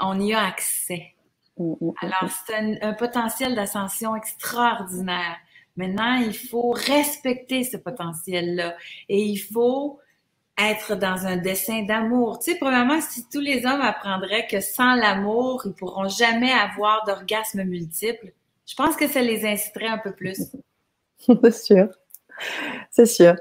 [0.00, 1.14] on y a accès.
[1.58, 5.36] Mm, mm, mm, Alors c'est un, un potentiel d'ascension extraordinaire.
[5.76, 8.76] Maintenant, il faut respecter ce potentiel là
[9.08, 9.98] et il faut
[10.70, 12.38] être dans un dessin d'amour.
[12.38, 17.04] Tu sais, premièrement, si tous les hommes apprendraient que sans l'amour, ils pourront jamais avoir
[17.06, 18.32] d'orgasme multiple,
[18.66, 20.52] je pense que ça les inciterait un peu plus.
[21.18, 21.88] C'est sûr.
[22.90, 23.36] C'est sûr.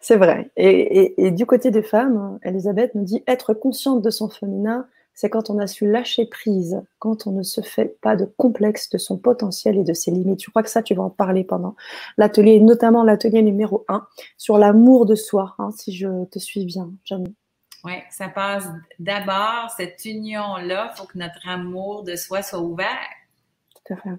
[0.00, 0.50] C'est vrai.
[0.56, 5.30] Et, et, du côté des femmes, Elisabeth nous dit être consciente de son féminin, c'est
[5.30, 8.98] quand on a su lâcher prise, quand on ne se fait pas de complexe de
[8.98, 10.42] son potentiel et de ses limites.
[10.42, 11.76] Je crois que ça, tu vas en parler pendant
[12.16, 14.06] l'atelier, notamment l'atelier numéro 1
[14.38, 17.32] sur l'amour de soi, hein, si je te suis bien, Jeanne.
[17.84, 18.66] Oui, ça passe
[18.98, 22.86] d'abord, cette union-là, il faut que notre amour de soi soit ouvert.
[23.74, 24.10] Tout à fait.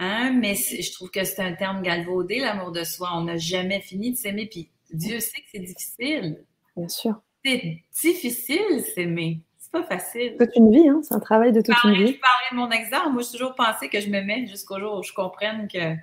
[0.00, 0.36] Hein?
[0.40, 3.10] Mais je trouve que c'est un terme galvaudé, l'amour de soi.
[3.14, 6.44] On n'a jamais fini de s'aimer, puis Dieu sait que c'est difficile.
[6.76, 7.20] Bien sûr.
[7.44, 9.40] C'est difficile s'aimer
[9.72, 10.36] pas facile.
[10.38, 11.00] Toute une vie, hein?
[11.02, 12.12] c'est un travail de toute une vie.
[12.12, 13.10] Je parlais de mon exemple.
[13.10, 15.96] Moi, j'ai toujours pensé que je m'aimais jusqu'au jour où je comprenne que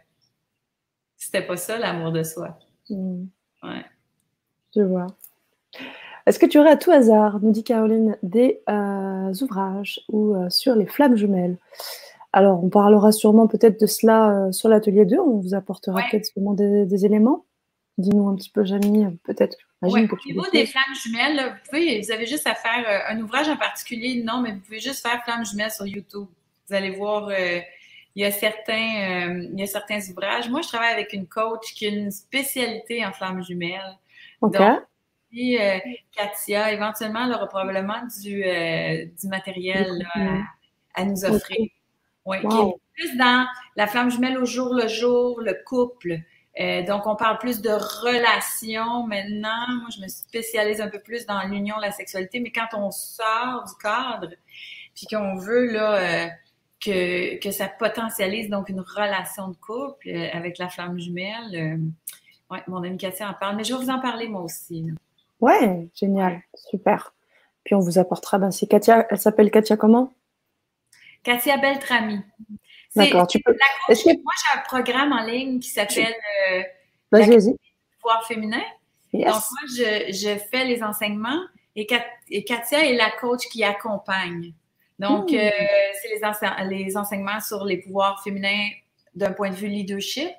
[1.15, 2.57] c'était pas ça l'amour de soi.
[2.89, 3.25] Hmm.
[3.63, 3.85] Ouais.
[4.75, 5.07] Je vois.
[6.25, 10.49] Est-ce que tu aurais à tout hasard, nous dit Caroline, des euh, ouvrages ou euh,
[10.49, 11.57] sur les flammes jumelles?
[12.33, 15.17] Alors, on parlera sûrement peut-être de cela euh, sur l'atelier 2.
[15.19, 17.45] On vous apportera peut-être des, des éléments.
[17.97, 22.25] Dis-nous un petit peu, Jamie, peut-être au niveau des flammes jumelles, vous, pouvez, vous avez
[22.25, 25.45] juste à faire euh, un ouvrage en particulier, non, mais vous pouvez juste faire flammes
[25.45, 26.27] jumelles sur YouTube.
[26.67, 27.59] Vous allez voir, euh,
[28.15, 30.49] il, y a certains, euh, il y a certains ouvrages.
[30.49, 33.97] Moi, je travaille avec une coach qui a une spécialité en flammes jumelles.
[34.41, 34.55] Donc,
[35.29, 35.59] puis,
[36.11, 40.07] Katia, éventuellement, elle aura probablement du, du matériel
[40.95, 41.69] à, nous offrir.
[42.25, 46.19] Oui, qui est plus dans la flamme jumelle au jour le jour, le couple.
[46.59, 49.65] Euh, donc, on parle plus de relations maintenant.
[49.79, 53.63] Moi, je me spécialise un peu plus dans l'union, la sexualité, mais quand on sort
[53.65, 54.33] du cadre,
[54.93, 56.27] puis qu'on veut là euh,
[56.83, 61.79] que, que ça potentialise donc une relation de couple euh, avec la flamme jumelle,
[62.51, 64.85] ouais, mon amie Katia en parle, mais je vais vous en parler moi aussi.
[65.39, 67.13] Ouais, génial, super.
[67.63, 70.11] Puis on vous apportera, ben c'est Katia, elle s'appelle Katia comment?
[71.23, 72.19] Katia Beltrami.
[72.95, 73.27] D'accord.
[73.27, 73.51] Tu peux...
[73.51, 76.15] Moi, j'ai un programme en ligne qui s'appelle
[76.51, 76.63] euh,
[77.99, 78.63] pouvoir féminin.
[79.13, 81.41] Donc, moi, je, fais les enseignements
[81.75, 84.53] et, Katia est la coach qui accompagne.
[84.97, 85.35] Donc, hmm.
[85.35, 85.49] euh,
[86.01, 88.67] c'est les, les, enseignements sur les pouvoirs féminins
[89.15, 90.29] d'un point de vue leadership,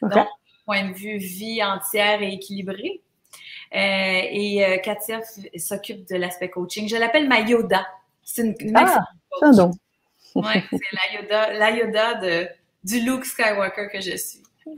[0.00, 0.26] donc d'un
[0.64, 3.02] point de vue vie entière et équilibrée.
[3.74, 5.20] Euh, et euh, Katia
[5.56, 6.88] s'occupe de l'aspect coaching.
[6.88, 7.86] Je l'appelle ma Yoda.
[8.22, 9.04] C'est une, une ah,
[10.44, 12.48] oui, c'est la Yoda, de,
[12.84, 14.42] du Luke Skywalker que je suis.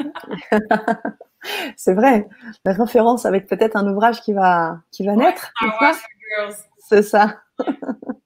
[1.77, 2.29] c'est vrai.
[2.65, 5.53] La référence avec peut-être un ouvrage qui va, qui va naître.
[6.79, 7.37] C'est ça.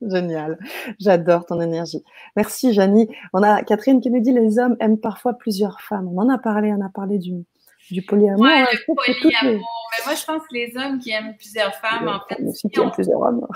[0.02, 0.58] Génial.
[0.98, 2.04] J'adore ton énergie.
[2.36, 3.08] Merci, Janie.
[3.32, 6.08] On a Catherine qui nous dit les hommes aiment parfois plusieurs femmes.
[6.08, 7.44] On en a parlé, on a parlé du,
[7.92, 8.40] du polyamour.
[8.40, 9.68] Ouais, le polyamour.
[9.92, 12.90] Mais moi, je pense que les hommes qui aiment plusieurs femmes, en fait, si, on,
[12.90, 13.46] plusieurs hommes.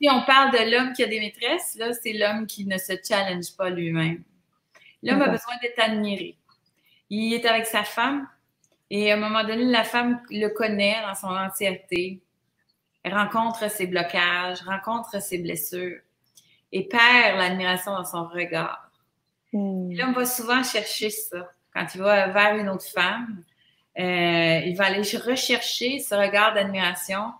[0.00, 2.92] si on parle de l'homme qui a des maîtresses, là, c'est l'homme qui ne se
[3.06, 4.22] challenge pas lui-même.
[5.02, 6.36] L'homme a besoin d'être admiré.
[7.08, 8.28] Il est avec sa femme,
[8.88, 12.22] Et à un moment donné, la femme le connaît dans son entièreté,
[13.04, 16.00] rencontre ses blocages, rencontre ses blessures
[16.72, 18.90] et perd l'admiration dans son regard.
[19.52, 19.90] Hmm.
[19.92, 21.50] L'homme va souvent chercher ça.
[21.74, 23.42] Quand il va vers une autre femme,
[23.98, 27.32] euh, il va aller rechercher ce regard d'admiration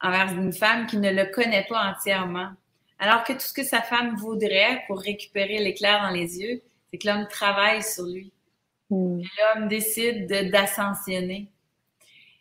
[0.00, 2.50] envers une femme qui ne le connaît pas entièrement.
[2.98, 6.98] Alors que tout ce que sa femme voudrait pour récupérer l'éclair dans les yeux, c'est
[6.98, 8.32] que l'homme travaille sur lui.
[8.90, 9.20] Hmm.
[9.38, 11.48] L'homme décide d'ascensionner.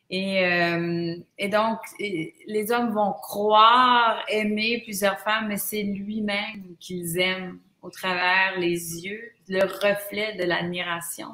[0.10, 7.18] Et, euh, et, donc, les hommes vont croire aimer plusieurs femmes, mais c'est lui-même qu'ils
[7.20, 11.30] aiment au travers les yeux, le reflet de l'admiration.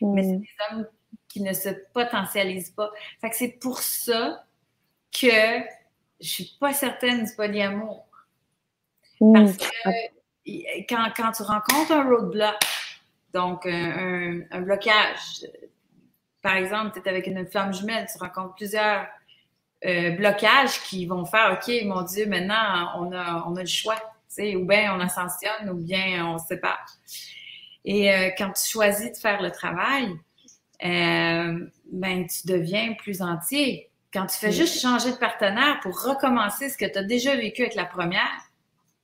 [0.00, 0.40] Mais c'est hmm.
[0.40, 0.86] des hommes
[1.34, 2.92] qui ne se potentialisent pas.
[3.20, 4.44] Fait que c'est pour ça
[5.10, 5.62] que
[6.20, 8.06] je suis pas certaine du polyamour.
[9.18, 9.64] Parce que
[10.88, 12.54] quand, quand tu rencontres un roadblock,
[13.32, 15.44] donc un, un, blocage,
[16.40, 19.08] par exemple, tu es avec une femme jumelle, tu rencontres plusieurs
[19.84, 24.00] euh, blocages qui vont faire OK, mon Dieu, maintenant on a, on a le choix.
[24.38, 26.86] Ou bien on ascensionne ou bien on se sépare.
[27.84, 30.08] Et euh, quand tu choisis de faire le travail,
[30.84, 33.90] euh, ben, tu deviens plus entier.
[34.12, 37.62] Quand tu fais juste changer de partenaire pour recommencer ce que tu as déjà vécu
[37.62, 38.50] avec la première,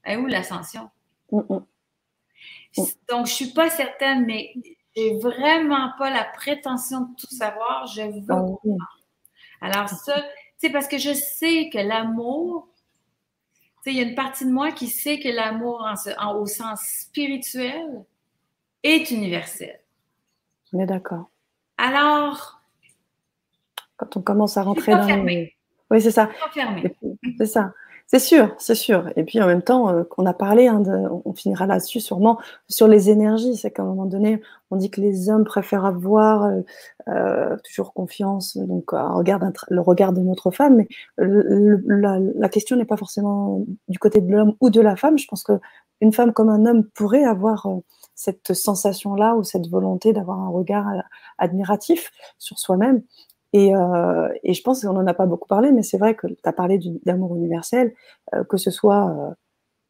[0.04, 0.90] est où l'ascension?
[1.32, 4.54] Donc, je suis pas certaine, mais
[4.96, 7.86] j'ai vraiment pas la prétention de tout savoir.
[7.86, 8.58] Je veux.
[9.60, 10.24] Ah Alors, ça,
[10.58, 12.68] c'est parce que je sais que l'amour,
[13.86, 15.86] il y a une partie de moi qui sait que l'amour
[16.36, 18.04] au sens spirituel
[18.82, 19.80] est universel.
[20.72, 21.29] On est d'accord.
[21.80, 22.60] Alors.
[23.96, 25.24] Quand on commence à rentrer dans.
[25.24, 25.54] Les...
[25.90, 26.28] Oui, c'est ça.
[27.38, 27.72] C'est ça.
[28.06, 29.08] C'est sûr, c'est sûr.
[29.14, 30.82] Et puis en même temps, euh, qu'on a parlé, hein,
[31.24, 33.56] on finira là-dessus sûrement, sur les énergies.
[33.56, 34.42] C'est qu'à un moment donné,
[34.72, 36.60] on dit que les hommes préfèrent avoir euh,
[37.06, 40.76] euh toujours confiance, donc le regard de notre femme.
[40.78, 40.88] Mais
[41.18, 45.16] la, la, question n'est pas forcément du côté de l'homme ou de la femme.
[45.16, 47.68] Je pense qu'une femme comme un homme pourrait avoir
[48.20, 50.86] cette sensation-là ou cette volonté d'avoir un regard
[51.38, 53.02] admiratif sur soi-même.
[53.54, 56.36] Et, euh, je pense qu'on n'en a pas beaucoup parlé, mais c'est vrai que tu
[56.44, 57.94] as parlé d'amour universel,
[58.34, 59.34] euh, que ce soit euh,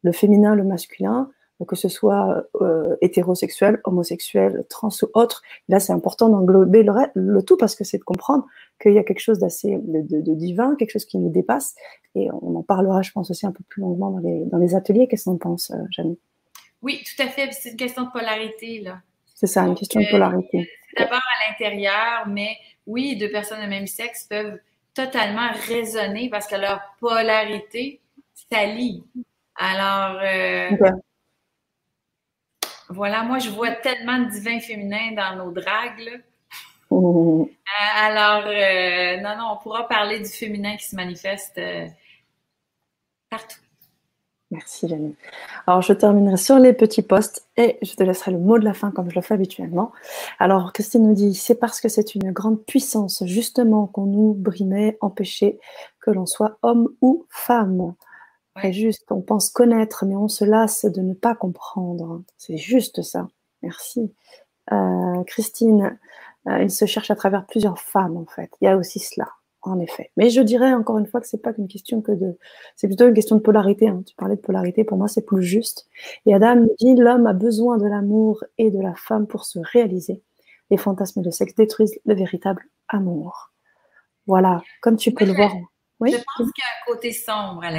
[0.02, 1.30] le féminin, le masculin,
[1.66, 5.42] que ce soit euh, hétérosexuel, homosexuel, trans ou autre.
[5.68, 8.46] Là, c'est important d'englober le, tout parce que c'est de comprendre
[8.80, 11.74] qu'il y a quelque chose d'assez de, divin, quelque chose qui nous dépasse.
[12.14, 14.74] Et on en parlera, je pense, aussi un peu plus longuement dans les, dans les
[14.74, 15.06] ateliers.
[15.06, 16.16] Qu'est-ce qu'on pense, Jeanne
[16.82, 17.52] Oui, tout à fait.
[17.52, 19.00] C'est une question de polarité, là.
[19.34, 20.70] C'est ça, une question de polarité.
[20.96, 24.58] D'abord à l'intérieur, mais oui, deux personnes de même sexe peuvent
[24.94, 28.00] totalement raisonner parce que leur polarité
[28.50, 29.04] s'allie.
[29.54, 30.70] Alors, euh,
[32.88, 36.22] voilà, moi, je vois tellement de divins féminins dans nos dragues.
[36.92, 37.44] Euh,
[37.96, 41.60] alors, euh, non, non, on pourra parler du féminin qui se manifeste
[43.28, 43.60] partout.
[44.50, 45.14] Merci Jenny.
[45.68, 48.74] Alors je terminerai sur les petits postes et je te laisserai le mot de la
[48.74, 49.92] fin comme je le fais habituellement.
[50.40, 54.98] Alors Christine nous dit c'est parce que c'est une grande puissance justement qu'on nous brimait,
[55.00, 55.60] empêchait
[56.00, 57.94] que l'on soit homme ou femme.
[58.60, 62.22] C'est juste, on pense connaître mais on se lasse de ne pas comprendre.
[62.36, 63.28] C'est juste ça.
[63.62, 64.12] Merci.
[64.72, 65.96] Euh, Christine,
[66.48, 68.50] euh, il se cherche à travers plusieurs femmes en fait.
[68.60, 69.28] Il y a aussi cela.
[69.62, 70.10] En effet.
[70.16, 72.38] Mais je dirais encore une fois que c'est pas qu'une question que de,
[72.76, 73.88] c'est plutôt une question de polarité.
[73.88, 74.02] Hein.
[74.06, 75.86] Tu parlais de polarité, pour moi c'est plus juste.
[76.24, 80.22] Et Adam dit l'homme a besoin de l'amour et de la femme pour se réaliser.
[80.70, 83.50] Les fantasmes de sexe détruisent le véritable amour.
[84.26, 85.52] Voilà, comme tu peux le voir.
[86.00, 86.12] Oui?
[86.12, 87.70] Je pense qu'il y a un côté sombre à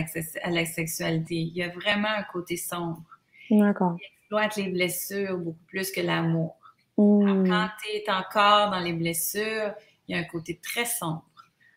[0.51, 1.35] la, sexualité.
[1.35, 3.01] Il y a vraiment un côté sombre.
[3.49, 3.95] D'accord.
[3.99, 6.55] Il exploite les blessures beaucoup plus que l'amour.
[6.97, 7.47] Hmm.
[7.47, 9.73] Quand tu es encore dans les blessures,
[10.07, 11.25] il y a un côté très sombre.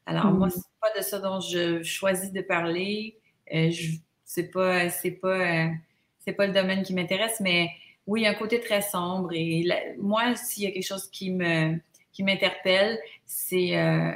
[0.07, 0.51] Alors, moi, mm.
[0.51, 3.19] c'est pas de ça dont je choisis de parler.
[3.55, 3.71] Euh,
[4.25, 7.71] c'est pas, c'est pas, euh, pas le domaine qui m'intéresse, mais
[8.07, 9.31] oui, il y a un côté très sombre.
[9.33, 9.67] Et
[9.99, 11.79] moi, s'il y a quelque chose qui me,
[12.13, 14.13] qui m'interpelle, c'est euh,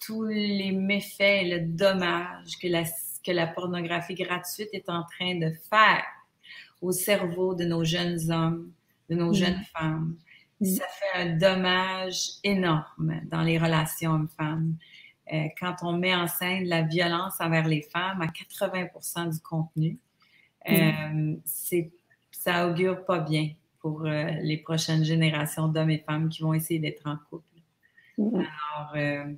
[0.00, 2.84] tous les méfaits et le dommage que la,
[3.24, 6.04] que la pornographie gratuite est en train de faire
[6.80, 8.72] au cerveau de nos jeunes hommes,
[9.08, 9.34] de nos mm.
[9.34, 10.16] jeunes femmes.
[10.60, 10.66] Mm.
[10.66, 14.76] Ça fait un dommage énorme dans les relations hommes-femmes.
[15.32, 19.98] Euh, quand on met en scène la violence envers les femmes à 80% du contenu,
[20.68, 21.36] euh,
[22.32, 23.50] ça augure pas bien
[23.80, 27.44] pour euh, les prochaines générations d'hommes et femmes qui vont essayer d'être en couple.
[28.18, 29.28] Alors,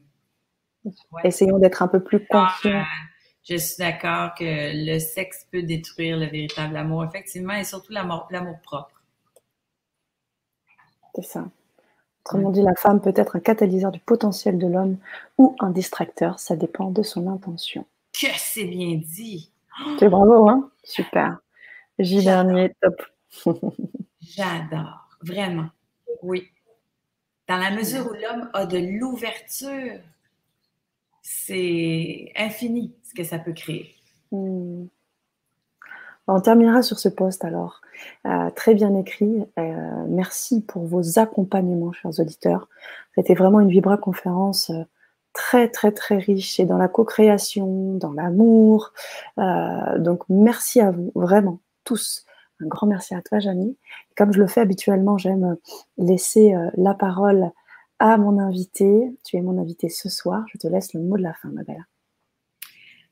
[1.22, 2.84] essayons d'être un peu plus conscients.
[3.48, 8.60] je suis d'accord que le sexe peut détruire le véritable amour, effectivement, et surtout l'amour
[8.62, 9.02] propre.
[11.14, 11.44] C'est ça.
[12.26, 14.96] Autrement dit, la femme peut être un catalyseur du potentiel de l'homme
[15.36, 17.84] ou un distracteur, ça dépend de son intention.
[18.18, 19.50] Que c'est bien dit!
[19.98, 20.70] C'est bravo, hein?
[20.84, 21.38] Super.
[21.98, 23.02] J dernier, top.
[24.22, 25.68] J'adore, vraiment.
[26.22, 26.48] Oui.
[27.46, 30.00] Dans la mesure où l'homme a de l'ouverture,
[31.20, 33.94] c'est infini ce que ça peut créer.
[34.30, 34.86] Hmm.
[36.26, 37.80] On terminera sur ce poste alors.
[38.26, 39.44] Euh, très bien écrit.
[39.58, 42.68] Euh, merci pour vos accompagnements, chers auditeurs.
[43.14, 44.84] C'était vraiment une Vibra conférence euh,
[45.34, 48.92] très, très, très riche et dans la co-création, dans l'amour.
[49.98, 52.24] donc, merci à vous, vraiment, tous.
[52.60, 53.76] Un grand merci à toi, Jamie.
[54.16, 55.56] Comme je le fais habituellement, j'aime
[55.98, 57.50] laisser la parole
[57.98, 59.12] à mon invité.
[59.24, 60.44] Tu es mon invité ce soir.
[60.52, 61.84] Je te laisse le mot de la fin, ma belle.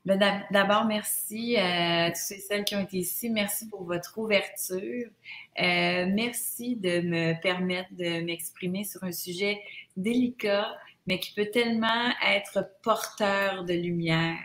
[0.05, 0.19] Ben,
[0.51, 3.29] d'abord, merci à tous et celles qui ont été ici.
[3.29, 5.07] Merci pour votre ouverture.
[5.61, 9.61] Euh, merci de me permettre de m'exprimer sur un sujet
[9.95, 10.75] délicat,
[11.07, 14.39] mais qui peut tellement être porteur de lumière.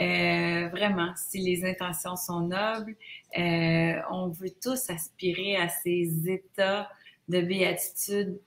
[0.00, 2.96] Euh, vraiment, si les intentions sont nobles,
[3.38, 6.90] euh, on veut tous aspirer à ces états
[7.28, 8.40] de béatitude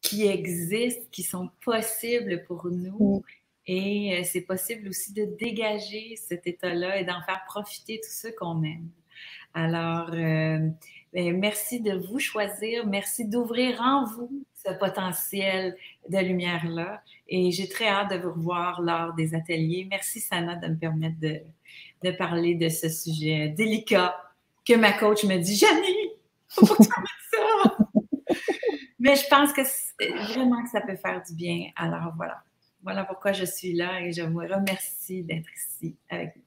[0.00, 3.22] qui existent, qui sont possibles pour nous.
[3.66, 8.32] Et euh, c'est possible aussi de dégager cet état-là et d'en faire profiter tous ceux
[8.32, 8.88] qu'on aime.
[9.54, 10.68] Alors, euh,
[11.12, 12.86] ben, merci de vous choisir.
[12.86, 15.76] Merci d'ouvrir en vous ce potentiel
[16.08, 17.02] de lumière-là.
[17.28, 19.86] Et j'ai très hâte de vous revoir lors des ateliers.
[19.88, 21.40] Merci, Sana, de me permettre de,
[22.02, 24.16] de parler de ce sujet délicat
[24.66, 26.10] que ma coach me dit Janie,
[26.48, 26.88] faut pas que tu
[27.32, 27.76] ça.
[28.98, 29.62] Mais je pense que
[30.32, 31.70] vraiment que ça peut faire du bien.
[31.76, 32.42] Alors voilà.
[32.84, 36.43] Voilà pourquoi je suis là et je vous remercie d'être ici avec nous.